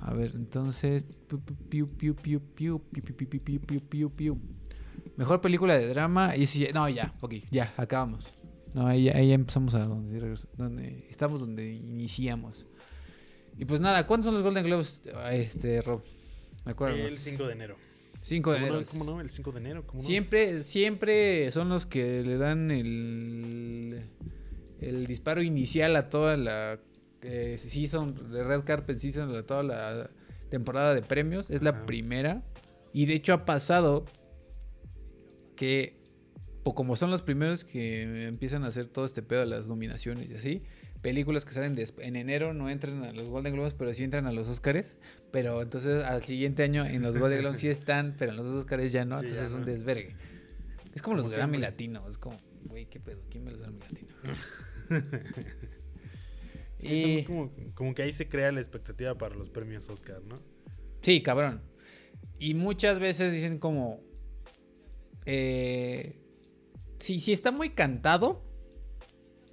A 0.02 0.14
ver, 0.14 0.32
entonces. 0.36 1.06
piu, 1.70 1.88
piu, 1.88 2.16
piu, 2.16 2.40
piu, 2.40 2.80
piu, 2.80 3.04
piu, 3.04 3.28
piu, 3.28 3.62
piu, 3.62 3.82
piu, 3.82 4.10
piu. 4.10 4.42
Mejor 5.18 5.42
película 5.42 5.78
de 5.78 5.88
drama. 5.88 6.36
Y 6.36 6.46
si, 6.46 6.68
no, 6.74 6.88
ya, 6.90 7.14
ok, 7.22 7.36
ya, 7.50 7.74
acabamos. 7.78 8.26
No, 8.74 8.88
ahí, 8.88 9.10
ahí 9.10 9.34
empezamos 9.34 9.74
a 9.74 9.86
donde, 9.86 10.38
donde 10.58 11.06
estamos 11.10 11.40
donde 11.40 11.72
iniciamos. 11.72 12.66
Y 13.58 13.66
pues 13.66 13.82
nada, 13.82 14.08
¿cuántos 14.08 14.26
son 14.26 14.36
los 14.36 14.44
Golden 14.44 14.64
Globes? 14.64 15.02
Este, 15.32 15.82
Rob. 15.82 16.02
Acuérdanos. 16.66 17.12
El 17.12 17.18
5 17.18 17.48
de 17.48 17.54
enero. 17.54 17.76
5 18.22 18.52
de 18.52 18.56
¿Cómo 18.56 18.68
enero. 18.68 18.82
no? 18.82 18.88
¿Cómo 18.88 19.04
no? 19.04 19.22
El 19.22 19.30
5 19.30 19.52
de 19.52 19.60
enero. 19.60 19.84
¿Cómo 19.86 20.02
no? 20.02 20.08
Siempre, 20.08 20.64
siempre 20.64 21.52
son 21.52 21.70
los 21.70 21.86
que 21.86 22.24
le 22.24 22.38
dan 22.38 22.72
el, 22.72 24.06
el 24.80 25.06
disparo 25.08 25.42
inicial 25.42 25.96
a 25.96 26.10
toda 26.10 26.38
la 26.38 26.80
eh, 27.24 27.58
season, 27.58 28.32
de 28.32 28.44
Red 28.44 28.64
Carpet 28.64 28.98
Season, 28.98 29.36
a 29.36 29.44
toda 29.44 29.64
la 29.64 30.10
temporada 30.50 30.94
de 30.94 31.02
premios. 31.02 31.50
Es 31.50 31.62
la 31.62 31.86
primera. 31.86 32.44
Y 32.94 33.06
de 33.06 33.16
hecho 33.16 33.34
ha 33.34 33.46
pasado 33.46 34.06
que, 35.56 36.01
como 36.64 36.96
son 36.96 37.12
los 37.12 37.22
primeros 37.22 37.64
que 37.64 38.26
empiezan 38.28 38.64
a 38.64 38.68
hacer 38.68 38.88
todo 38.88 39.06
este 39.06 39.22
pedo 39.24 39.40
de 39.42 39.48
las 39.48 39.68
nominaciones 39.68 40.30
y 40.30 40.36
así, 40.36 40.64
películas 41.02 41.44
que 41.46 41.54
salen 41.54 41.76
en 42.00 42.16
enero 42.16 42.54
no 42.54 42.70
entran 42.70 43.04
a 43.04 43.12
los 43.14 43.26
Golden 43.28 43.54
Globes, 43.54 43.74
pero 43.74 43.94
sí 43.94 44.04
entran 44.04 44.28
a 44.28 44.32
los 44.32 44.48
Oscars. 44.48 44.98
Pero 45.32 45.62
entonces 45.62 46.04
al 46.04 46.24
siguiente 46.24 46.64
año 46.64 46.86
en 46.86 47.02
los 47.02 47.18
Golden 47.18 47.40
Globes 47.40 47.60
sí 47.60 47.68
están, 47.68 48.16
pero 48.20 48.32
en 48.32 48.38
los 48.38 48.46
Oscars 48.48 48.92
ya 48.92 49.06
no. 49.06 49.20
Sí, 49.20 49.26
entonces 49.26 49.50
ya 49.50 49.56
es 49.56 49.60
un 49.60 49.66
desvergue. 49.66 50.16
Es 50.94 51.02
como 51.02 51.16
los 51.16 51.26
Como 51.26 51.36
Grammy 51.36 51.54
siempre. 51.58 51.72
Latinos. 51.72 52.10
Es 52.10 52.18
como, 52.18 52.38
güey, 52.68 52.86
¿qué 52.86 53.00
pedo? 53.00 53.22
¿Quién 53.30 53.44
me 53.46 53.52
los 53.52 53.60
Grammy 53.62 53.80
Latinos? 53.80 54.16
Sí, 56.78 57.20
Y- 57.20 57.24
como, 57.26 57.52
como 57.76 57.94
que 57.94 58.02
ahí 58.02 58.12
se 58.12 58.28
crea 58.28 58.52
la 58.52 58.60
expectativa 58.60 59.16
para 59.16 59.36
los 59.36 59.50
premios 59.50 59.88
Oscar, 59.90 60.22
¿no? 60.24 60.42
Sí, 61.02 61.22
cabrón. 61.22 61.62
Y 62.40 62.56
muchas 62.56 63.00
veces 63.00 63.32
dicen 63.32 63.60
como... 63.60 64.02
Eh, 65.28 66.18
si, 67.02 67.20
si 67.20 67.34
está 67.34 67.52
muy 67.52 67.70
cantado, 67.72 68.42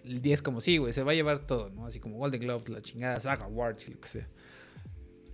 el 0.05 0.23
10 0.23 0.43
como 0.43 0.61
sí, 0.61 0.79
güey, 0.79 0.93
se 0.93 1.03
va 1.03 1.13
a 1.13 1.15
llevar 1.15 1.47
todo, 1.47 1.71
¿no? 1.71 1.87
Así 1.87 2.01
como 2.01 2.17
Golden 2.19 2.41
Globes, 2.41 2.69
la 2.69 2.81
chingada, 2.81 3.19
Saga 3.21 3.45
Awards 3.47 3.89
y 3.89 3.93
lo 3.93 4.01
que 4.01 4.09
sea. 4.09 4.29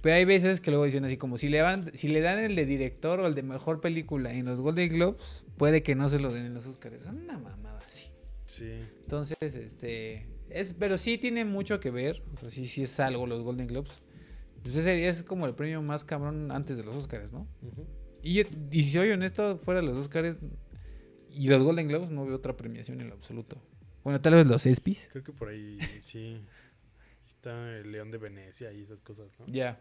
Pero 0.01 0.17
hay 0.17 0.25
veces 0.25 0.61
que 0.61 0.71
luego 0.71 0.85
dicen 0.85 1.05
así 1.05 1.17
como 1.17 1.39
si 1.39 1.49
le, 1.49 1.63
van, 1.63 1.91
si 1.95 2.09
le 2.09 2.21
dan 2.21 2.39
el 2.39 2.57
de 2.57 2.67
director 2.67 3.21
o 3.21 3.27
el 3.27 3.35
de 3.35 3.43
mejor 3.43 3.81
película 3.81 4.33
en 4.35 4.45
los 4.45 4.61
Golden 4.61 4.89
Globes, 4.91 5.45
puede 5.57 5.83
que 5.83 5.95
no 5.95 6.09
se 6.09 6.19
lo 6.19 6.33
den 6.33 6.47
en 6.47 6.55
los 6.55 6.67
Oscars. 6.67 6.97
Es 6.97 7.07
una 7.07 7.39
mamada 7.39 7.81
así. 7.87 8.07
Sí. 8.45 8.71
Entonces, 9.01 9.37
este. 9.41 10.29
Es, 10.51 10.75
pero 10.75 10.99
sí 10.99 11.17
tiene 11.17 11.47
mucho 11.47 11.81
que 11.81 11.91
ver. 11.91 12.23
O 12.35 12.37
sea, 12.37 12.51
sí, 12.51 12.67
sí 12.67 12.83
es 12.83 13.01
algo 13.01 13.27
los 13.27 13.41
Golden 13.43 13.67
Globes. 13.67 14.03
Pues 14.63 14.77
ese 14.77 15.09
es 15.09 15.23
como 15.23 15.47
el 15.47 15.55
premio 15.55 15.81
más 15.81 16.05
cabrón 16.05 16.51
antes 16.53 16.77
de 16.77 16.85
los 16.85 16.95
Oscars, 16.97 17.33
¿no? 17.33 17.49
Y, 18.23 18.35
yo- 18.35 18.43
y 18.71 18.83
si 18.83 18.91
soy 18.91 19.11
honesto, 19.11 19.57
fuera 19.59 19.81
de 19.81 19.87
los 19.87 19.97
Oscars 19.97 20.39
y 21.35 21.49
los 21.49 21.63
Golden 21.63 21.89
Globes, 21.89 22.11
no 22.11 22.25
veo 22.27 22.37
otra 22.37 22.57
premiación 22.57 23.01
en 23.01 23.09
lo 23.09 23.15
absoluto. 23.15 23.61
Bueno, 24.03 24.21
tal 24.21 24.35
vez 24.35 24.47
los 24.47 24.65
ESPYs. 24.67 25.09
Creo 25.13 25.25
que 25.25 25.33
por 25.33 25.49
ahí 25.49 25.79
sí. 26.01 26.41
Está 27.27 27.77
el 27.79 27.91
León 27.91 28.11
de 28.11 28.19
Venecia 28.19 28.71
y 28.73 28.83
esas 28.83 29.01
cosas, 29.01 29.29
¿no? 29.39 29.47
Ya. 29.47 29.81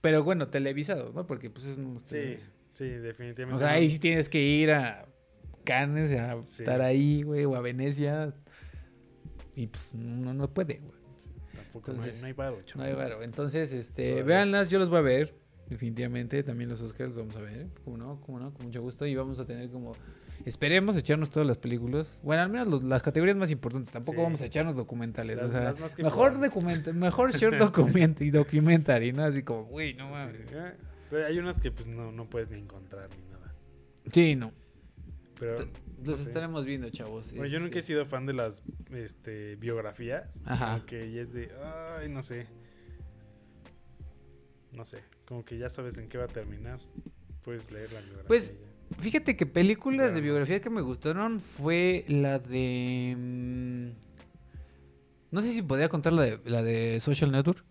Pero 0.00 0.22
bueno, 0.24 0.48
televisados, 0.48 1.14
¿no? 1.14 1.26
Porque 1.26 1.50
pues 1.50 1.66
es 1.66 1.76
un 1.78 2.00
Sí, 2.04 2.36
sí, 2.72 2.86
definitivamente. 2.88 3.56
O 3.56 3.58
sea, 3.58 3.68
no. 3.68 3.74
ahí 3.74 3.90
sí 3.90 3.98
tienes 3.98 4.28
que 4.28 4.40
ir 4.42 4.70
a 4.70 5.06
Cannes 5.64 6.10
a 6.18 6.40
Sí. 6.42 6.62
estar 6.62 6.80
ahí, 6.80 7.22
güey, 7.22 7.44
o 7.44 7.54
a 7.56 7.60
Venecia. 7.60 8.32
Y 9.54 9.66
pues 9.66 9.92
no, 9.92 10.32
no 10.32 10.48
puede, 10.52 10.78
güey. 10.78 10.98
Tampoco 11.54 11.90
entonces, 11.90 12.06
no 12.06 12.14
hay, 12.16 12.20
no 12.20 12.26
hay 12.28 12.32
varo, 12.32 12.62
No 12.76 12.82
hay 12.84 12.92
varo. 12.94 13.22
Entonces, 13.22 13.72
este, 13.72 14.22
véanlas, 14.22 14.68
yo 14.70 14.78
los 14.78 14.88
voy 14.88 14.98
a 14.98 15.02
ver. 15.02 15.34
Definitivamente, 15.68 16.42
también 16.42 16.70
los 16.70 16.80
Oscars 16.80 17.10
los 17.10 17.18
vamos 17.18 17.36
a 17.36 17.40
ver. 17.40 17.66
Como 17.84 17.96
no, 17.98 18.20
como 18.22 18.38
no, 18.40 18.52
con 18.54 18.66
mucho 18.66 18.80
gusto. 18.80 19.06
Y 19.06 19.14
vamos 19.14 19.38
a 19.40 19.44
tener 19.46 19.70
como. 19.70 19.92
Esperemos 20.44 20.96
echarnos 20.96 21.30
todas 21.30 21.46
las 21.46 21.58
películas. 21.58 22.20
Bueno, 22.22 22.42
al 22.42 22.48
menos 22.48 22.68
los- 22.68 22.82
las 22.84 23.02
categorías 23.02 23.36
más 23.36 23.50
importantes. 23.50 23.92
Tampoco 23.92 24.18
Sí. 24.18 24.22
vamos 24.22 24.40
a 24.40 24.46
echarnos 24.46 24.76
documentales. 24.76 25.36
Las- 25.36 25.46
o 25.46 25.50
sea, 25.50 25.74
mejor 25.98 26.40
documenta, 26.40 26.92
mejor 26.92 27.32
short 27.32 27.56
document 28.06 28.20
y 28.22 28.30
documentary, 28.30 29.12
¿no? 29.12 29.24
Así 29.24 29.42
como, 29.42 29.64
güey, 29.64 29.94
no 29.94 30.08
mames. 30.10 30.36
Sí, 30.36 30.42
eh, 30.52 30.72
pero 31.10 31.26
hay 31.26 31.38
unas 31.38 31.58
que 31.60 31.70
pues 31.70 31.86
no, 31.86 32.12
no 32.12 32.30
puedes 32.30 32.50
ni 32.50 32.58
encontrar 32.60 33.08
ni 33.16 33.30
nada. 33.30 33.54
Sí, 34.12 34.36
no. 34.36 34.52
Pero 35.38 35.56
T- 35.56 35.64
no 35.98 36.04
Los 36.12 36.20
sé. 36.20 36.28
estaremos 36.28 36.64
viendo, 36.64 36.88
chavos. 36.90 37.32
Bueno, 37.32 37.46
yo 37.48 37.60
nunca 37.60 37.76
he 37.76 37.78
Este, 37.80 37.88
sido 37.92 38.04
fan 38.06 38.24
de 38.24 38.32
las 38.32 38.62
este, 38.92 39.56
biografías. 39.56 40.42
Ajá. 40.46 40.82
Que 40.86 41.12
ya 41.12 41.20
es 41.20 41.32
de, 41.32 41.50
ay, 42.00 42.08
no 42.08 42.22
sé. 42.22 42.46
No 44.72 44.84
sé, 44.84 44.98
como 45.28 45.44
que 45.44 45.58
ya 45.58 45.68
sabes 45.68 45.98
en 45.98 46.08
qué 46.08 46.16
va 46.16 46.24
a 46.24 46.28
terminar. 46.28 46.80
Puedes 47.44 47.70
leer 47.70 47.92
la 47.92 48.00
biografía. 48.00 48.26
Pues. 48.26 48.54
Fíjate 48.98 49.36
que 49.36 49.44
películas 49.44 50.14
de 50.14 50.22
biografía 50.22 50.62
que 50.62 50.70
me 50.70 50.80
gustaron 50.80 51.40
fue 51.40 52.06
la 52.08 52.38
de. 52.38 53.14
mm, 53.18 53.88
No 55.30 55.42
sé 55.42 55.52
si 55.52 55.60
podía 55.60 55.90
contar 55.90 56.14
la 56.14 56.22
de, 56.22 56.40
la 56.46 56.62
de 56.62 56.98
Social 57.00 57.30
Network. 57.30 57.62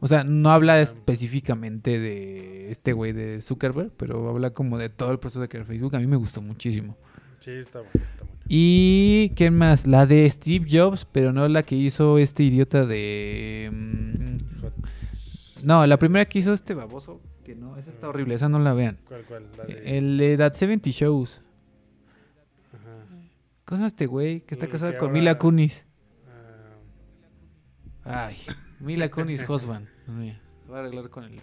O 0.00 0.08
sea, 0.08 0.24
no 0.24 0.50
habla 0.50 0.74
Ah. 0.74 0.80
específicamente 0.80 2.00
de 2.00 2.70
este 2.72 2.92
güey 2.92 3.12
de 3.12 3.40
Zuckerberg, 3.40 3.92
pero 3.96 4.28
habla 4.28 4.50
como 4.50 4.76
de 4.76 4.88
todo 4.88 5.12
el 5.12 5.20
proceso 5.20 5.40
de 5.40 5.48
crear 5.48 5.66
Facebook. 5.66 5.94
A 5.94 6.00
mí 6.00 6.08
me 6.08 6.16
gustó 6.16 6.42
muchísimo. 6.42 6.96
Sí, 7.38 7.52
está 7.52 7.78
bueno, 7.78 7.92
está 8.10 8.24
bueno. 8.24 8.40
Y. 8.48 9.30
¿Quién 9.36 9.56
más? 9.56 9.86
La 9.86 10.04
de 10.06 10.28
Steve 10.28 10.66
Jobs, 10.68 11.04
pero 11.12 11.32
no 11.32 11.46
la 11.46 11.62
que 11.62 11.76
hizo 11.76 12.18
este 12.18 12.42
idiota 12.42 12.84
de. 12.86 13.70
No, 15.62 15.86
la 15.86 15.96
primera 15.98 16.24
que 16.24 16.38
hizo 16.38 16.52
este 16.52 16.74
baboso. 16.74 17.20
Que 17.44 17.54
no, 17.54 17.76
esa 17.76 17.90
está 17.90 18.08
horrible, 18.08 18.34
esa 18.34 18.48
no 18.48 18.58
la 18.58 18.72
vean. 18.74 18.98
¿Cuál, 19.08 19.24
cuál? 19.24 19.46
La 19.56 19.64
de... 19.64 19.98
El 19.98 20.18
de 20.18 20.36
That 20.36 20.54
70 20.54 20.90
Shows. 20.90 21.42
Ajá. 22.72 23.04
¿Cómo 23.64 23.76
se 23.76 23.80
llama 23.80 23.86
este 23.88 24.06
güey 24.06 24.40
que 24.42 24.54
está 24.54 24.68
casado 24.68 24.92
con 24.92 25.08
ahora- 25.08 25.12
Mila 25.12 25.38
Kunis? 25.38 25.84
Ah, 28.04 28.26
Ay, 28.28 28.36
Mila 28.80 29.10
Kunis 29.10 29.48
Husband. 29.48 29.86
Voy 30.06 30.76
a 30.76 30.80
arreglar 30.80 31.10
con 31.10 31.24
él. 31.24 31.40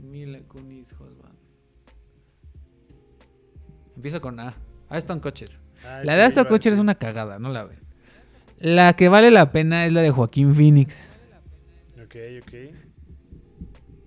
Mila 0.00 0.40
Kunis 0.48 0.92
Husband. 0.92 1.34
Empieza 3.96 4.20
con 4.20 4.38
A. 4.40 4.54
Aston 4.88 5.20
Kutcher. 5.20 5.50
ah, 5.84 6.02
La 6.04 6.12
sí, 6.12 6.18
de 6.18 6.22
Aston 6.24 6.44
Kutcher 6.46 6.72
es 6.72 6.78
una 6.78 6.94
cagada, 6.96 7.38
no 7.38 7.50
la 7.50 7.64
ven. 7.64 7.78
La 8.58 8.94
que 8.94 9.08
vale 9.08 9.30
la 9.30 9.50
pena 9.52 9.86
es 9.86 9.92
la 9.92 10.00
de 10.02 10.10
Joaquín 10.10 10.54
Phoenix. 10.54 11.10
Ok, 12.02 12.16
ok. 12.42 12.54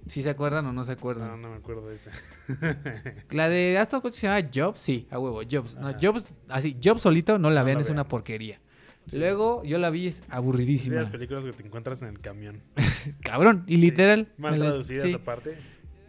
Si 0.10 0.22
se 0.24 0.30
acuerdan 0.32 0.66
o 0.66 0.74
no 0.74 0.84
se 0.84 0.92
No, 0.92 0.98
acuerdan. 0.98 1.42
no 1.42 1.50
me 1.52 1.56
acuerdo 1.58 1.88
de 1.88 1.96
esa. 1.96 2.12
La 3.32 3.48
de 3.48 3.78
Aston 3.78 4.02
Kutcher 4.02 4.20
se 4.20 4.28
llama 4.28 4.50
Jobs, 4.54 4.82
sí, 4.82 5.08
a 5.12 5.20
huevo, 5.20 5.42
Jobs. 5.50 5.76
No. 5.76 5.94
Jobs, 6.02 6.26
así, 6.48 6.76
Jobs 6.84 7.02
solito 7.04 7.38
no 7.38 7.50
la 7.52 7.62
No 7.62 7.66
vean, 7.66 7.78
la 7.78 7.82
es 7.82 7.90
una 7.90 8.08
porquería. 8.08 8.60
Sí. 9.08 9.18
Luego 9.18 9.64
yo 9.64 9.78
la 9.78 9.90
vi, 9.90 10.08
es 10.08 10.20
Es 10.22 10.28
de 10.28 10.36
aburridísima. 10.36 10.96
las 10.98 11.10
películas 11.10 11.46
que 11.46 11.54
te 11.54 11.64
encuentras 11.66 12.02
en 12.04 12.10
el 12.10 12.20
camión. 12.20 12.62
Cabrón, 13.22 13.64
y 13.68 13.76
Sí, 13.76 13.82
literal. 13.82 14.34
Mal 14.38 14.56
traducidas 14.58 15.04
sí. 15.04 15.14
aparte. 15.14 15.58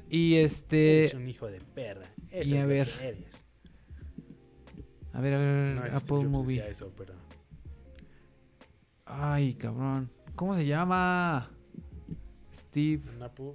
Y 0.09 0.36
este. 0.36 1.11
un 1.14 1.28
hijo 1.28 1.46
de 1.46 1.61
perra. 1.61 2.07
y 2.32 2.36
Eso 2.38 2.55
a 2.55 2.57
es 2.57 2.62
lo 2.62 2.66
ver. 2.68 2.88
eres. 3.03 3.46
A 5.12 5.20
ver, 5.20 5.34
a 5.34 5.38
ver, 5.38 5.74
No, 5.76 5.82
Apple 5.82 5.98
Steve 6.01 6.28
Movie. 6.28 6.68
eso, 6.70 6.92
pero... 6.96 7.14
Ay, 9.07 9.55
cabrón. 9.55 10.11
¿Cómo 10.36 10.55
se 10.55 10.64
llama? 10.66 11.51
Steve 12.55 13.03
Napu, 13.18 13.55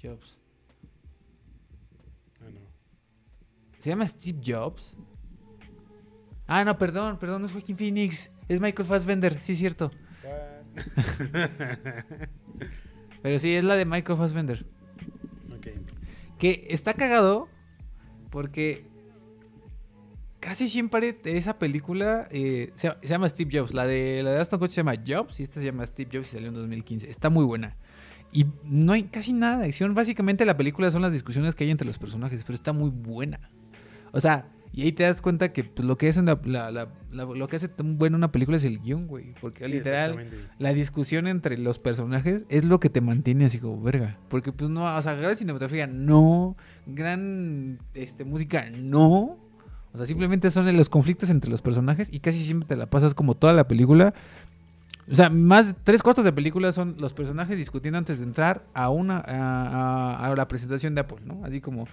Jobs. 0.00 0.38
Ah, 2.40 2.50
no. 2.52 2.60
¿Se 3.78 3.90
llama 3.90 4.06
Steve 4.06 4.38
Jobs? 4.44 4.96
Ah, 6.46 6.64
no, 6.64 6.78
perdón, 6.78 7.18
perdón, 7.18 7.42
no 7.42 7.46
es 7.46 7.52
Joaquin 7.52 7.76
Phoenix. 7.76 8.30
Es 8.48 8.60
Michael 8.60 8.88
Fassbender, 8.88 9.40
sí 9.40 9.52
es 9.52 9.58
cierto. 9.58 9.90
Pero 13.22 13.38
sí, 13.38 13.54
es 13.54 13.64
la 13.64 13.76
de 13.76 13.84
Michael 13.84 14.18
Fassbender. 14.18 14.64
ok. 15.54 15.66
Que 16.38 16.66
está 16.70 16.94
cagado 16.94 17.48
porque 18.30 18.86
casi 20.40 20.68
siempre 20.68 21.18
esa 21.24 21.58
película 21.58 22.28
eh, 22.30 22.72
se, 22.76 22.90
se 23.00 23.08
llama 23.08 23.28
Steve 23.28 23.50
Jobs. 23.58 23.74
La 23.74 23.86
de, 23.86 24.22
la 24.22 24.30
de 24.30 24.38
Aston 24.40 24.58
Kutcher 24.58 24.74
se 24.74 24.80
llama 24.80 24.94
Jobs 25.06 25.40
y 25.40 25.42
esta 25.42 25.60
se 25.60 25.66
llama 25.66 25.86
Steve 25.86 26.10
Jobs 26.12 26.28
y 26.28 26.32
salió 26.36 26.48
en 26.48 26.54
2015. 26.54 27.10
Está 27.10 27.28
muy 27.28 27.44
buena. 27.44 27.76
Y 28.32 28.46
no 28.64 28.92
hay 28.92 29.04
casi 29.04 29.32
nada 29.32 29.58
de 29.58 29.66
acción. 29.66 29.94
Básicamente 29.94 30.44
la 30.44 30.56
película 30.56 30.90
son 30.90 31.02
las 31.02 31.12
discusiones 31.12 31.54
que 31.54 31.64
hay 31.64 31.70
entre 31.70 31.86
los 31.86 31.98
personajes, 31.98 32.42
pero 32.44 32.54
está 32.54 32.72
muy 32.72 32.90
buena. 32.90 33.40
O 34.12 34.20
sea, 34.20 34.46
y 34.70 34.82
ahí 34.82 34.92
te 34.92 35.02
das 35.02 35.22
cuenta 35.22 35.50
que 35.52 35.64
pues, 35.64 35.86
lo 35.88 35.96
que 35.96 36.08
hace 36.10 36.20
una- 36.20 36.38
la- 36.44 36.70
la- 36.70 36.88
la- 37.10 37.24
lo 37.24 37.48
que 37.48 37.56
hace 37.56 37.68
tan 37.68 37.96
buena 37.96 38.16
una 38.18 38.30
película 38.30 38.58
es 38.58 38.64
el 38.64 38.80
guion, 38.80 39.06
güey. 39.06 39.34
Porque 39.40 39.64
Sí, 39.64 39.72
literal, 39.72 40.10
la 40.58 40.74
discusión 40.74 41.26
entre 41.26 41.56
los 41.56 41.78
personajes 41.78 42.44
es 42.50 42.64
lo 42.66 42.78
que 42.80 42.90
te 42.90 43.00
mantiene 43.00 43.46
así 43.46 43.58
como 43.58 43.80
verga. 43.82 44.18
Porque 44.28 44.52
pues 44.52 44.70
no, 44.70 44.84
o 44.84 45.02
sea, 45.02 45.14
gran 45.14 45.34
cinematografía, 45.36 45.86
no. 45.86 46.54
Gran 46.86 47.78
este, 47.94 48.24
música, 48.24 48.68
no. 48.70 49.38
O 49.92 49.96
sea, 49.96 50.04
simplemente 50.06 50.50
son 50.50 50.74
los 50.76 50.90
conflictos 50.90 51.30
entre 51.30 51.50
los 51.50 51.62
personajes 51.62 52.08
y 52.12 52.20
casi 52.20 52.44
siempre 52.44 52.68
te 52.68 52.76
la 52.76 52.90
pasas 52.90 53.14
como 53.14 53.34
toda 53.34 53.54
la 53.54 53.66
película. 53.68 54.12
O 55.10 55.14
sea, 55.14 55.30
más 55.30 55.68
de 55.68 55.74
tres 55.84 56.02
cuartos 56.02 56.24
de 56.24 56.32
película 56.32 56.70
son 56.72 56.96
los 56.98 57.12
personajes 57.14 57.56
discutiendo 57.56 57.98
antes 57.98 58.18
de 58.18 58.24
entrar 58.24 58.66
a 58.74 58.90
una 58.90 59.18
a, 59.18 60.26
a- 60.30 60.34
la 60.36 60.48
presentación 60.48 60.94
de 60.94 61.00
Apple, 61.02 61.18
¿no? 61.24 61.44
Así 61.44 61.60
como 61.60 61.86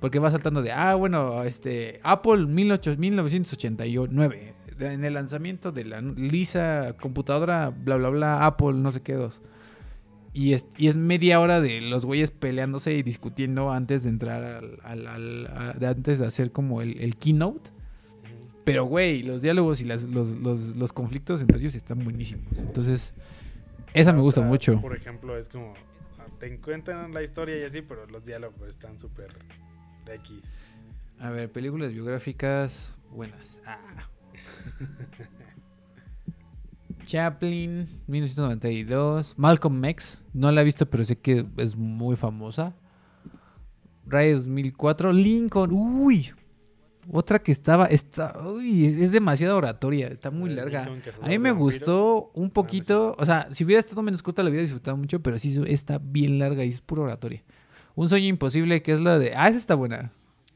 porque 0.00 0.18
va 0.18 0.30
saltando 0.30 0.62
de 0.62 0.72
ah, 0.72 0.94
bueno, 0.94 1.42
este 1.44 2.00
Apple 2.02 2.46
18 2.46 2.96
1989 2.98 4.54
en 4.80 5.04
el 5.04 5.14
lanzamiento 5.14 5.70
de 5.70 5.84
la 5.84 6.00
lisa 6.00 6.96
computadora 7.00 7.70
bla 7.70 7.96
bla 7.96 8.08
bla 8.08 8.46
Apple 8.46 8.72
no 8.74 8.90
sé 8.92 9.00
qué 9.02 9.14
dos. 9.14 9.40
Y 10.34 10.54
es, 10.54 10.64
y 10.78 10.88
es 10.88 10.96
media 10.96 11.40
hora 11.40 11.60
de 11.60 11.82
los 11.82 12.06
güeyes 12.06 12.30
peleándose 12.30 12.94
y 12.94 13.02
discutiendo 13.02 13.70
antes 13.70 14.02
de 14.02 14.08
entrar 14.08 14.64
al, 14.82 15.76
antes 15.84 16.18
de 16.18 16.26
hacer 16.26 16.52
como 16.52 16.80
el 16.80 17.16
keynote. 17.16 17.70
Pero, 18.64 18.84
güey, 18.84 19.22
los 19.22 19.42
diálogos 19.42 19.80
y 19.80 19.84
las- 19.84 20.04
los, 20.04 20.28
los- 20.38 20.76
los 20.76 20.92
conflictos 20.92 21.40
entre 21.40 21.58
ellos 21.58 21.74
están 21.74 22.04
buenísimos. 22.04 22.46
Entonces, 22.58 23.12
esa 23.94 24.12
me 24.12 24.20
gusta 24.20 24.40
otra, 24.40 24.50
mucho. 24.50 24.80
Por 24.80 24.96
ejemplo, 24.96 25.36
es 25.36 25.48
como. 25.48 25.74
ah, 26.18 26.26
Te 26.38 26.58
cuentan 26.60 27.12
la 27.12 27.22
historia 27.22 27.58
y 27.58 27.62
así, 27.64 27.82
pero 27.82 28.06
los 28.06 28.24
diálogos 28.24 28.68
están 28.68 28.98
súper 29.00 29.32
X. 30.06 30.40
A 31.18 31.30
ver, 31.30 31.50
películas 31.50 31.92
biográficas 31.92 32.92
buenas. 33.10 33.58
Ah. 33.66 34.08
Chaplin, 37.06 38.00
1992. 38.06 39.34
Malcolm 39.36 39.84
X, 39.86 40.24
no 40.32 40.50
la 40.52 40.60
he 40.60 40.64
visto, 40.64 40.88
pero 40.88 41.04
sé 41.04 41.18
que 41.18 41.44
es 41.56 41.76
muy 41.76 42.14
famosa. 42.16 42.74
Ray 44.06 44.32
2004. 44.32 45.12
Lincoln, 45.12 45.70
uy. 45.72 46.32
Otra 47.10 47.40
que 47.40 47.50
estaba, 47.50 47.86
está, 47.86 48.40
uy, 48.46 48.86
es, 48.86 49.10
demasiado 49.10 49.56
oratoria, 49.56 50.06
está 50.08 50.30
muy 50.30 50.50
larga. 50.50 50.88
A 51.20 51.28
mí 51.28 51.38
me 51.38 51.50
gustó 51.50 52.30
un 52.34 52.50
poquito, 52.50 53.16
o 53.18 53.26
sea, 53.26 53.48
si 53.50 53.64
hubiera 53.64 53.80
estado 53.80 54.02
menos 54.02 54.22
corta 54.22 54.42
la 54.42 54.50
hubiera 54.50 54.62
disfrutado 54.62 54.96
mucho, 54.96 55.20
pero 55.20 55.38
sí 55.38 55.60
está 55.66 55.98
bien 55.98 56.38
larga 56.38 56.64
y 56.64 56.68
es 56.68 56.80
pura 56.80 57.02
oratoria. 57.02 57.42
Un 57.94 58.08
sueño 58.08 58.28
imposible 58.28 58.82
que 58.82 58.92
es 58.92 59.00
la 59.00 59.18
de, 59.18 59.34
ah, 59.34 59.48
esa 59.48 59.58
está 59.58 59.74
buena. 59.74 60.12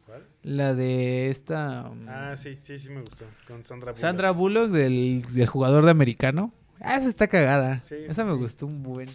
¿Cuál? 0.07 0.25
La 0.43 0.73
de 0.73 1.31
esta. 1.31 1.91
um, 1.91 2.09
Ah, 2.09 2.37
sí, 2.37 2.57
sí, 2.63 2.79
sí 2.79 2.91
me 2.91 3.01
gustó. 3.01 3.25
Con 3.47 3.65
Sandra 3.65 3.91
Bullock. 3.93 4.01
Sandra 4.01 4.31
Bullock 4.31 4.71
del, 4.71 5.25
del 5.35 5.47
jugador 5.47 5.85
de 5.85 5.91
americano. 5.91 6.53
Ah, 6.81 6.97
esa 6.97 7.09
está 7.09 7.27
cagada. 7.27 7.83
Sí, 7.83 7.97
sí, 7.99 8.05
esa 8.09 8.25
me 8.25 8.33
gustó 8.33 8.67
un 8.67 8.83
buen. 8.83 9.09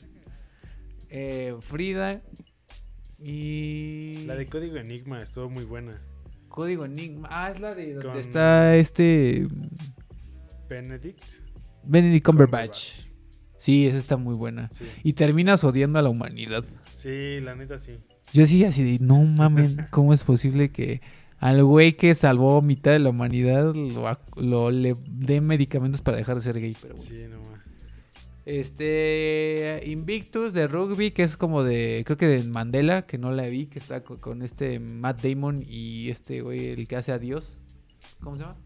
Eh, 1.09 1.55
Frida. 1.61 2.21
Y. 3.17 4.23
La 4.25 4.35
de 4.35 4.47
Código 4.47 4.77
Enigma 4.77 5.19
estuvo 5.19 5.49
muy 5.49 5.63
buena. 5.63 6.01
Código 6.51 6.85
Enigma. 6.85 7.27
Ah, 7.31 7.49
es 7.53 7.59
la 7.59 7.73
de 7.73 7.93
donde 7.93 8.09
Con- 8.09 8.17
está 8.17 8.75
este. 8.75 9.47
Benedict. 10.69 11.23
Benedict 11.83 12.25
Cumberbatch. 12.25 13.07
Sí, 13.57 13.87
esa 13.87 13.97
está 13.97 14.17
muy 14.17 14.35
buena. 14.35 14.69
Sí. 14.71 14.85
Y 15.03 15.13
terminas 15.13 15.63
odiando 15.63 15.99
a 15.99 16.01
la 16.01 16.09
humanidad. 16.09 16.63
sí, 16.95 17.39
la 17.41 17.55
neta 17.55 17.77
sí. 17.77 17.97
Yo 18.33 18.45
sí 18.45 18.63
así 18.63 18.83
de, 18.83 19.03
no 19.03 19.23
mamen, 19.23 19.85
¿cómo 19.91 20.13
es 20.13 20.23
posible 20.23 20.71
que 20.71 21.01
al 21.37 21.63
güey 21.63 21.97
que 21.97 22.15
salvó 22.15 22.61
mitad 22.61 22.91
de 22.91 22.99
la 22.99 23.09
humanidad 23.09 23.73
lo, 24.35 24.71
le 24.71 24.95
dé 25.07 25.41
medicamentos 25.41 26.01
para 26.01 26.17
dejar 26.17 26.35
de 26.35 26.41
ser 26.41 26.59
gay? 26.59 26.75
Pero 26.81 26.95
bueno. 26.95 27.09
Sí, 27.09 27.23
no. 27.29 27.41
Este 28.45 29.81
Invictus 29.85 30.53
de 30.53 30.67
rugby, 30.67 31.11
que 31.11 31.23
es 31.23 31.37
como 31.37 31.63
de, 31.63 32.03
creo 32.05 32.17
que 32.17 32.27
de 32.27 32.43
Mandela, 32.43 33.05
que 33.05 33.17
no 33.17 33.31
la 33.31 33.47
vi, 33.47 33.67
que 33.67 33.79
está 33.79 34.03
co- 34.03 34.19
con, 34.19 34.41
este 34.41 34.79
Matt 34.79 35.21
Damon 35.21 35.63
y 35.67 36.09
este 36.09 36.41
güey, 36.41 36.67
el 36.69 36.87
que 36.87 36.95
hace 36.95 37.11
a 37.11 37.19
Dios. 37.19 37.59
¿Cómo 38.21 38.35
se 38.37 38.43
llama? 38.43 38.57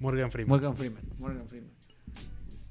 Morgan 0.00 0.30
Freeman. 0.30 0.48
Morgan 0.50 0.76
Freeman. 0.76 1.02
Morgan 1.18 1.48
Freeman. 1.48 1.70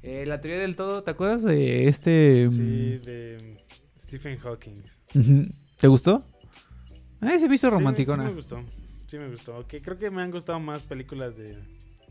Eh, 0.02 0.26
la 0.26 0.42
teoría 0.42 0.60
del 0.60 0.76
todo, 0.76 1.04
¿te 1.04 1.12
acuerdas 1.12 1.44
de 1.44 1.88
este? 1.88 2.48
Sí, 2.50 2.98
de 3.06 3.64
Stephen 3.98 4.38
Hawking. 4.40 4.76
mm, 5.14 5.44
¿Te 5.80 5.88
gustó? 5.88 6.22
Ah, 7.22 7.38
se 7.40 7.48
me 7.48 7.56
hizo 7.56 7.70
Sí, 7.70 7.74
romanticona. 7.74 8.24
Sí, 8.24 8.30
me 8.30 8.36
gustó. 8.36 8.64
Sí, 9.08 9.18
me 9.18 9.30
gustó. 9.30 9.66
Que 9.66 9.82
creo 9.82 9.98
que 9.98 10.12
me 10.12 10.22
han 10.22 10.32
gustado 10.32 10.60
más 10.60 10.84
películas 10.84 11.38
de 11.38 11.58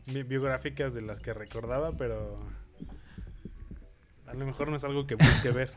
bi- 0.07 0.23
biográficas 0.23 0.95
de 0.95 1.03
las 1.03 1.21
que 1.21 1.35
recordaba, 1.35 1.95
pero 1.97 2.41
a 4.33 4.35
lo 4.35 4.47
mejor 4.47 4.71
no 4.71 4.77
es 4.77 4.85
algo 4.85 5.07
que 5.07 5.15
busque 5.15 5.51
ver. 5.51 5.71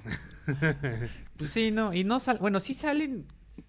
pues 1.38 1.52
sí, 1.52 1.72
no. 1.72 1.94
Y 1.94 2.06
no 2.06 2.22
sal 2.22 2.38
Bueno, 2.40 2.62
sí 2.62 2.74
salen. 2.74 3.26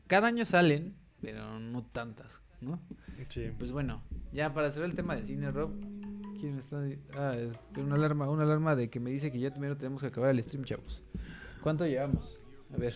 Cada 0.06 0.28
año 0.28 0.44
salen, 0.44 0.94
pero 1.20 1.58
no 1.58 1.82
tantas, 1.82 2.40
¿no? 2.60 2.80
Sí. 3.28 3.50
Pues 3.58 3.72
bueno, 3.72 4.04
ya 4.32 4.54
para 4.54 4.70
cerrar 4.70 4.88
el 4.88 4.94
tema 4.94 5.16
de 5.16 5.24
cine, 5.24 5.50
Rob. 5.50 5.72
¿Quién 6.38 6.54
me 6.54 6.60
está.? 6.60 6.84
Ah, 7.16 7.34
es 7.36 7.56
una 7.76 7.96
alarma, 7.96 8.30
una 8.30 8.44
alarma 8.44 8.76
de 8.76 8.88
que 8.88 9.00
me 9.00 9.10
dice 9.10 9.32
que 9.32 9.40
ya 9.40 9.50
primero 9.50 9.76
tenemos 9.76 10.00
que 10.02 10.06
acabar 10.06 10.30
el 10.30 10.40
stream, 10.40 10.64
chavos. 10.64 11.02
¿Cuánto 11.62 11.84
llevamos? 11.84 12.38
A 12.72 12.76
ver. 12.76 12.94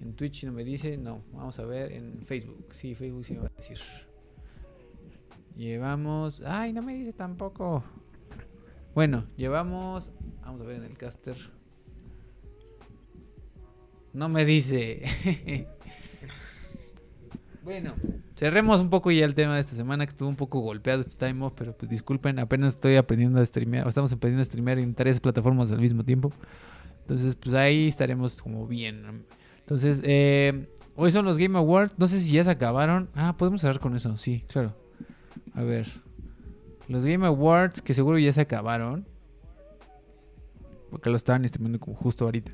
En 0.00 0.14
Twitch 0.14 0.44
no 0.44 0.52
me 0.52 0.64
dice, 0.64 0.98
no. 0.98 1.22
Vamos 1.32 1.58
a 1.58 1.64
ver 1.64 1.90
en 1.92 2.20
Facebook. 2.26 2.66
Sí, 2.72 2.94
Facebook 2.94 3.24
sí 3.24 3.32
me 3.32 3.40
va 3.40 3.46
a 3.46 3.56
decir. 3.56 3.78
Llevamos, 5.56 6.42
ay, 6.44 6.72
no 6.72 6.82
me 6.82 6.94
dice 6.94 7.12
tampoco. 7.12 7.84
Bueno, 8.94 9.24
llevamos, 9.36 10.12
vamos 10.42 10.60
a 10.60 10.64
ver 10.64 10.76
en 10.78 10.84
el 10.84 10.96
caster. 10.96 11.36
No 14.12 14.28
me 14.28 14.44
dice. 14.44 15.02
bueno, 17.64 17.94
cerremos 18.36 18.80
un 18.80 18.90
poco 18.90 19.10
ya 19.10 19.24
el 19.24 19.34
tema 19.34 19.54
de 19.54 19.60
esta 19.60 19.76
semana 19.76 20.06
que 20.06 20.10
estuvo 20.10 20.28
un 20.28 20.36
poco 20.36 20.60
golpeado 20.60 21.00
este 21.00 21.16
time 21.16 21.44
off, 21.44 21.54
pero 21.56 21.76
pues 21.76 21.88
disculpen, 21.88 22.38
apenas 22.38 22.74
estoy 22.74 22.96
aprendiendo 22.96 23.40
a 23.40 23.46
streamear, 23.46 23.86
estamos 23.86 24.12
aprendiendo 24.12 24.42
a 24.42 24.44
streamear 24.44 24.78
en 24.78 24.94
tres 24.94 25.20
plataformas 25.20 25.70
al 25.70 25.80
mismo 25.80 26.04
tiempo. 26.04 26.32
Entonces, 27.00 27.34
pues 27.36 27.54
ahí 27.54 27.88
estaremos 27.88 28.40
como 28.42 28.66
bien. 28.66 29.24
Entonces, 29.60 30.00
eh, 30.04 30.68
hoy 30.96 31.12
son 31.12 31.24
los 31.24 31.38
Game 31.38 31.56
Awards, 31.58 31.94
no 31.96 32.08
sé 32.08 32.20
si 32.20 32.32
ya 32.32 32.44
se 32.44 32.50
acabaron. 32.50 33.08
Ah, 33.14 33.36
podemos 33.36 33.60
cerrar 33.60 33.80
con 33.80 33.94
eso, 33.94 34.16
sí, 34.16 34.44
claro. 34.48 34.83
A 35.54 35.62
ver. 35.62 35.86
Los 36.88 37.04
Game 37.04 37.26
Awards 37.26 37.80
que 37.80 37.94
seguro 37.94 38.18
ya 38.18 38.32
se 38.32 38.40
acabaron. 38.42 39.06
Porque 40.90 41.10
lo 41.10 41.16
estaban 41.16 41.48
streamando 41.48 41.80
como 41.80 41.96
justo 41.96 42.24
ahorita. 42.24 42.52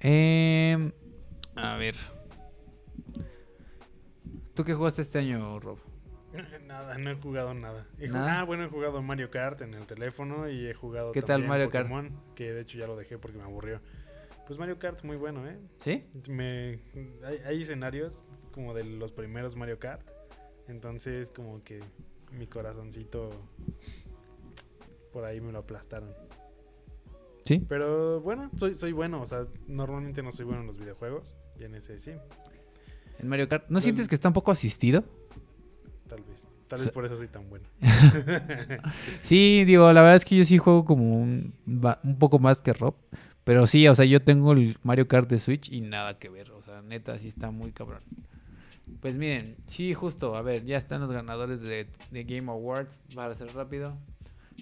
Em, 0.00 0.92
a 1.56 1.76
ver. 1.76 1.94
¿Tú 4.54 4.64
qué 4.64 4.74
jugaste 4.74 5.02
este 5.02 5.18
año, 5.18 5.58
Rob? 5.60 5.78
Nada, 6.66 6.96
no 6.98 7.10
he 7.10 7.14
jugado 7.16 7.54
nada. 7.54 7.86
He 7.98 8.08
jugado- 8.08 8.26
¿Nada? 8.26 8.40
Ah, 8.40 8.44
bueno, 8.44 8.64
he 8.64 8.68
jugado 8.68 9.02
Mario 9.02 9.30
Kart 9.30 9.60
en 9.62 9.74
el 9.74 9.86
teléfono 9.86 10.48
y 10.48 10.66
he 10.66 10.74
jugado 10.74 11.12
¿Qué 11.12 11.20
tal 11.20 11.28
también 11.28 11.48
Mario 11.48 11.70
Kart? 11.70 11.88
Pokémon, 11.88 12.20
que 12.34 12.52
de 12.52 12.60
hecho 12.62 12.78
ya 12.78 12.86
lo 12.86 12.96
dejé 12.96 13.18
porque 13.18 13.38
me 13.38 13.44
aburrió. 13.44 13.80
Pues 14.46 14.58
Mario 14.58 14.78
Kart 14.78 15.02
muy 15.04 15.16
bueno, 15.16 15.46
¿eh? 15.48 15.58
¿Sí? 15.78 16.04
Me, 16.28 16.78
hay, 17.24 17.38
hay 17.46 17.62
escenarios 17.62 18.24
como 18.52 18.74
de 18.74 18.84
los 18.84 19.12
primeros 19.12 19.56
Mario 19.56 19.78
Kart. 19.78 20.06
Entonces 20.68 21.30
como 21.30 21.62
que 21.62 21.80
mi 22.32 22.46
corazoncito 22.46 23.30
por 25.12 25.24
ahí 25.24 25.40
me 25.40 25.52
lo 25.52 25.58
aplastaron. 25.60 26.10
¿Sí? 27.44 27.64
Pero 27.68 28.20
bueno, 28.22 28.50
soy, 28.56 28.74
soy 28.74 28.92
bueno. 28.92 29.20
O 29.20 29.26
sea, 29.26 29.46
normalmente 29.68 30.22
no 30.22 30.32
soy 30.32 30.46
bueno 30.46 30.62
en 30.62 30.66
los 30.66 30.78
videojuegos. 30.78 31.36
Y 31.60 31.64
en 31.64 31.74
ese 31.74 31.98
sí, 31.98 32.12
En 33.18 33.28
Mario 33.28 33.48
Kart. 33.48 33.64
¿No 33.64 33.74
Bueno. 33.74 33.80
sientes 33.82 34.08
que 34.08 34.14
está 34.14 34.28
un 34.28 34.34
poco 34.34 34.50
asistido? 34.50 35.04
tal 36.08 36.22
vez. 36.22 36.48
Tal 36.66 36.78
O 36.78 36.80
vez 36.80 36.84
sea- 36.84 36.92
por 36.92 37.04
eso 37.04 37.16
soy 37.16 37.28
tan 37.28 37.48
bueno. 37.50 37.66
Sí, 39.22 39.64
digo, 39.64 39.92
la 39.92 40.00
verdad 40.02 40.16
es 40.16 40.24
que 40.24 40.36
yo 40.36 40.44
sí 40.44 40.58
juego 40.58 40.84
como 40.84 41.08
un, 41.08 41.54
un 41.66 42.18
poco 42.18 42.38
más 42.38 42.60
que 42.60 42.72
Rob. 42.72 42.94
Pero 43.44 43.66
sí, 43.66 43.86
o 43.88 43.94
sea, 43.94 44.06
yo 44.06 44.22
tengo 44.22 44.52
el 44.52 44.78
Mario 44.82 45.06
Kart 45.06 45.28
de 45.28 45.38
Switch 45.38 45.70
y 45.70 45.82
nada 45.82 46.18
que 46.18 46.30
ver. 46.30 46.50
O 46.52 46.62
sea, 46.62 46.80
neta, 46.82 47.18
sí 47.18 47.28
está 47.28 47.50
muy 47.50 47.72
cabrón. 47.72 48.02
Pues 49.00 49.16
miren, 49.16 49.56
sí, 49.66 49.94
justo, 49.94 50.36
a 50.36 50.42
ver, 50.42 50.64
ya 50.64 50.76
están 50.76 51.00
los 51.00 51.10
ganadores 51.12 51.60
de, 51.62 51.86
de 52.10 52.24
Game 52.24 52.50
Awards. 52.50 53.00
Para 53.14 53.34
ser 53.34 53.54
rápido. 53.54 53.96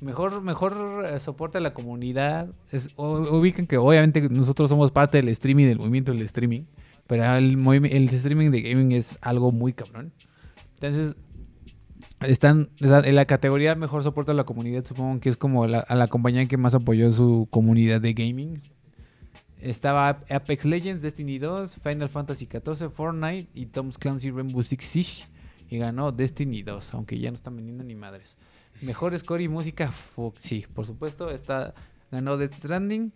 Mejor, 0.01 0.41
mejor 0.41 1.05
eh, 1.05 1.19
soporte 1.21 1.59
a 1.59 1.61
la 1.61 1.75
comunidad. 1.75 2.49
Es, 2.71 2.89
u- 2.97 3.37
ubiquen 3.37 3.67
que 3.67 3.77
obviamente 3.79 4.29
nosotros 4.31 4.71
somos 4.71 4.91
parte 4.91 5.19
del 5.19 5.29
streaming, 5.29 5.67
del 5.67 5.79
movimiento 5.79 6.13
del 6.13 6.23
streaming. 6.23 6.63
Pero 7.07 7.25
el, 7.35 7.59
el 7.87 8.09
streaming 8.09 8.51
de 8.51 8.63
gaming 8.63 8.93
es 8.93 9.19
algo 9.23 9.53
muy 9.53 9.73
cabrón. 9.73 10.13
Entonces, 10.75 11.17
están 12.21 12.71
están 12.81 13.05
en 13.05 13.17
la 13.17 13.25
categoría 13.27 13.75
mejor 13.75 14.03
soporte 14.03 14.31
a 14.31 14.35
la 14.35 14.45
comunidad, 14.45 14.85
supongo 14.85 15.21
que 15.21 15.29
es 15.29 15.37
como 15.37 15.67
la, 15.67 15.81
a 15.81 15.95
la 15.97 16.07
compañía 16.07 16.47
que 16.47 16.57
más 16.57 16.75
apoyó 16.75 17.11
su 17.13 17.49
comunidad 17.51 18.01
de 18.01 18.15
gaming. 18.15 18.61
Estaba 19.63 20.09
Ap- 20.09 20.31
Apex 20.31 20.65
Legends, 20.65 21.03
Destiny 21.03 21.39
2, 21.39 21.77
Final 21.83 22.09
Fantasy 22.09 22.47
XIV, 22.47 22.91
Fortnite 22.91 23.49
y 23.55 23.67
Tom's 23.67 23.97
Clancy 23.97 24.31
Rainbow 24.31 24.63
Six 24.63 24.85
Siege. 24.85 25.25
Y 25.71 25.79
ganó 25.79 26.13
Destiny 26.13 26.63
2, 26.63 26.95
aunque 26.95 27.19
ya 27.19 27.31
no 27.31 27.37
están 27.37 27.57
vendiendo 27.57 27.83
ni 27.85 27.95
madres. 27.95 28.37
Mejor 28.83 29.17
score 29.19 29.41
y 29.43 29.49
música, 29.49 29.91
sí, 30.39 30.67
por 30.75 30.85
supuesto. 30.85 31.31
Está, 31.31 31.73
ganó 32.11 32.37
Death 32.37 32.55
Stranding. 32.55 33.13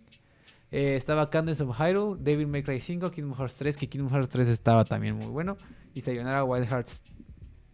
Eh, 0.71 0.95
estaba 0.95 1.29
Candace 1.29 1.61
of 1.63 1.77
Hyrule, 1.79 2.17
Devil 2.21 2.47
May 2.47 2.63
Cry 2.63 2.79
5, 2.81 3.11
Kingdom 3.11 3.37
Hearts 3.37 3.55
3, 3.57 3.77
que 3.77 3.87
Kingdom 3.87 4.11
Hearts 4.11 4.29
3 4.29 4.47
estaba 4.47 4.85
también 4.85 5.15
muy 5.15 5.27
bueno. 5.27 5.57
Y 5.93 6.01
Sayonara 6.01 6.43
Wild 6.43 6.67
Hearts. 6.67 7.03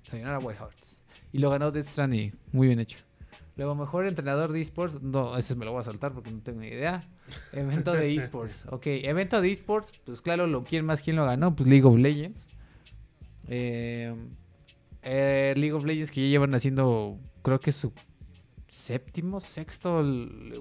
Sayonara 0.04 0.40
Wild 0.40 0.60
Hearts. 0.60 1.00
Y 1.32 1.38
lo 1.40 1.50
ganó 1.50 1.72
Death 1.72 1.88
Stranding, 1.88 2.34
muy 2.52 2.68
bien 2.68 2.80
hecho. 2.80 2.98
Luego, 3.56 3.76
mejor 3.76 4.06
entrenador 4.08 4.52
de 4.52 4.62
esports. 4.62 5.02
No, 5.02 5.38
ese 5.38 5.56
me 5.56 5.64
lo 5.66 5.72
voy 5.72 5.82
a 5.82 5.84
saltar 5.84 6.12
porque 6.14 6.32
no 6.32 6.40
tengo 6.42 6.60
ni 6.60 6.68
idea. 6.68 7.04
Evento 7.52 7.94
de 7.94 8.16
esports. 8.16 8.66
Ok, 8.70 8.88
evento 8.88 9.42
de 9.42 9.52
esports. 9.52 9.92
Pues 10.06 10.22
claro, 10.22 10.48
lo, 10.48 10.64
¿quién 10.64 10.86
más 10.86 11.02
quién 11.02 11.16
lo 11.16 11.26
ganó? 11.26 11.56
Pues 11.56 11.68
League 11.68 11.86
of 11.86 11.98
Legends. 11.98 12.46
Eh, 13.48 14.14
eh, 15.02 15.54
League 15.58 15.74
of 15.74 15.86
Legends 15.86 16.12
que 16.12 16.22
ya 16.22 16.28
llevan 16.28 16.54
haciendo, 16.56 17.20
creo 17.42 17.60
que 17.60 17.72
su 17.72 17.92
séptimo, 18.70 19.40
sexto 19.40 20.04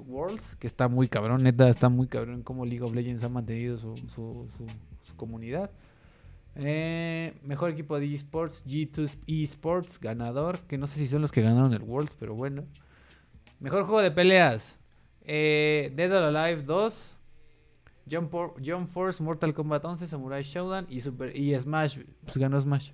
Worlds, 0.06 0.56
que 0.56 0.66
está 0.66 0.88
muy 0.88 1.08
cabrón, 1.08 1.42
neta, 1.42 1.68
está 1.68 1.88
muy 1.88 2.06
cabrón 2.06 2.42
cómo 2.42 2.64
League 2.64 2.82
of 2.82 2.94
Legends 2.94 3.24
ha 3.24 3.28
mantenido 3.28 3.76
su 3.78 4.36
comunidad. 5.16 5.70
Eh, 6.54 7.34
mejor 7.42 7.70
equipo 7.70 7.98
de 7.98 8.12
esports, 8.12 8.64
G2 8.66 9.16
Esports, 9.26 9.98
ganador, 9.98 10.60
que 10.60 10.76
no 10.76 10.86
sé 10.86 10.98
si 10.98 11.06
son 11.06 11.22
los 11.22 11.32
que 11.32 11.40
ganaron 11.40 11.72
el 11.72 11.82
Worlds, 11.82 12.14
pero 12.18 12.34
bueno. 12.34 12.64
Mejor 13.58 13.84
juego 13.84 14.02
de 14.02 14.10
peleas, 14.10 14.78
eh, 15.24 15.92
Dead 15.94 16.10
or 16.12 16.24
Alive 16.36 16.62
2, 16.64 17.18
Jump, 18.10 18.30
For- 18.30 18.54
Jump 18.64 18.88
Force, 18.90 19.22
Mortal 19.22 19.54
Kombat 19.54 19.84
11, 19.84 20.06
Samurai 20.06 20.42
Showdown 20.42 20.86
y, 20.88 21.00
Super, 21.00 21.36
y 21.36 21.58
Smash, 21.58 21.98
pues 22.24 22.36
ganó 22.38 22.60
Smash. 22.60 22.90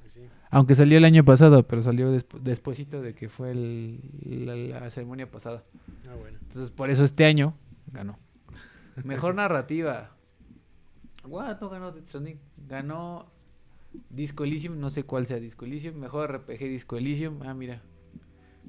Pues 0.00 0.12
sí. 0.12 0.22
Aunque 0.50 0.74
salió 0.74 0.98
el 0.98 1.04
año 1.04 1.24
pasado, 1.24 1.66
pero 1.66 1.82
salió 1.82 2.10
despuesito 2.12 3.02
de 3.02 3.14
que 3.14 3.28
fue 3.28 3.50
el- 3.50 4.00
la, 4.46 4.54
la 4.80 4.90
ceremonia 4.90 5.30
pasada. 5.30 5.64
Ah, 6.08 6.14
bueno. 6.14 6.38
Entonces, 6.42 6.70
por 6.70 6.90
eso 6.90 7.02
este 7.04 7.24
año 7.24 7.54
ganó. 7.92 8.18
Mejor 9.02 9.34
narrativa. 9.34 10.10
What? 11.26 11.60
No 11.60 11.70
ganó 11.70 11.90
Death. 11.90 12.14
Ganó 12.68 13.26
Disco 14.10 14.44
Elysium. 14.44 14.78
No 14.78 14.90
sé 14.90 15.02
cuál 15.04 15.26
sea 15.26 15.38
Disco 15.40 15.64
Elysium. 15.64 15.96
Mejor 15.96 16.30
RPG 16.32 16.58
Disco 16.68 16.96
Elysium. 16.96 17.40
Ah, 17.42 17.54
mira. 17.54 17.82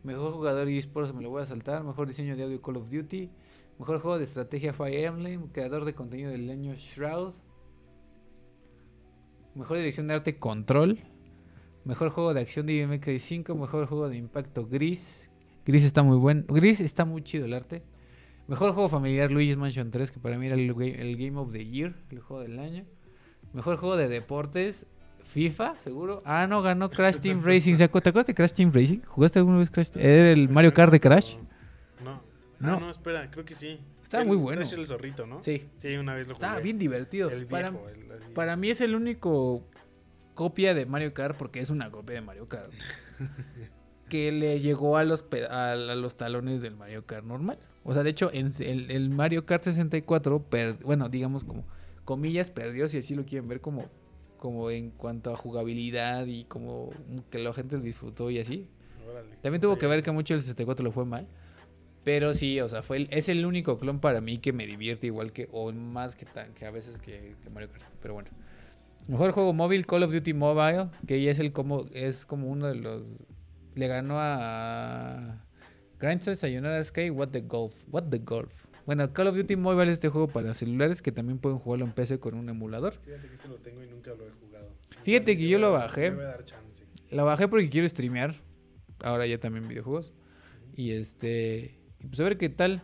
Mejor 0.06 0.34
jugador 0.34 0.70
y 0.70 0.78
esports 0.78 1.16
me 1.16 1.24
lo 1.24 1.32
voy 1.32 1.42
a 1.42 1.46
saltar. 1.46 1.84
Mejor 1.84 2.08
diseño 2.08 2.36
de 2.36 2.44
audio 2.44 2.62
Call 2.62 2.78
of 2.78 2.92
Duty. 2.92 3.32
Mejor 3.80 4.00
juego 4.00 4.20
de 4.20 4.26
estrategia 4.26 4.72
Fire 4.72 5.04
Emblem. 5.04 5.48
Creador 5.48 5.84
de 5.84 5.96
contenido 5.96 6.30
del 6.30 6.48
año 6.48 6.76
Shroud. 6.76 7.34
Mejor 9.56 9.78
dirección 9.78 10.08
de 10.08 10.14
arte 10.14 10.38
Control. 10.38 11.00
Mejor 11.86 12.12
juego 12.12 12.36
de 12.36 12.42
acción 12.42 12.68
de 12.68 12.74
IMK 12.74 13.18
5. 13.18 13.56
Mejor 13.56 13.88
juego 13.88 14.08
de 14.08 14.18
impacto 14.18 14.68
Gris. 14.68 15.32
Gris 15.66 15.84
está 15.84 16.04
muy 16.04 16.18
bueno. 16.18 16.44
Gris 16.50 16.82
está 16.82 17.04
muy 17.04 17.24
chido 17.24 17.46
el 17.46 17.56
arte. 17.56 17.82
Mejor 18.48 18.74
juego 18.74 18.90
familiar 18.90 19.32
Luigi's 19.32 19.58
Mansion 19.58 19.90
3, 19.90 20.12
que 20.12 20.20
para 20.20 20.38
mí 20.38 20.46
era 20.46 20.54
el, 20.54 20.70
el 20.70 21.18
Game 21.18 21.40
of 21.40 21.52
the 21.52 21.66
Year, 21.66 21.96
el 22.12 22.20
juego 22.20 22.44
del 22.44 22.60
año. 22.60 22.86
Mejor 23.54 23.78
juego 23.78 23.98
de 23.98 24.08
deportes 24.08 24.86
FIFA, 25.26 25.76
seguro. 25.78 26.22
Ah, 26.26 26.48
no, 26.48 26.62
ganó 26.62 26.90
Crash 26.90 27.18
Team 27.20 27.42
Racing. 27.44 27.76
¿Se 27.76 27.90
acu- 27.90 28.02
¿Te 28.02 28.10
acuerdas 28.10 28.28
de 28.28 28.36
Crash 28.36 28.52
Team 28.54 28.72
Racing? 28.74 29.00
¿Jugaste 29.06 29.40
alguna 29.40 29.58
vez 29.58 29.70
Crash? 29.70 29.90
¿Era 29.96 30.32
el 30.32 30.48
Me 30.48 30.54
Mario 30.56 30.74
Kart 30.74 30.92
de 30.92 31.00
Crash? 31.00 31.36
No. 32.04 32.22
No. 32.60 32.74
Ah, 32.76 32.80
no, 32.80 32.90
espera, 32.90 33.30
creo 33.30 33.44
que 33.44 33.54
sí. 33.54 33.80
Estaba 34.02 34.22
El- 34.24 34.28
muy 34.30 34.38
bueno. 34.38 34.62
Crash 34.62 34.74
el 34.74 34.86
zorrito, 34.86 35.28
¿no? 35.28 35.44
Sí. 35.44 35.68
Sí, 35.76 35.96
una 35.96 36.14
vez 36.14 36.28
lo 36.28 36.36
jugué. 36.36 36.46
Estaba 36.46 36.62
bien 36.62 36.80
divertido. 36.80 37.30
El 37.30 37.46
para, 37.48 37.68
el 38.54 38.58
mí 38.58 38.70
es 38.70 38.80
el 38.82 38.96
único 38.96 39.68
copia 40.36 40.74
de 40.74 40.86
Mario 40.86 41.14
Kart, 41.14 41.36
porque 41.38 41.60
es 41.60 41.70
una 41.70 41.90
copia 41.92 42.16
de 42.16 42.22
Mario 42.22 42.48
Kart. 42.48 42.72
que 44.10 44.32
le 44.32 44.60
llegó 44.60 44.98
a 44.98 45.04
los, 45.04 45.26
a 45.50 45.76
los 45.76 46.16
talones 46.16 46.62
del 46.62 46.76
Mario 46.76 47.06
Kart 47.06 47.26
normal. 47.26 47.58
O 47.84 47.94
sea, 47.94 48.04
de 48.04 48.10
hecho, 48.12 48.30
en 48.34 48.52
el, 48.60 48.90
el 48.92 49.10
Mario 49.10 49.46
Kart 49.46 49.64
64, 49.64 50.40
per- 50.44 50.76
bueno, 50.84 51.10
digamos 51.10 51.44
como 51.44 51.66
comillas, 52.04 52.50
perdió, 52.52 52.88
si 52.88 53.00
así 53.00 53.16
lo 53.16 53.26
quieren 53.26 53.48
ver, 53.48 53.62
como, 53.62 53.86
como 54.46 54.70
en 54.70 54.92
cuanto 54.92 55.34
a 55.34 55.36
jugabilidad 55.36 56.28
y 56.28 56.44
como 56.44 56.92
que 57.32 57.40
la 57.40 57.52
gente 57.52 57.80
disfrutó 57.80 58.30
y 58.30 58.38
así. 58.38 58.68
Órale. 59.10 59.36
También 59.42 59.60
tuvo 59.60 59.76
que 59.80 59.88
ver 59.88 60.04
que 60.04 60.12
mucho 60.12 60.36
el 60.36 60.42
64 60.42 60.84
lo 60.84 60.92
fue 60.92 61.04
mal. 61.04 61.28
Pero 62.04 62.36
sí, 62.36 62.60
o 62.62 62.68
sea, 62.68 62.84
fue 62.84 62.98
el- 62.98 63.08
es 63.10 63.28
el 63.30 63.44
único 63.44 63.80
clon 63.80 64.00
para 64.00 64.22
mí 64.22 64.38
que 64.38 64.54
me 64.54 64.68
divierte 64.68 65.08
igual 65.08 65.32
que, 65.32 65.50
o 65.52 65.72
más 65.72 66.16
que, 66.16 66.26
tan- 66.28 66.54
que 66.54 66.68
a 66.68 66.70
veces 66.72 67.00
que, 67.00 67.36
que 67.42 67.50
Mario 67.50 67.72
Kart. 67.72 67.86
Pero 68.04 68.14
bueno. 68.14 68.30
Mejor 69.08 69.32
juego 69.32 69.52
móvil, 69.54 69.88
Call 69.88 70.04
of 70.04 70.12
Duty 70.14 70.34
Mobile, 70.36 70.90
que 71.08 71.20
ya 71.24 71.32
es 71.32 71.40
el 71.40 71.52
como, 71.52 71.86
es 71.94 72.28
como 72.28 72.48
uno 72.48 72.68
de 72.68 72.76
los. 72.76 73.04
Le 73.74 73.88
ganó 73.88 74.18
a 74.20 75.44
Grindstone, 76.00 76.36
Sayonara 76.36 76.84
Sky, 76.84 77.10
What 77.10 77.30
the 77.30 77.42
Golf. 77.42 77.74
What 77.92 78.04
the 78.12 78.20
Golf. 78.20 78.66
Bueno, 78.86 79.12
Call 79.14 79.28
of 79.28 79.36
Duty 79.36 79.56
Mobile 79.56 79.84
es 79.84 79.90
este 79.96 80.10
juego 80.10 80.28
para 80.28 80.54
celulares 80.54 81.02
que 81.02 81.12
también 81.12 81.40
pueden 81.40 81.58
jugarlo 81.60 81.86
en 81.86 81.92
PC 81.94 82.20
con 82.20 82.36
un 82.36 82.48
emulador. 82.50 82.94
Fíjate 83.04 83.28
que 83.30 83.38
se 83.38 83.48
lo 83.48 83.56
tengo 83.56 83.84
y 83.84 83.88
nunca 83.88 84.12
lo 84.14 84.28
he 84.28 84.32
jugado. 84.32 84.70
Fíjate 85.04 85.38
que 85.38 85.48
yo 85.48 85.58
lo 85.60 85.72
bajé. 85.72 86.12
voy 86.12 86.24
a 86.24 86.28
dar 86.28 86.46
chance. 86.46 86.86
La 87.10 87.24
bajé 87.24 87.48
porque 87.48 87.70
quiero 87.70 87.88
streamear. 87.90 88.36
Ahora 89.00 89.26
ya 89.26 89.40
también 89.40 89.68
videojuegos. 89.68 90.14
Y 90.76 90.92
este. 90.92 91.80
Pues 92.08 92.20
a 92.20 92.24
ver 92.24 92.38
qué 92.38 92.50
tal. 92.50 92.84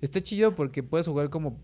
Está 0.00 0.20
chido 0.22 0.54
porque 0.54 0.82
puedes 0.82 1.06
jugar 1.06 1.30
como 1.30 1.60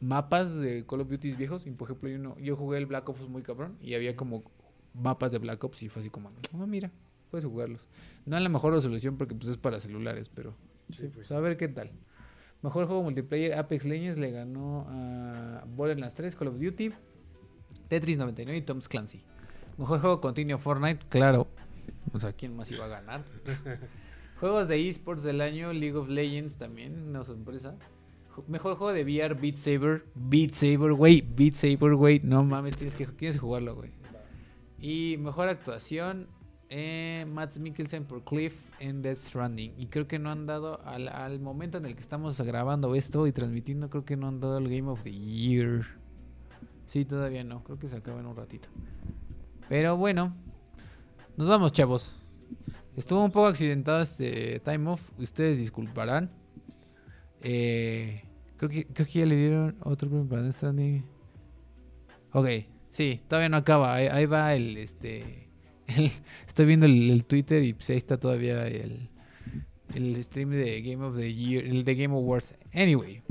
mapas 0.00 0.54
de 0.56 0.84
Call 0.86 1.00
of 1.02 1.08
Duty 1.10 1.32
viejos. 1.32 1.66
Y 1.66 1.70
por 1.70 1.88
ejemplo, 1.88 2.08
yo, 2.08 2.18
no- 2.18 2.38
yo 2.38 2.56
jugué 2.56 2.78
el 2.78 2.86
Black 2.86 3.08
Ops 3.08 3.28
muy 3.28 3.42
cabrón. 3.42 3.76
Y 3.80 3.94
había 3.94 4.16
como 4.16 4.42
mapas 4.94 5.30
de 5.32 5.38
Black 5.38 5.62
Ops. 5.62 5.82
Y 5.84 5.88
fue 5.88 6.00
así 6.00 6.10
como, 6.10 6.30
ah, 6.54 6.66
mira, 6.66 6.90
puedes 7.30 7.44
jugarlos. 7.44 7.86
No 8.26 8.36
a 8.36 8.40
la 8.40 8.48
mejor 8.48 8.72
resolución 8.72 9.16
porque 9.16 9.34
pues 9.34 9.48
es 9.48 9.58
para 9.58 9.78
celulares, 9.80 10.28
pero. 10.28 10.56
Sí, 10.90 10.94
Sí, 10.94 11.02
pues 11.04 11.12
pues 11.28 11.32
a 11.32 11.40
ver 11.40 11.56
qué 11.56 11.68
tal. 11.68 11.90
Mejor 12.64 12.86
juego 12.86 13.02
multiplayer, 13.02 13.58
Apex 13.58 13.84
Legends 13.84 14.16
le 14.16 14.30
ganó 14.30 14.86
a 14.88 15.64
Borderlands 15.66 16.14
3, 16.14 16.34
Call 16.34 16.48
of 16.48 16.58
Duty, 16.58 16.92
Tetris 17.88 18.16
99 18.16 18.56
y 18.56 18.62
Tom's 18.62 18.88
Clancy. 18.88 19.22
Mejor 19.76 20.00
juego 20.00 20.22
continuo 20.22 20.56
Fortnite, 20.56 21.04
claro. 21.10 21.46
O 22.14 22.18
sea, 22.18 22.32
¿quién 22.32 22.56
más 22.56 22.70
iba 22.70 22.86
a 22.86 22.88
ganar? 22.88 23.22
Juegos 24.40 24.66
de 24.66 24.88
esports 24.88 25.22
del 25.22 25.42
año, 25.42 25.74
League 25.74 25.94
of 25.94 26.08
Legends 26.08 26.56
también, 26.56 27.06
una 27.06 27.22
sorpresa. 27.22 27.76
Mejor 28.48 28.78
juego 28.78 28.94
de 28.94 29.04
VR, 29.04 29.34
Beat 29.34 29.56
Saber. 29.56 30.06
Beat 30.14 30.54
Saber, 30.54 30.94
güey. 30.94 31.20
Beat 31.20 31.56
Saber, 31.56 31.94
güey. 31.94 32.22
No 32.24 32.44
mames, 32.44 32.78
tienes 32.78 32.96
que, 32.96 33.06
tienes 33.08 33.36
que 33.36 33.40
jugarlo, 33.40 33.74
güey. 33.74 33.90
Y 34.78 35.18
mejor 35.18 35.50
actuación, 35.50 36.28
eh, 36.76 37.24
Matt 37.28 37.56
Mikkelsen 37.56 38.04
por 38.04 38.24
Cliff 38.24 38.52
en 38.80 39.00
Death 39.00 39.18
Stranding. 39.18 39.74
Y 39.78 39.86
creo 39.86 40.08
que 40.08 40.18
no 40.18 40.32
han 40.32 40.44
dado, 40.44 40.80
al, 40.84 41.38
momento 41.38 41.78
en 41.78 41.86
el 41.86 41.94
que 41.94 42.00
estamos 42.00 42.40
grabando 42.40 42.96
esto 42.96 43.28
y 43.28 43.32
transmitiendo, 43.32 43.88
creo 43.88 44.04
que 44.04 44.16
no 44.16 44.26
han 44.26 44.40
dado 44.40 44.58
el 44.58 44.68
Game 44.68 44.90
of 44.90 45.04
the 45.04 45.12
Year. 45.12 45.84
Sí, 46.88 47.04
todavía 47.04 47.44
no. 47.44 47.62
Creo 47.62 47.78
que 47.78 47.88
se 47.88 47.94
acaba 47.96 48.18
en 48.18 48.26
un 48.26 48.34
ratito. 48.34 48.68
Pero 49.68 49.96
bueno, 49.96 50.34
nos 51.36 51.46
vamos, 51.46 51.70
chavos. 51.70 52.16
Estuvo 52.96 53.24
un 53.24 53.30
poco 53.30 53.46
accidentado 53.46 54.00
este 54.00 54.58
time 54.58 54.90
off. 54.90 55.00
Ustedes 55.16 55.58
disculparán. 55.58 56.28
Eh, 57.40 58.24
creo, 58.56 58.68
que, 58.68 58.86
creo 58.86 59.06
que 59.06 59.20
ya 59.20 59.26
le 59.26 59.36
dieron 59.36 59.76
otro 59.84 60.08
premio 60.08 60.28
para 60.28 60.42
Death 60.42 60.54
Stranding. 60.56 61.04
Ok, 62.32 62.48
sí, 62.90 63.22
todavía 63.28 63.48
no 63.48 63.58
acaba. 63.58 63.94
Ahí 63.94 64.26
va 64.26 64.56
el, 64.56 64.76
este... 64.76 65.43
el- 65.96 66.12
estoy 66.46 66.66
viendo 66.66 66.86
el, 66.86 67.10
el 67.10 67.24
Twitter 67.24 67.62
y 67.62 67.72
pues 67.72 67.90
ahí 67.90 67.96
está 67.96 68.18
todavía 68.18 68.66
el, 68.66 69.08
el 69.94 70.22
stream 70.24 70.50
de 70.50 70.80
Game 70.82 71.04
of 71.04 71.16
the 71.16 71.32
Year, 71.32 71.64
el 71.64 71.84
de 71.84 71.94
Game 71.94 72.14
Awards. 72.14 72.54
Anyway, 72.72 73.22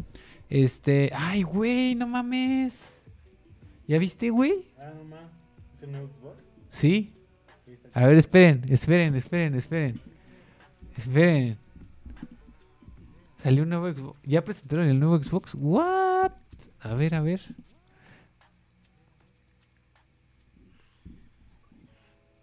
este... 0.49 1.11
Ay, 1.16 1.43
güey, 1.43 1.95
no 1.95 2.07
mames. 2.07 3.01
¿Ya 3.88 3.97
viste, 3.99 4.30
güey? 4.30 4.66
Ah, 4.80 4.91
no 4.95 5.03
más. 5.03 5.26
¿Es 5.74 5.84
el 5.84 5.91
nuevo 5.91 6.07
Xbox? 6.07 6.38
Sí. 6.70 7.14
A 7.93 8.07
ver, 8.07 8.18
esperen, 8.18 8.61
esperen, 8.70 9.16
esperen, 9.16 9.55
esperen. 9.55 10.01
Esperen. 10.97 11.57
Salió 13.38 13.64
un 13.64 13.70
nuevo 13.70 13.91
Xbox. 13.91 14.20
¿Ya 14.24 14.43
presentaron 14.43 14.88
el 14.88 14.99
nuevo 14.99 15.22
Xbox? 15.22 15.53
¿What? 15.55 16.32
A 16.80 16.93
ver, 16.95 17.14
a 17.16 17.22
ver. 17.22 17.41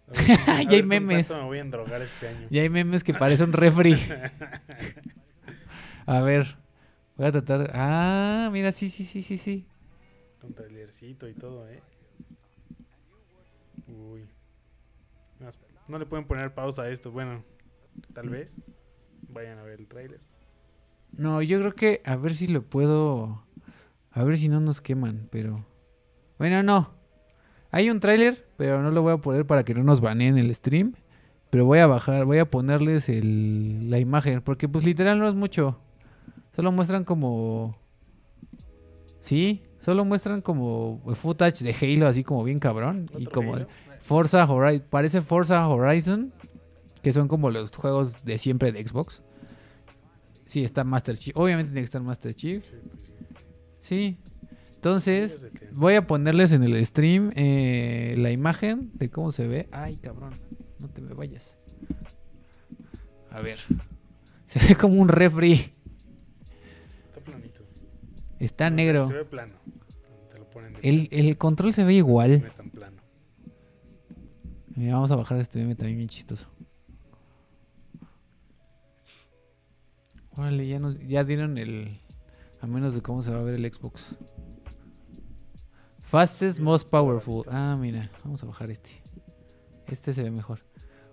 Ya 0.69 0.77
hay 0.77 0.83
memes. 0.83 1.29
me 1.29 1.43
voy 1.43 1.59
a 1.59 1.97
este 1.97 2.27
año. 2.27 2.47
Ya 2.49 2.61
hay 2.61 2.69
memes 2.69 3.03
que 3.03 3.13
parece 3.13 3.43
un 3.43 3.53
refri. 3.53 3.93
A 6.05 6.21
ver. 6.21 6.57
Voy 7.15 7.27
a 7.27 7.31
tratar. 7.31 7.71
Ah, 7.73 8.49
mira, 8.51 8.71
sí, 8.71 8.89
sí, 8.89 9.05
sí, 9.05 9.21
sí, 9.21 9.37
sí. 9.37 9.67
Con 10.39 10.53
trailercito 10.53 11.27
y 11.27 11.33
todo, 11.33 11.67
¿eh? 11.67 11.81
Uy. 13.87 14.27
No 15.87 15.99
le 15.99 16.05
pueden 16.05 16.25
poner 16.25 16.53
pausa 16.53 16.83
a 16.83 16.89
esto. 16.89 17.11
Bueno, 17.11 17.43
tal 18.13 18.29
vez. 18.29 18.61
Vayan 19.29 19.59
a 19.59 19.63
ver 19.63 19.79
el 19.79 19.87
tráiler. 19.87 20.19
No, 21.11 21.41
yo 21.41 21.59
creo 21.59 21.75
que 21.75 22.01
a 22.05 22.15
ver 22.15 22.35
si 22.35 22.47
lo 22.47 22.63
puedo. 22.63 23.43
A 24.11 24.23
ver 24.23 24.37
si 24.37 24.49
no 24.49 24.59
nos 24.59 24.81
queman, 24.81 25.27
pero. 25.31 25.65
Bueno, 26.37 26.63
no. 26.63 27.00
Hay 27.71 27.89
un 27.89 27.99
tráiler, 27.99 28.45
pero 28.57 28.81
no 28.81 28.91
lo 28.91 29.01
voy 29.01 29.13
a 29.13 29.17
poner 29.17 29.45
para 29.45 29.63
que 29.63 29.73
no 29.73 29.83
nos 29.83 30.01
baneen 30.01 30.37
el 30.37 30.53
stream. 30.53 30.93
Pero 31.49 31.65
voy 31.65 31.79
a 31.79 31.87
bajar, 31.87 32.25
voy 32.25 32.37
a 32.37 32.49
ponerles 32.49 33.09
el, 33.09 33.89
la 33.89 33.99
imagen, 33.99 34.41
porque 34.41 34.69
pues 34.69 34.85
literal 34.85 35.19
no 35.19 35.27
es 35.27 35.35
mucho. 35.35 35.79
Solo 36.55 36.71
muestran 36.71 37.03
como... 37.03 37.77
Sí, 39.19 39.61
solo 39.79 40.03
muestran 40.05 40.41
como 40.41 41.01
footage 41.15 41.63
de 41.63 41.75
Halo 41.79 42.07
así 42.07 42.23
como 42.23 42.43
bien 42.43 42.59
cabrón. 42.59 43.09
Y 43.17 43.27
¿Otro 43.27 43.31
como 43.31 43.55
Halo? 43.55 43.67
Forza 44.01 44.45
Horizon, 44.45 44.85
parece 44.89 45.21
Forza 45.21 45.67
Horizon, 45.67 46.33
que 47.01 47.11
son 47.11 47.27
como 47.27 47.51
los 47.51 47.71
juegos 47.71 48.23
de 48.23 48.37
siempre 48.37 48.71
de 48.71 48.85
Xbox. 48.85 49.21
Sí, 50.47 50.63
está 50.63 50.83
Master 50.83 51.17
Chief. 51.17 51.35
Obviamente 51.37 51.71
tiene 51.71 51.81
que 51.81 51.85
estar 51.85 52.01
Master 52.01 52.33
Chief. 52.33 52.65
Sí, 53.79 54.17
Entonces, 54.81 55.47
voy 55.73 55.93
a 55.93 56.07
ponerles 56.07 56.51
en 56.53 56.63
el 56.63 56.83
stream 56.83 57.31
eh, 57.35 58.15
la 58.17 58.31
imagen 58.31 58.89
de 58.95 59.11
cómo 59.11 59.31
se 59.31 59.47
ve. 59.47 59.69
Ay, 59.71 59.97
cabrón, 59.97 60.33
no 60.79 60.89
te 60.89 61.01
me 61.01 61.13
vayas. 61.13 61.55
A 63.29 63.41
ver. 63.41 63.59
Se 64.47 64.59
ve 64.67 64.75
como 64.75 64.99
un 64.99 65.07
refri. 65.07 65.71
Está 67.05 67.21
planito. 67.23 67.61
Está 68.39 68.69
No, 68.71 68.77
negro. 68.77 69.05
Se, 69.05 69.13
ve 69.13 69.23
plano. 69.23 69.53
Te 70.31 70.39
lo 70.39 70.49
ponen 70.49 70.73
de 70.73 70.79
El, 70.81 71.09
el 71.11 71.37
control 71.37 71.73
se 71.73 71.83
ve 71.83 71.93
igual. 71.93 72.41
No 72.41 72.47
es 72.47 72.55
tan 72.55 72.71
plano. 72.71 73.03
Mira, 74.75 74.95
vamos 74.95 75.11
a 75.11 75.15
bajar 75.15 75.37
este 75.37 75.59
meme 75.59 75.75
también 75.75 75.97
bien 75.97 76.09
chistoso. 76.09 76.49
Órale, 80.31 80.67
ya, 80.67 80.79
nos, 80.79 80.97
ya 81.07 81.23
dieron 81.23 81.59
el... 81.59 81.99
A 82.61 82.65
menos 82.65 82.95
de 82.95 83.03
cómo 83.03 83.21
se 83.21 83.29
va 83.29 83.41
a 83.41 83.43
ver 83.43 83.53
el 83.53 83.71
Xbox. 83.71 84.17
Fastest, 86.11 86.59
most 86.59 86.89
powerful. 86.89 87.45
Ah, 87.49 87.77
mira, 87.79 88.09
vamos 88.25 88.43
a 88.43 88.45
bajar 88.45 88.69
este. 88.69 88.91
Este 89.87 90.13
se 90.13 90.23
ve 90.23 90.31
mejor. 90.31 90.59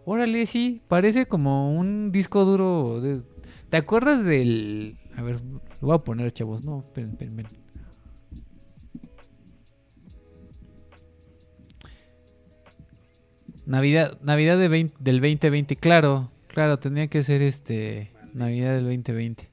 Órale, 0.04 0.44
sí, 0.46 0.82
parece 0.88 1.26
como 1.26 1.72
un 1.78 2.10
disco 2.10 2.44
duro. 2.44 3.00
de- 3.00 3.22
¿Te 3.68 3.76
acuerdas 3.76 4.24
del... 4.24 4.98
A 5.16 5.22
ver, 5.22 5.40
lo 5.44 5.60
voy 5.88 5.94
a 5.94 5.98
poner, 5.98 6.32
chavos. 6.32 6.64
No, 6.64 6.80
esperen, 6.80 7.10
esperen, 7.10 7.38
esperen. 7.38 7.62
Navidad, 13.66 14.18
Navidad 14.22 14.58
de 14.58 14.68
20 14.68 14.96
del 15.00 15.20
2020, 15.20 15.76
claro, 15.76 16.30
claro, 16.46 16.78
tendría 16.78 17.08
que 17.08 17.22
ser 17.22 17.42
este 17.42 18.12
Navidad 18.32 18.74
del 18.74 18.84
2020. 18.84 19.50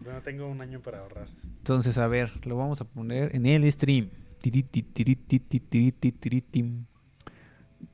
Bueno, 0.00 0.20
tengo 0.22 0.46
un 0.46 0.60
año 0.60 0.80
para 0.80 0.98
ahorrar. 1.00 1.28
Entonces, 1.58 1.98
a 1.98 2.06
ver, 2.08 2.30
lo 2.46 2.56
vamos 2.56 2.80
a 2.80 2.84
poner 2.84 3.34
en 3.34 3.46
el 3.46 3.70
stream. 3.70 4.10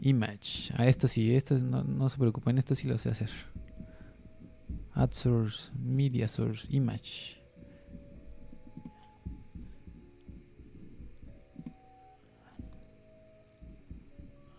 Image. 0.01 0.73
A 0.77 0.87
esto 0.87 1.09
sí, 1.09 1.35
esto 1.35 1.59
no, 1.59 1.83
no 1.83 2.09
se 2.09 2.19
preocupen, 2.19 2.59
esto 2.59 2.75
sí 2.75 2.87
lo 2.87 2.99
sé 2.99 3.11
hacer. 3.11 3.31
Ad 4.93 5.13
source, 5.13 5.73
media 5.79 6.29
source, 6.29 6.67
image. 6.71 7.41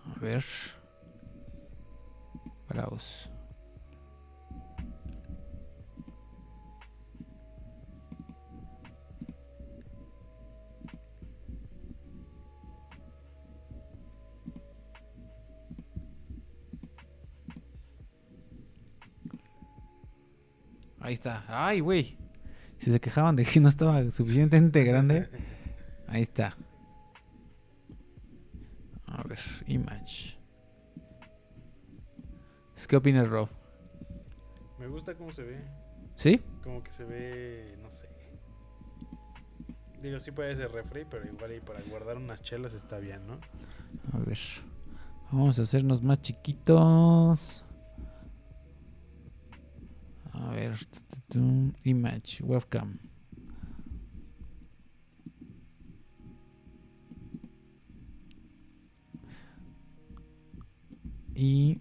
A 0.05 0.19
ver. 0.19 0.43
Browse. 2.67 3.38
Ahí 20.99 21.13
está. 21.13 21.45
Ay, 21.47 21.79
güey. 21.79 22.17
Si 22.77 22.91
se 22.91 22.99
quejaban 22.99 23.35
de 23.35 23.45
que 23.45 23.59
no 23.59 23.69
estaba 23.69 24.09
suficientemente 24.11 24.83
grande. 24.83 25.29
Ahí 26.07 26.21
está. 26.21 26.55
A 29.05 29.23
ver, 29.23 29.39
image. 29.67 30.39
¿Qué 32.87 32.95
opinas, 32.95 33.27
Rob? 33.29 33.47
Me 34.79 34.87
gusta 34.87 35.13
cómo 35.13 35.31
se 35.31 35.43
ve. 35.43 35.61
¿Sí? 36.15 36.41
Como 36.63 36.81
que 36.81 36.89
se 36.89 37.05
ve, 37.05 37.77
no 37.83 37.91
sé. 37.91 38.09
Digo, 40.01 40.19
sí 40.19 40.31
puede 40.31 40.55
ser 40.55 40.71
refri, 40.71 41.05
pero 41.07 41.27
igual 41.27 41.53
y 41.53 41.59
para 41.59 41.81
guardar 41.81 42.17
unas 42.17 42.41
chelas 42.41 42.73
está 42.73 42.97
bien, 42.97 43.27
¿no? 43.27 43.39
A 44.13 44.17
ver. 44.25 44.39
Vamos 45.31 45.59
a 45.59 45.61
hacernos 45.61 46.01
más 46.01 46.19
chiquitos. 46.23 47.63
A 50.39 50.51
ver. 50.51 50.73
Image, 51.83 52.43
webcam. 52.43 52.97
Y 61.35 61.79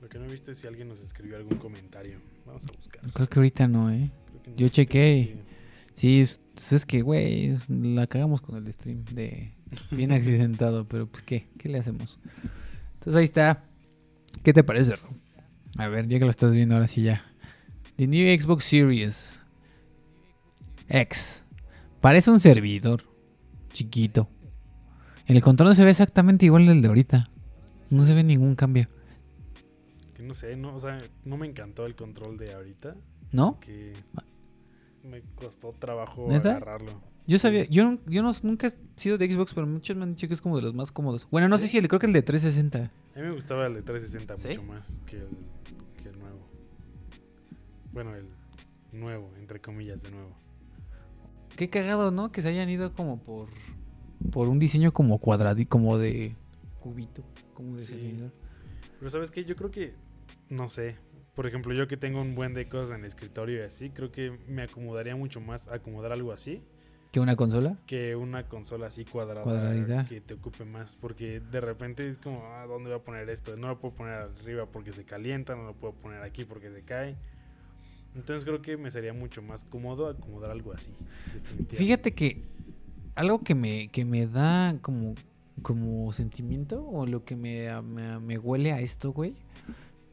Lo 0.00 0.08
que 0.08 0.18
no 0.18 0.26
he 0.26 0.28
visto 0.28 0.50
es 0.50 0.58
si 0.58 0.66
alguien 0.66 0.88
nos 0.88 1.00
escribió 1.00 1.36
algún 1.36 1.58
comentario. 1.58 2.20
Vamos 2.46 2.64
a 2.70 2.76
buscar. 2.76 3.02
creo 3.12 3.26
que 3.26 3.38
ahorita 3.38 3.68
no, 3.68 3.90
¿eh? 3.90 4.10
No. 4.46 4.56
Yo 4.56 4.68
chequé. 4.68 5.42
Sí. 5.94 6.20
Es 6.20 6.84
que, 6.86 7.02
güey, 7.02 7.56
la 7.68 8.06
cagamos 8.06 8.40
con 8.40 8.56
el 8.56 8.72
stream 8.72 9.04
de 9.06 9.54
bien 9.90 10.12
accidentado, 10.12 10.86
pero 10.86 11.06
pues, 11.06 11.22
¿qué? 11.22 11.48
¿Qué 11.58 11.68
le 11.68 11.78
hacemos? 11.78 12.18
Entonces 12.94 13.16
ahí 13.16 13.24
está. 13.24 13.64
¿Qué 14.42 14.52
te 14.52 14.64
parece, 14.64 14.96
Rob? 14.96 15.12
A 15.78 15.88
ver, 15.88 16.08
ya 16.08 16.18
que 16.18 16.24
lo 16.24 16.30
estás 16.30 16.52
viendo 16.52 16.74
ahora 16.74 16.88
sí 16.88 17.02
ya. 17.02 17.24
The 17.96 18.06
New 18.06 18.40
Xbox 18.40 18.64
Series 18.64 19.40
X. 20.88 21.44
Parece 22.00 22.30
un 22.30 22.40
servidor 22.40 23.02
chiquito. 23.72 24.28
El 25.26 25.40
control 25.42 25.74
se 25.74 25.84
ve 25.84 25.90
exactamente 25.90 26.46
igual 26.46 26.66
del 26.66 26.82
de 26.82 26.88
ahorita. 26.88 27.30
No 27.90 28.04
se 28.04 28.14
ve 28.14 28.22
ningún 28.22 28.54
cambio. 28.54 28.88
Que 30.14 30.22
no 30.22 30.34
sé, 30.34 30.56
no, 30.56 30.74
o 30.74 30.80
sea, 30.80 31.00
no 31.24 31.36
me 31.36 31.46
encantó 31.46 31.86
el 31.86 31.94
control 31.94 32.36
de 32.36 32.52
ahorita. 32.52 32.96
¿No? 33.32 33.58
Que 33.60 33.94
me 35.02 35.22
costó 35.34 35.72
trabajo 35.72 36.26
¿Neta? 36.28 36.50
agarrarlo. 36.50 37.00
Yo 37.26 37.38
sabía, 37.38 37.64
yo, 37.64 37.84
no- 37.84 37.98
yo 38.06 38.22
no- 38.22 38.32
nunca 38.42 38.66
he 38.66 38.72
sido 38.96 39.16
de 39.16 39.32
Xbox, 39.32 39.54
pero 39.54 39.66
muchos 39.66 39.96
me 39.96 40.02
han 40.02 40.10
dicho 40.10 40.28
que 40.28 40.34
es 40.34 40.42
como 40.42 40.56
de 40.56 40.62
los 40.62 40.74
más 40.74 40.92
cómodos. 40.92 41.26
Bueno, 41.30 41.48
no 41.48 41.56
sé 41.58 41.68
si 41.68 41.78
el, 41.78 41.88
creo 41.88 41.98
que 41.98 42.06
el 42.06 42.12
de 42.12 42.22
360. 42.22 42.90
A 43.14 43.18
mí 43.18 43.22
me 43.26 43.32
gustaba 43.32 43.66
el 43.66 43.74
de 43.74 43.82
360 43.82 44.36
¿Sí? 44.38 44.48
mucho 44.48 44.62
más 44.64 45.00
que 45.06 45.16
el, 45.16 45.28
que 46.02 46.10
el 46.10 46.18
nuevo. 46.18 46.46
Bueno, 47.92 48.14
el 48.14 48.26
nuevo, 48.92 49.30
entre 49.38 49.60
comillas, 49.60 50.02
de 50.02 50.10
nuevo. 50.10 50.36
Qué 51.56 51.70
cagado, 51.70 52.10
¿no? 52.10 52.30
Que 52.32 52.42
se 52.42 52.48
hayan 52.48 52.68
ido 52.68 52.92
como 52.92 53.18
por 53.22 53.48
por 54.32 54.48
un 54.48 54.58
diseño 54.58 54.90
como 54.92 55.18
cuadrado 55.18 55.60
como 55.68 55.98
de 55.98 56.34
cubito, 56.80 57.22
como 57.52 57.74
de 57.76 57.80
Sí. 57.82 57.92
servidor. 57.92 58.32
Pero 58.98 59.10
¿sabes 59.10 59.30
qué? 59.30 59.44
Yo 59.44 59.54
creo 59.54 59.70
que, 59.70 59.94
no 60.48 60.68
sé, 60.68 60.96
por 61.34 61.46
ejemplo, 61.46 61.74
yo 61.74 61.86
que 61.86 61.96
tengo 61.96 62.20
un 62.22 62.34
buen 62.34 62.54
de 62.54 62.66
cosas 62.68 62.94
en 62.96 63.00
el 63.00 63.06
escritorio 63.06 63.60
y 63.60 63.62
así, 63.66 63.90
creo 63.90 64.10
que 64.10 64.30
me 64.48 64.62
acomodaría 64.62 65.14
mucho 65.14 65.40
más 65.40 65.68
acomodar 65.68 66.12
algo 66.12 66.32
así 66.32 66.62
¿Que 67.14 67.20
una 67.20 67.36
consola? 67.36 67.76
que 67.86 68.16
una 68.16 68.48
consola 68.48 68.88
así 68.88 69.04
cuadrada 69.04 69.44
Cuadradita. 69.44 70.04
que 70.08 70.20
te 70.20 70.34
ocupe 70.34 70.64
más. 70.64 70.96
Porque 71.00 71.38
de 71.38 71.60
repente 71.60 72.08
es 72.08 72.18
como, 72.18 72.44
ah, 72.46 72.66
¿dónde 72.66 72.90
voy 72.90 72.98
a 72.98 73.04
poner 73.04 73.30
esto? 73.30 73.56
No 73.56 73.68
lo 73.68 73.78
puedo 73.78 73.94
poner 73.94 74.14
arriba 74.14 74.66
porque 74.66 74.90
se 74.90 75.04
calienta, 75.04 75.54
no 75.54 75.62
lo 75.62 75.74
puedo 75.74 75.94
poner 75.94 76.24
aquí 76.24 76.44
porque 76.44 76.72
se 76.72 76.82
cae. 76.82 77.14
Entonces 78.16 78.44
creo 78.44 78.60
que 78.62 78.76
me 78.76 78.90
sería 78.90 79.12
mucho 79.12 79.42
más 79.42 79.62
cómodo 79.62 80.08
acomodar 80.08 80.50
algo 80.50 80.72
así. 80.72 80.90
Fíjate 81.68 82.14
que 82.14 82.42
algo 83.14 83.44
que 83.44 83.54
me, 83.54 83.90
que 83.92 84.04
me 84.04 84.26
da 84.26 84.76
como, 84.82 85.14
como 85.62 86.12
sentimiento 86.12 86.84
o 86.84 87.06
lo 87.06 87.24
que 87.24 87.36
me, 87.36 87.80
me, 87.82 88.18
me 88.18 88.38
huele 88.38 88.72
a 88.72 88.80
esto, 88.80 89.12
güey, 89.12 89.34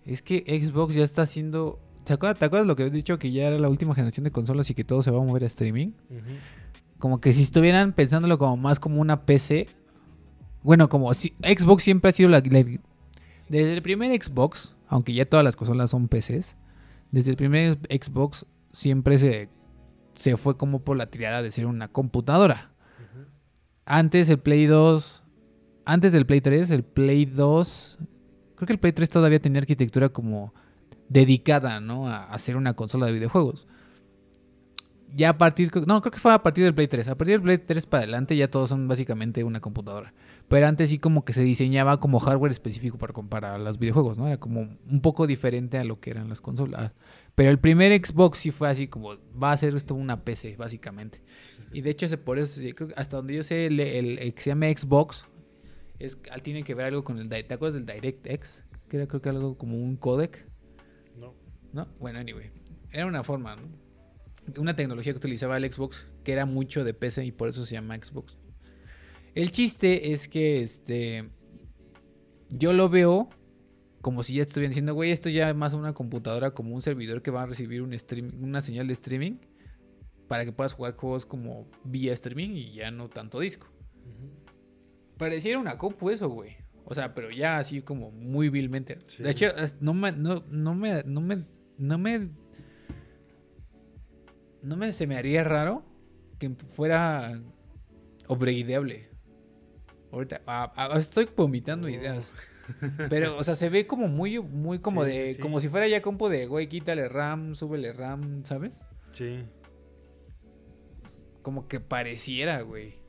es 0.06 0.22
que 0.22 0.44
Xbox 0.64 0.94
ya 0.94 1.04
está 1.04 1.24
haciendo... 1.24 1.80
¿Te 2.04 2.14
acuerdas, 2.14 2.38
¿Te 2.38 2.46
acuerdas 2.46 2.68
lo 2.68 2.76
que 2.76 2.84
he 2.84 2.90
dicho 2.92 3.18
que 3.18 3.32
ya 3.32 3.48
era 3.48 3.58
la 3.58 3.70
última 3.70 3.96
generación 3.96 4.24
de 4.24 4.32
consolas 4.32 4.70
y 4.70 4.76
que 4.76 4.84
todo 4.84 5.02
se 5.02 5.10
va 5.10 5.18
a 5.20 5.24
mover 5.24 5.44
a 5.44 5.48
streaming? 5.48 5.94
Ujú. 6.10 6.36
Como 7.02 7.20
que 7.20 7.34
si 7.34 7.42
estuvieran 7.44 7.92
pensándolo 7.92 8.38
como 8.38 8.56
más 8.56 8.80
como 8.80 9.02
una 9.02 9.26
PC. 9.26 9.68
Bueno, 10.64 10.88
como 10.88 11.14
si 11.14 11.34
Xbox 11.42 11.84
siempre 11.84 12.10
ha 12.10 12.14
sido 12.14 12.30
la, 12.30 12.40
la- 12.40 12.64
Desde 13.50 13.74
el 13.74 13.82
primer 13.82 14.12
Xbox, 14.24 14.76
aunque 14.88 15.14
ya 15.14 15.26
todas 15.26 15.44
las 15.44 15.56
consolas 15.58 15.90
son 15.90 16.08
PCs, 16.08 16.56
desde 17.12 17.32
el 17.32 17.36
primer 17.38 17.80
Xbox 17.90 18.46
siempre 18.72 19.18
se, 19.18 19.50
se 20.16 20.38
fue 20.38 20.56
como 20.56 20.80
por 20.80 20.96
la 20.96 21.08
tirada 21.08 21.42
de 21.42 21.52
ser 21.52 21.66
una 21.66 21.90
computadora. 21.90 22.70
Antes 23.86 24.30
el 24.30 24.38
Play 24.40 24.68
2, 24.68 25.24
antes 25.86 26.12
del 26.12 26.26
Play 26.26 26.40
3, 26.42 26.70
el 26.70 26.84
Play 26.84 27.26
2, 27.26 27.98
creo 28.56 28.68
que 28.68 28.74
el 28.74 28.80
Play 28.80 28.94
3 28.94 29.10
todavía 29.10 29.40
tenía 29.42 29.60
arquitectura 29.60 30.10
como 30.10 30.54
dedicada, 31.10 31.80
¿no? 31.82 32.08
A 32.08 32.26
a 32.26 32.38
ser 32.40 32.56
una 32.56 32.74
consola 32.76 33.08
de 33.08 33.14
videojuegos. 33.14 33.68
Ya 35.14 35.30
a 35.30 35.38
partir, 35.38 35.70
no, 35.88 36.02
creo 36.02 36.12
que 36.12 36.20
fue 36.20 36.34
a 36.34 36.42
partir 36.42 36.64
del 36.64 36.74
Play 36.74 36.88
3. 36.88 37.08
A 37.10 37.16
partir 37.18 37.34
del 37.36 37.42
Play 37.42 37.58
3 37.58 37.86
para 37.86 38.04
adelante 38.04 38.36
ya 38.38 38.50
todos 38.50 38.70
son 38.70 38.88
básicamente 38.88 39.44
una 39.44 39.60
computadora. 39.60 40.14
Pero 40.48 40.68
antes 40.68 40.90
sí 40.90 41.00
como 41.00 41.26
que 41.26 41.34
se 41.34 41.44
diseñaba 41.44 42.00
como 42.00 42.20
hardware 42.20 42.52
específico 42.52 42.98
para, 42.98 43.14
para 43.14 43.58
los 43.58 43.78
videojuegos, 43.78 44.18
¿no? 44.18 44.28
Era 44.28 44.38
como 44.38 44.62
un 44.90 45.02
poco 45.02 45.28
diferente 45.28 45.78
a 45.78 45.84
lo 45.84 46.00
que 46.00 46.12
eran 46.12 46.30
las 46.30 46.40
consolas. 46.40 46.94
Pero 47.36 47.50
el 47.50 47.60
primer 47.60 47.92
Xbox 48.06 48.40
sí 48.40 48.52
fue 48.52 48.70
así 48.70 48.88
como, 48.88 49.16
va 49.42 49.52
a 49.52 49.58
ser 49.58 49.76
esto 49.76 49.96
una 49.96 50.24
PC, 50.24 50.56
básicamente. 50.58 51.22
Y 51.74 51.82
de 51.82 51.90
hecho, 51.90 52.08
por 52.24 52.40
eso, 52.40 52.62
creo 52.76 52.88
que 52.90 52.94
hasta 52.96 53.18
donde 53.18 53.36
yo 53.36 53.44
sé, 53.44 53.66
el, 53.66 53.80
el- 53.80 54.20
el 54.20 54.34
que 54.34 54.42
se 54.42 54.50
llama 54.52 54.68
Xbox, 54.68 55.26
es, 56.00 56.18
tiene 56.42 56.64
que 56.64 56.74
ver 56.76 56.88
algo 56.88 57.04
con 57.04 57.18
el, 57.18 57.30
¿te 57.30 57.54
acuerdas 57.54 57.74
del 57.74 57.86
DirectX? 57.86 58.64
Que 58.90 58.98
era 58.98 59.08
creo 59.08 59.22
que 59.22 59.30
algo 59.30 59.58
como 59.58 59.78
un 59.78 59.96
codec, 59.96 60.46
No. 61.18 61.34
¿no? 61.74 61.88
Bueno, 62.00 62.20
anyway, 62.20 62.50
era 62.92 63.06
una 63.06 63.24
forma, 63.24 63.56
¿no? 63.56 63.64
Una 64.58 64.76
tecnología 64.76 65.14
que 65.14 65.18
utilizaba 65.18 65.58
el 65.58 65.72
Xbox, 65.72 66.08
que 66.24 66.34
era 66.34 66.46
mucho 66.46 66.84
de 66.84 66.94
PC 66.94 67.26
y 67.26 67.32
por 67.32 67.50
eso 67.50 67.66
se 67.66 67.76
llama 67.76 67.96
Xbox. 67.96 68.38
El 69.36 69.52
chiste 69.52 70.12
es 70.14 70.28
que, 70.28 70.62
este, 70.62 71.30
yo 72.50 72.74
lo 72.74 72.90
veo 72.90 73.30
como 74.02 74.24
si 74.24 74.34
ya 74.34 74.42
estuvieran 74.42 74.72
diciendo, 74.72 74.94
güey, 74.94 75.12
esto 75.12 75.30
ya 75.30 75.50
es 75.50 75.56
más 75.56 75.74
una 75.74 75.94
computadora 75.94 76.52
como 76.52 76.76
un 76.76 76.82
servidor 76.82 77.22
que 77.22 77.32
va 77.32 77.44
a 77.44 77.46
recibir 77.46 77.82
un 77.82 77.98
stream, 77.98 78.32
una 78.42 78.62
señal 78.62 78.88
de 78.88 78.94
streaming 78.94 79.38
para 80.28 80.44
que 80.46 80.52
puedas 80.52 80.74
jugar 80.74 80.96
juegos 80.96 81.26
como 81.26 81.70
vía 81.84 82.14
streaming 82.14 82.50
y 82.52 82.72
ya 82.72 82.92
no 82.92 83.10
tanto 83.10 83.40
disco. 83.40 83.68
Pareciera 85.18 85.60
una 85.60 85.78
compu 85.78 86.10
eso, 86.10 86.30
güey. 86.30 86.58
O 86.86 86.96
sea, 86.96 87.14
pero 87.14 87.30
ya 87.30 87.58
así 87.58 87.82
como 87.82 88.12
muy 88.12 88.50
vilmente. 88.50 88.98
Sí. 89.06 89.24
De 89.24 89.32
hecho, 89.32 89.48
no 89.80 89.94
me, 89.94 90.12
no, 90.12 90.44
no 90.50 90.74
me, 90.74 91.04
no 91.04 91.22
me, 91.22 91.46
no 91.78 91.98
me, 91.98 92.30
no 94.62 94.78
me 94.78 94.94
se 94.94 95.08
me 95.08 95.16
haría 95.18 95.44
raro 95.44 95.84
que 96.40 96.50
fuera 96.52 97.42
upgradeable. 98.28 99.10
Ahorita, 100.12 100.42
ah, 100.48 100.72
ah, 100.76 100.98
estoy 100.98 101.30
vomitando 101.36 101.88
No. 101.88 101.94
ideas. 101.94 102.34
Pero, 103.10 103.38
o 103.38 103.44
sea, 103.44 103.56
se 103.56 103.70
ve 103.70 103.88
como 103.88 104.08
muy, 104.08 104.40
muy 104.40 104.80
como 104.80 105.04
Sí, 105.06 105.12
de, 105.12 105.34
sí. 105.36 105.42
como 105.42 105.60
si 105.60 105.70
fuera 105.70 105.88
ya 105.88 106.02
compu 106.02 106.28
de, 106.28 106.46
güey, 106.48 106.68
quítale 106.68 107.08
RAM, 107.10 107.56
súbele 107.56 107.94
RAM, 107.94 108.44
¿sabes? 108.46 108.82
Sí. 109.12 109.44
Como 111.42 111.68
que 111.68 111.80
pareciera, 111.80 112.62
güey. 112.62 113.00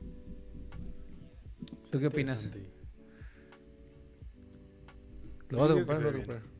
¿Tú 1.91 1.99
qué 1.99 2.07
opinas? 2.07 2.49
¿Lo 5.49 5.59
vas 5.59 5.71
a 5.71 5.73
comprar? 5.75 6.01
¿Lo 6.01 6.05
vas 6.07 6.15
a 6.15 6.17
bien. 6.17 6.25
comprar? 6.25 6.52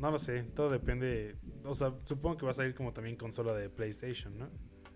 No 0.00 0.10
lo 0.10 0.18
sé, 0.18 0.42
todo 0.54 0.70
depende. 0.70 1.36
O 1.64 1.74
sea, 1.74 1.94
supongo 2.04 2.38
que 2.38 2.44
va 2.46 2.50
a 2.52 2.54
salir 2.54 2.74
como 2.74 2.92
también 2.92 3.16
consola 3.16 3.54
de 3.54 3.68
PlayStation, 3.68 4.36
¿no? 4.38 4.48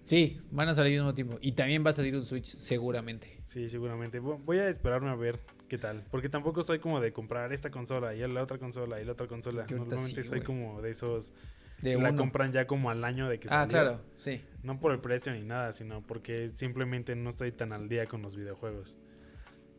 Sí, 0.04 0.40
van 0.50 0.68
a 0.68 0.74
salir 0.74 0.98
al 0.98 1.04
mismo 1.04 1.14
tiempo. 1.14 1.38
Y 1.40 1.52
también 1.52 1.84
va 1.84 1.90
a 1.90 1.92
salir 1.94 2.14
un 2.14 2.24
Switch, 2.24 2.46
seguramente. 2.46 3.40
Sí, 3.42 3.68
seguramente. 3.68 4.20
Vo- 4.20 4.38
Voy 4.44 4.58
a 4.58 4.68
esperarme 4.68 5.08
a 5.10 5.14
ver 5.14 5.40
qué 5.68 5.78
tal. 5.78 6.04
Porque 6.10 6.28
tampoco 6.28 6.62
soy 6.62 6.78
como 6.78 7.00
de 7.00 7.12
comprar 7.12 7.52
esta 7.52 7.70
consola 7.70 8.14
y 8.14 8.18
la 8.26 8.42
otra 8.42 8.58
consola 8.58 9.00
y 9.00 9.04
la 9.04 9.12
otra 9.12 9.26
consola. 9.28 9.66
Normalmente 9.70 10.22
sí, 10.22 10.28
soy 10.28 10.40
como 10.42 10.82
de 10.82 10.90
esos 10.90 11.32
De 11.80 11.96
la 11.98 12.10
uno. 12.10 12.18
compran 12.18 12.52
ya 12.52 12.66
como 12.66 12.90
al 12.90 13.02
año 13.04 13.28
de 13.30 13.38
que 13.40 13.48
Ah, 13.48 13.62
salió. 13.64 13.68
claro, 13.70 14.04
sí. 14.18 14.42
No 14.62 14.78
por 14.78 14.92
el 14.92 15.00
precio 15.00 15.32
ni 15.32 15.42
nada, 15.42 15.72
sino 15.72 16.02
porque 16.06 16.48
simplemente 16.50 17.16
no 17.16 17.30
estoy 17.30 17.52
tan 17.52 17.72
al 17.72 17.88
día 17.88 18.06
con 18.06 18.20
los 18.20 18.36
videojuegos. 18.36 18.98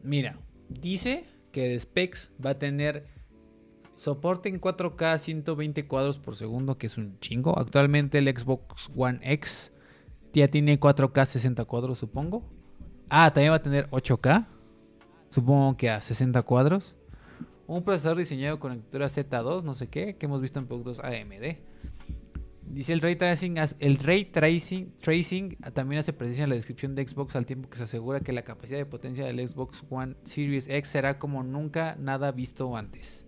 Mira, 0.03 0.39
dice 0.69 1.23
que 1.51 1.67
de 1.69 1.80
specs 1.80 2.34
va 2.43 2.51
a 2.51 2.59
tener 2.59 3.05
soporte 3.96 4.50
en 4.50 4.62
4K 4.62 5.18
120 5.18 5.88
cuadros 5.88 6.18
por 6.18 6.36
segundo, 6.36 6.78
que 6.78 6.88
es 6.88 6.98
un 6.98 7.20
chingo. 7.20 7.58
Actualmente 7.58 8.18
el 8.18 8.28
Xbox 8.28 8.89
One 8.96 9.20
X 9.24 9.72
ya 10.34 10.48
tiene 10.50 10.80
4K 10.80 11.26
60 11.26 11.66
cuadros, 11.66 12.00
supongo. 12.00 12.43
Ah, 13.10 13.32
también 13.34 13.52
va 13.52 13.58
a 13.58 13.62
tener 13.62 13.89
8K. 13.89 14.48
Supongo 15.30 15.78
que 15.78 15.89
a 15.89 16.02
60 16.02 16.41
cuadros. 16.43 16.96
Un 17.68 17.84
procesador 17.84 18.18
diseñado 18.18 18.60
con 18.60 18.72
arquitectura 18.72 19.08
Z2, 19.08 19.64
no 19.64 19.74
sé 19.74 19.88
qué, 19.88 20.18
que 20.18 20.26
hemos 20.28 20.41
visto 20.41 20.60
en 20.60 20.68
productos 20.68 21.00
AMD. 21.00 21.58
Dice 22.68 22.93
el 22.93 23.02
ray 23.02 23.16
tracing, 23.16 23.58
el 23.80 23.98
ray 24.00 24.26
tracing, 24.26 24.91
tracing 25.00 25.56
también 25.74 26.00
hace 26.00 26.14
presencia 26.14 26.43
en 26.43 26.50
la 26.50 26.56
descripción 26.56 26.96
de 26.96 27.08
Xbox 27.08 27.36
al 27.36 27.46
tiempo 27.46 27.70
que 27.70 27.78
se 27.78 27.84
asegura 27.84 28.20
que 28.20 28.34
la 28.34 28.41
capacidad 28.41 28.78
de 28.78 28.86
potencia 28.86 29.26
del 29.26 29.48
Xbox 29.48 29.84
One 29.89 30.16
Series 30.26 30.68
X 30.68 30.89
será 30.89 31.18
como 31.18 31.43
nunca 31.43 31.96
nada 32.00 32.32
visto 32.32 32.76
antes. 32.76 33.24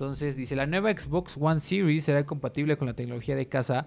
Entonces 0.00 0.34
dice 0.34 0.56
la 0.56 0.66
nueva 0.66 0.90
Xbox 0.92 1.36
One 1.38 1.60
Series 1.60 2.04
será 2.04 2.24
compatible 2.24 2.78
con 2.78 2.86
la 2.88 2.94
tecnología 2.94 3.36
de 3.36 3.48
casa 3.48 3.84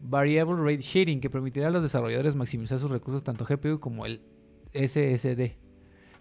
Variable 0.00 0.54
Rate 0.54 0.82
Shading 0.82 1.20
que 1.20 1.30
permitirá 1.30 1.66
a 1.66 1.70
los 1.72 1.82
desarrolladores 1.82 2.36
maximizar 2.36 2.78
sus 2.78 2.92
recursos 2.92 3.24
tanto 3.24 3.44
GPU 3.44 3.80
como 3.80 4.06
el 4.06 4.20
SSD 4.72 5.56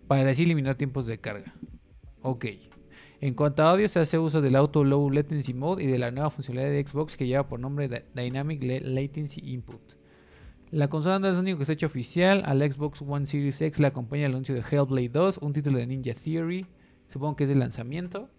para 0.07 0.27
así 0.31 0.41
eliminar 0.41 0.73
tiempos 0.73 1.05
de 1.05 1.19
carga. 1.19 1.53
Ok. 2.23 2.45
En 3.21 3.35
cuanto 3.35 3.61
a 3.61 3.69
audio, 3.69 3.87
se 3.89 3.99
hace 3.99 4.17
uso 4.17 4.41
del 4.41 4.55
Auto 4.55 4.83
Low 4.83 5.11
Latency 5.11 5.53
Mode 5.53 5.83
y 5.83 5.85
de 5.87 5.99
la 5.99 6.09
nueva 6.09 6.31
funcionalidad 6.31 6.71
de 6.71 6.87
Xbox 6.87 7.15
que 7.15 7.27
lleva 7.27 7.47
por 7.47 7.59
nombre 7.59 7.87
Dy- 7.87 8.05
Dynamic 8.15 8.63
La- 8.63 8.79
Latency 8.79 9.41
Input. 9.43 9.81
La 10.71 10.87
consola 10.87 11.19
no 11.19 11.27
es 11.27 11.35
lo 11.35 11.41
único 11.41 11.59
que 11.59 11.65
se 11.65 11.73
ha 11.73 11.75
hecho 11.75 11.85
oficial. 11.85 12.41
Al 12.47 12.59
Xbox 12.71 13.03
One 13.03 13.27
Series 13.27 13.61
X 13.61 13.79
le 13.79 13.85
acompaña 13.85 14.25
el 14.25 14.31
anuncio 14.31 14.55
de 14.55 14.61
Hellblade 14.61 15.09
2, 15.09 15.37
un 15.43 15.53
título 15.53 15.77
de 15.77 15.85
Ninja 15.85 16.15
Theory. 16.15 16.65
Supongo 17.07 17.35
que 17.35 17.43
es 17.43 17.49
de 17.49 17.55
lanzamiento. 17.55 18.29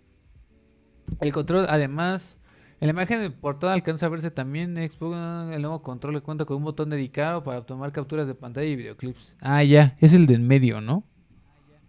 El 1.21 1.33
control, 1.33 1.67
además, 1.69 2.39
en 2.81 2.87
la 2.87 2.93
imagen 2.93 3.21
de 3.21 3.31
portada 3.31 3.73
alcanza 3.73 4.07
a 4.07 4.09
verse 4.09 4.31
también 4.31 4.77
Xbox. 4.77 5.17
El 5.55 5.63
nuevo 5.63 5.83
control 5.83 6.23
cuenta 6.23 6.45
con 6.45 6.59
un 6.59 6.65
botón 6.65 6.91
dedicado 6.91 7.43
para 7.43 7.63
tomar 7.67 7.93
capturas 7.93 8.27
de 8.27 8.35
pantalla 8.35 8.69
y 8.69 8.77
videoclips. 8.77 9.37
Ah, 9.41 9.63
ya, 9.65 9.97
es 10.01 10.13
el 10.15 10.27
de 10.27 10.35
en 10.35 10.47
medio, 10.47 10.81
¿no? 10.81 11.05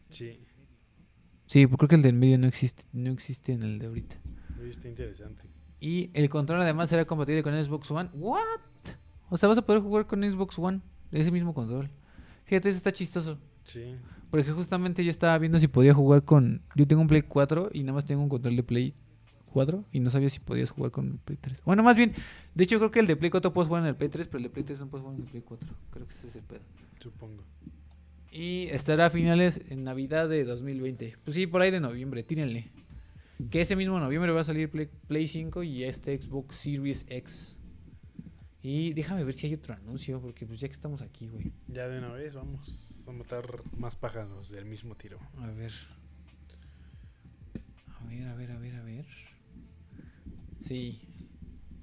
Sí, 0.10 0.40
Sí, 1.50 1.66
porque 1.66 1.88
creo 1.88 1.90
que 1.90 1.96
el 1.96 2.02
de 2.04 2.10
en 2.10 2.20
medio 2.20 2.38
no 2.38 2.46
existe, 2.46 2.84
no 2.94 3.10
existe 3.10 3.54
en 3.54 3.64
el 3.64 3.80
de 3.80 3.88
ahorita. 3.88 4.16
oye, 4.60 4.70
está 4.70 4.88
interesante. 4.88 5.44
Y 5.80 6.12
el 6.14 6.30
control 6.30 6.62
además 6.62 6.90
será 6.90 7.06
compatible 7.06 7.42
con 7.42 7.54
Xbox 7.54 7.90
One. 7.90 8.10
¿What? 8.14 8.42
O 9.30 9.38
sea, 9.38 9.50
vas 9.50 9.58
a 9.58 9.64
poder 9.64 9.82
jugar 9.82 10.06
con 10.06 10.22
Xbox 10.22 10.60
One. 10.60 10.82
Ese 11.12 11.32
mismo 11.32 11.56
control. 11.56 11.90
Fíjate, 12.46 12.70
eso 12.70 12.78
está 12.78 12.94
chistoso. 12.94 13.40
Sí, 13.64 13.96
Porque 14.30 14.52
justamente 14.52 15.04
yo 15.04 15.10
estaba 15.10 15.36
viendo 15.40 15.60
si 15.60 15.68
podía 15.68 15.94
jugar 15.94 16.24
con... 16.24 16.62
Yo 16.76 16.86
tengo 16.86 17.02
un 17.02 17.08
Play 17.08 17.24
4 17.24 17.72
y 17.74 17.82
nada 17.82 17.94
más 17.94 18.06
tengo 18.06 18.22
un 18.22 18.30
control 18.30 18.56
de 18.56 18.64
Play 18.64 18.94
4 19.50 19.86
y 19.92 20.00
no 20.00 20.10
sabía 20.10 20.30
si 20.30 20.40
podías 20.40 20.72
jugar 20.72 20.92
con 20.92 21.12
el 21.12 21.18
Play 21.18 21.38
3. 21.40 21.64
Bueno, 21.66 21.84
más 21.84 21.98
bien, 21.98 22.14
de 22.56 22.64
hecho 22.64 22.78
creo 22.78 22.92
que 22.92 23.00
el 23.00 23.08
de 23.08 23.16
Play 23.16 23.30
4 23.30 23.52
puedes 23.52 23.68
jugar 23.68 23.84
en 23.84 23.90
el 23.90 23.96
Play 23.96 24.10
3, 24.10 24.28
pero 24.28 24.38
el 24.38 24.44
de 24.44 24.50
Play 24.50 24.64
3 24.64 24.80
no 24.80 24.88
puedes 24.88 25.04
jugar 25.04 25.18
en 25.20 25.26
el 25.26 25.30
Play 25.30 25.44
4. 25.46 25.70
Creo 25.92 26.08
que 26.08 26.14
ese 26.14 26.28
es 26.28 26.36
el 26.36 26.44
pedo. 26.44 26.62
supongo. 27.00 27.44
Y 28.32 28.68
estará 28.68 29.08
a 29.08 29.10
finales 29.10 29.62
en 29.70 29.84
Navidad 29.84 30.30
de 30.30 30.44
2020. 30.44 31.18
Pues 31.24 31.36
sí, 31.36 31.48
por 31.48 31.62
ahí 31.62 31.72
de 31.72 31.80
noviembre, 31.80 32.24
tírenle. 32.24 32.70
Que 33.50 33.62
ese 33.62 33.76
mismo 33.76 34.00
noviembre 34.00 34.32
va 34.32 34.42
a 34.42 34.44
salir 34.44 34.70
Play, 34.70 34.90
Play 35.08 35.28
5 35.28 35.64
y 35.64 35.84
este 35.84 36.22
Xbox 36.22 36.56
Series 36.56 37.06
X. 37.10 37.58
Y 38.62 38.94
déjame 38.94 39.24
ver 39.24 39.34
si 39.34 39.48
hay 39.48 39.54
otro 39.54 39.74
anuncio, 39.74 40.20
porque 40.20 40.46
pues 40.46 40.60
ya 40.60 40.68
que 40.68 40.74
estamos 40.74 41.02
aquí, 41.02 41.28
güey. 41.28 41.54
Ya 41.68 41.88
de 41.88 41.98
una 41.98 42.12
vez 42.12 42.36
vamos 42.36 43.06
a 43.08 43.12
matar 43.14 43.46
más 43.78 43.96
pájaros 43.96 44.50
del 44.50 44.66
mismo 44.66 44.96
tiro. 44.96 45.18
A 45.38 45.48
ver. 45.48 45.72
A 48.02 48.06
ver, 48.06 48.28
a 48.28 48.36
ver, 48.36 48.52
a 48.52 48.60
ver, 48.60 48.76
a 48.76 48.84
ver. 48.84 49.29
Sí. 50.62 51.02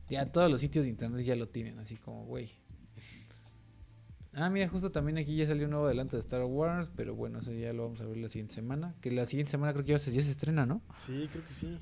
Ya 0.09 0.31
todos 0.31 0.51
los 0.51 0.61
sitios 0.61 0.85
de 0.85 0.91
internet 0.91 1.25
ya 1.25 1.37
lo 1.37 1.49
tienen, 1.49 1.79
así 1.79 1.97
como, 1.97 2.25
güey. 2.27 2.51
Ah, 4.35 4.51
mira, 4.51 4.69
justo 4.69 4.91
también 4.93 5.17
aquí 5.17 5.35
ya 5.35 5.47
salió 5.47 5.65
un 5.65 5.71
nuevo 5.71 5.87
adelanto 5.87 6.17
de 6.17 6.21
Star 6.21 6.45
Wars, 6.45 6.91
pero 6.95 7.15
bueno, 7.15 7.39
eso 7.39 7.53
ya 7.53 7.73
lo 7.73 7.85
vamos 7.85 8.01
a 8.03 8.05
ver 8.05 8.19
la 8.19 8.29
siguiente 8.29 8.55
semana. 8.55 8.95
Que 9.01 9.11
la 9.11 9.25
siguiente 9.25 9.51
semana 9.51 9.73
creo 9.73 9.85
que 9.85 9.93
ya 9.93 9.99
se, 9.99 10.13
ya 10.13 10.21
se 10.21 10.31
estrena, 10.31 10.67
¿no? 10.67 10.83
Sí, 10.95 11.27
creo 11.33 11.45
que 11.47 11.53
sí. 11.55 11.79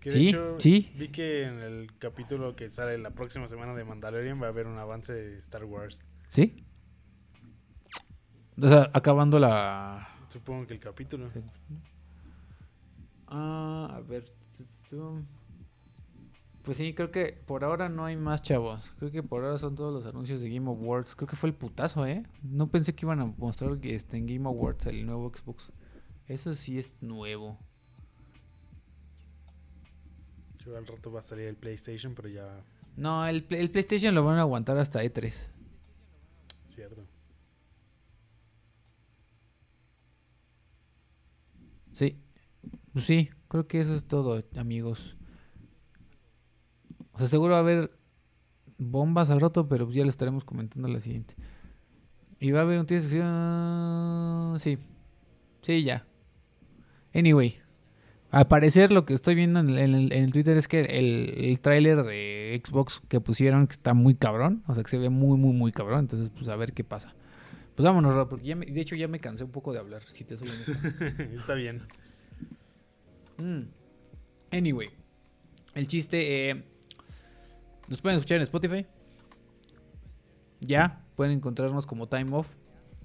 Que 0.00 0.10
Sí, 0.10 0.18
de 0.24 0.28
hecho, 0.30 0.56
sí. 0.58 0.92
vi 0.96 1.08
que 1.08 1.42
en 1.44 1.60
el 1.60 1.98
capítulo 1.98 2.56
que 2.56 2.70
sale 2.70 2.96
la 2.96 3.10
próxima 3.10 3.46
semana 3.46 3.74
de 3.74 3.84
Mandalorian 3.84 4.40
va 4.40 4.46
a 4.46 4.48
haber 4.48 4.66
un 4.66 4.78
avance 4.78 5.12
de 5.12 5.36
Star 5.36 5.64
Wars. 5.64 6.02
¿Sí? 6.30 6.64
O 8.60 8.66
sea, 8.66 8.90
acabando 8.94 9.38
la... 9.38 10.08
Supongo 10.28 10.66
que 10.66 10.74
el 10.74 10.80
capítulo. 10.80 11.30
Ah, 13.26 13.92
a 13.96 14.00
ver. 14.00 14.32
Pues 16.66 16.78
sí, 16.78 16.94
creo 16.94 17.12
que 17.12 17.40
por 17.46 17.62
ahora 17.62 17.88
no 17.88 18.04
hay 18.04 18.16
más 18.16 18.42
chavos. 18.42 18.92
Creo 18.98 19.12
que 19.12 19.22
por 19.22 19.44
ahora 19.44 19.56
son 19.56 19.76
todos 19.76 19.94
los 19.94 20.04
anuncios 20.04 20.40
de 20.40 20.50
Game 20.50 20.68
Awards. 20.68 21.14
Creo 21.14 21.28
que 21.28 21.36
fue 21.36 21.48
el 21.48 21.54
putazo, 21.54 22.04
¿eh? 22.04 22.24
No 22.42 22.66
pensé 22.66 22.92
que 22.92 23.06
iban 23.06 23.20
a 23.20 23.26
mostrar 23.26 23.78
este, 23.82 24.16
en 24.16 24.26
Game 24.26 24.48
Awards 24.48 24.86
el 24.86 25.06
nuevo 25.06 25.32
Xbox. 25.32 25.70
Eso 26.26 26.56
sí 26.56 26.76
es 26.76 26.90
nuevo. 27.00 27.56
Yo 30.64 30.76
al 30.76 30.88
rato 30.88 31.12
va 31.12 31.20
a 31.20 31.22
salir 31.22 31.46
el 31.46 31.54
PlayStation, 31.54 32.16
pero 32.16 32.28
ya. 32.30 32.64
No, 32.96 33.24
el, 33.28 33.46
el 33.50 33.70
PlayStation 33.70 34.12
lo 34.12 34.24
van 34.24 34.38
a 34.38 34.40
aguantar 34.40 34.76
hasta 34.76 35.04
E 35.04 35.14
E3. 35.14 35.32
Cierto. 36.64 37.06
Sí. 41.92 42.20
Pues 42.92 43.04
sí, 43.04 43.30
creo 43.46 43.68
que 43.68 43.78
eso 43.78 43.94
es 43.94 44.02
todo, 44.02 44.42
amigos. 44.56 45.16
O 47.16 47.18
sea, 47.18 47.28
seguro 47.28 47.52
va 47.52 47.56
a 47.58 47.60
haber 47.60 47.90
bombas 48.78 49.30
al 49.30 49.40
rato, 49.40 49.68
pero 49.68 49.90
ya 49.90 50.04
lo 50.04 50.10
estaremos 50.10 50.44
comentando 50.44 50.86
en 50.86 50.94
la 50.94 51.00
siguiente. 51.00 51.34
Y 52.38 52.50
va 52.50 52.60
a 52.60 52.62
haber 52.62 52.78
un 52.78 52.86
sección. 52.88 54.56
Sí. 54.60 54.78
Sí, 55.62 55.82
ya. 55.82 56.06
Anyway. 57.14 57.56
Al 58.30 58.48
parecer 58.48 58.90
lo 58.90 59.06
que 59.06 59.14
estoy 59.14 59.34
viendo 59.34 59.60
en 59.60 59.70
el, 59.70 59.78
en 59.78 59.94
el- 59.94 60.12
en 60.12 60.24
el 60.24 60.32
Twitter 60.32 60.58
es 60.58 60.68
que 60.68 60.80
el, 60.80 61.32
el 61.44 61.60
tráiler 61.60 62.02
de 62.02 62.60
Xbox 62.62 63.00
que 63.08 63.20
pusieron 63.20 63.66
que 63.66 63.72
está 63.72 63.94
muy 63.94 64.14
cabrón. 64.14 64.62
O 64.66 64.74
sea, 64.74 64.82
que 64.84 64.90
se 64.90 64.98
ve 64.98 65.08
muy, 65.08 65.38
muy, 65.38 65.54
muy 65.54 65.72
cabrón. 65.72 66.00
Entonces, 66.00 66.30
pues 66.36 66.48
a 66.48 66.56
ver 66.56 66.72
qué 66.74 66.84
pasa. 66.84 67.14
Pues 67.74 67.84
vámonos, 67.84 68.14
Rob, 68.14 68.28
porque 68.28 68.46
ya 68.48 68.56
me- 68.56 68.66
de 68.66 68.80
hecho 68.80 68.96
ya 68.96 69.08
me 69.08 69.20
cansé 69.20 69.44
un 69.44 69.52
poco 69.52 69.72
de 69.72 69.78
hablar, 69.78 70.02
si 70.06 70.24
te 70.24 70.36
soy 70.36 70.48
honesto. 70.48 70.72
Está 71.34 71.54
bien. 71.54 71.82
Mm. 73.38 73.62
Anyway, 74.50 74.88
el 75.74 75.86
chiste, 75.86 76.50
eh, 76.50 76.64
nos 77.88 78.00
pueden 78.00 78.18
escuchar 78.18 78.36
en 78.36 78.42
Spotify. 78.42 78.86
Ya, 80.60 81.04
pueden 81.14 81.32
encontrarnos 81.32 81.86
como 81.86 82.08
Time 82.08 82.34
Off 82.36 82.48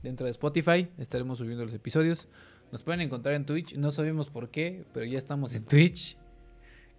dentro 0.01 0.25
de 0.25 0.31
Spotify. 0.31 0.87
Estaremos 0.97 1.37
subiendo 1.37 1.63
los 1.65 1.73
episodios. 1.73 2.27
Nos 2.71 2.83
pueden 2.83 3.01
encontrar 3.01 3.35
en 3.35 3.45
Twitch. 3.45 3.75
No 3.75 3.91
sabemos 3.91 4.29
por 4.29 4.49
qué, 4.49 4.85
pero 4.93 5.05
ya 5.05 5.17
estamos 5.17 5.53
en 5.53 5.65
Twitch. 5.65 6.17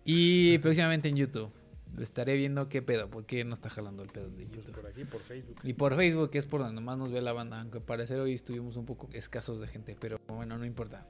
Y 0.05 0.59
próximamente 0.59 1.09
en 1.09 1.17
YouTube. 1.17 1.51
Estaré 1.99 2.37
viendo 2.37 2.69
qué 2.71 2.81
pedo, 2.81 3.11
por 3.11 3.27
qué 3.27 3.45
no 3.45 3.53
está 3.53 3.69
jalando 3.69 4.03
el 4.03 4.09
pedo 4.09 4.31
de 4.31 4.45
YouTube. 4.45 4.73
por 4.73 4.87
aquí, 4.87 5.05
por 5.05 5.21
Facebook. 5.21 5.57
Y 5.63 5.75
por 5.75 5.95
Facebook, 5.95 6.31
que 6.31 6.39
es 6.39 6.47
por 6.47 6.63
donde 6.63 6.81
más 6.81 6.97
nos 6.97 7.13
ve 7.13 7.21
la 7.21 7.35
banda. 7.35 7.61
Aunque 7.61 7.79
al 7.79 7.85
parecer 7.85 8.19
hoy 8.19 8.33
estuvimos 8.33 8.77
un 8.77 8.87
poco 8.87 9.09
escasos 9.13 9.61
de 9.61 9.67
gente, 9.67 9.97
pero 10.01 10.17
bueno, 10.29 10.57
no 10.57 10.65
importa. 10.65 11.07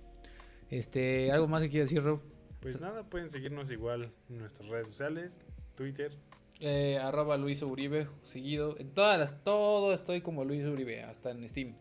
Este, 0.70 1.30
¿algo 1.30 1.46
más 1.46 1.62
que 1.62 1.68
quieras 1.68 1.90
decir, 1.90 2.02
Rob? 2.02 2.20
Pues 2.60 2.80
nada, 2.80 3.08
pueden 3.08 3.28
seguirnos 3.28 3.70
igual 3.70 4.12
en 4.28 4.38
nuestras 4.38 4.68
redes 4.68 4.88
sociales, 4.88 5.40
Twitter. 5.76 6.16
Eh, 6.64 6.96
arroba 7.02 7.36
Luis 7.36 7.60
Uribe, 7.62 8.06
seguido. 8.22 8.76
En 8.78 8.90
todas 8.90 9.18
las, 9.18 9.42
todo 9.42 9.92
estoy 9.92 10.20
como 10.20 10.44
Luis 10.44 10.64
Uribe, 10.64 11.02
hasta 11.02 11.32
en 11.32 11.48
Steam. 11.48 11.74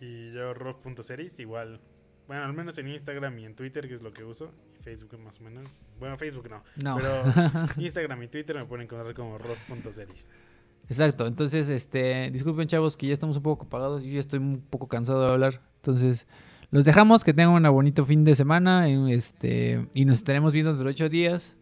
Y 0.00 0.32
yo, 0.32 0.52
rock.series, 0.52 1.38
igual. 1.38 1.80
Bueno, 2.26 2.42
al 2.42 2.52
menos 2.52 2.76
en 2.78 2.88
Instagram 2.88 3.38
y 3.38 3.44
en 3.44 3.54
Twitter, 3.54 3.86
que 3.86 3.94
es 3.94 4.02
lo 4.02 4.12
que 4.12 4.24
uso. 4.24 4.50
Y 4.76 4.82
Facebook 4.82 5.16
más 5.20 5.38
o 5.38 5.44
menos. 5.44 5.68
Bueno, 6.00 6.18
Facebook 6.18 6.50
no. 6.50 6.64
No. 6.82 6.96
Pero 6.96 7.22
Instagram 7.76 8.24
y 8.24 8.26
Twitter 8.26 8.56
me 8.56 8.64
pueden 8.64 8.86
encontrar 8.86 9.14
como 9.14 9.38
rock.series. 9.38 10.28
Exacto, 10.88 11.28
entonces, 11.28 11.68
este, 11.68 12.32
disculpen 12.32 12.66
chavos 12.66 12.96
que 12.96 13.06
ya 13.06 13.12
estamos 13.12 13.36
un 13.36 13.44
poco 13.44 13.66
apagados, 13.66 14.02
yo 14.02 14.10
ya 14.10 14.18
estoy 14.18 14.40
un 14.40 14.60
poco 14.60 14.88
cansado 14.88 15.24
de 15.24 15.32
hablar. 15.32 15.62
Entonces, 15.76 16.26
los 16.72 16.84
dejamos, 16.84 17.22
que 17.22 17.32
tengan 17.32 17.64
un 17.64 17.72
bonito 17.72 18.04
fin 18.04 18.24
de 18.24 18.34
semana, 18.34 18.88
este, 18.88 19.86
y 19.94 20.04
nos 20.04 20.16
estaremos 20.16 20.52
viendo 20.52 20.72
dentro 20.72 20.86
de 20.86 20.90
ocho 20.90 21.08
días 21.08 21.54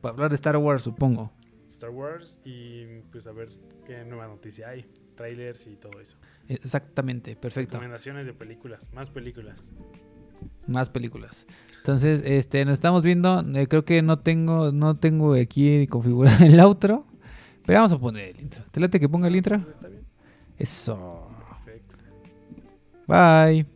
para 0.00 0.12
hablar 0.12 0.28
de 0.30 0.36
Star 0.36 0.56
Wars, 0.56 0.84
supongo. 0.84 1.32
Star 1.76 1.90
Wars 1.90 2.40
y 2.44 2.86
pues 3.12 3.26
a 3.26 3.32
ver 3.32 3.50
qué 3.84 4.04
nueva 4.04 4.26
noticia 4.26 4.68
hay. 4.70 4.86
Trailers 5.14 5.66
y 5.66 5.76
todo 5.76 6.00
eso. 6.00 6.16
Exactamente, 6.48 7.36
perfecto. 7.36 7.76
Recomendaciones 7.78 8.26
de 8.26 8.34
películas, 8.34 8.90
más 8.92 9.10
películas. 9.10 9.62
Más 10.66 10.90
películas. 10.90 11.46
Entonces, 11.78 12.22
este, 12.24 12.64
nos 12.64 12.74
estamos 12.74 13.02
viendo. 13.02 13.40
eh, 13.54 13.66
creo 13.68 13.84
que 13.84 14.02
no 14.02 14.18
tengo, 14.18 14.72
no 14.72 14.94
tengo 14.96 15.34
aquí 15.34 15.86
configurado 15.86 16.44
el 16.44 16.58
outro. 16.60 17.06
Pero 17.64 17.78
vamos 17.80 17.92
a 17.92 17.98
poner 17.98 18.28
el 18.28 18.40
intro. 18.40 18.64
¿Te 18.70 18.80
late 18.80 19.00
que 19.00 19.08
ponga 19.08 19.28
el 19.28 19.36
intro? 19.36 19.56
Está 19.56 19.88
bien. 19.88 20.04
Eso. 20.58 21.28
Perfecto. 21.64 21.96
Bye. 23.06 23.66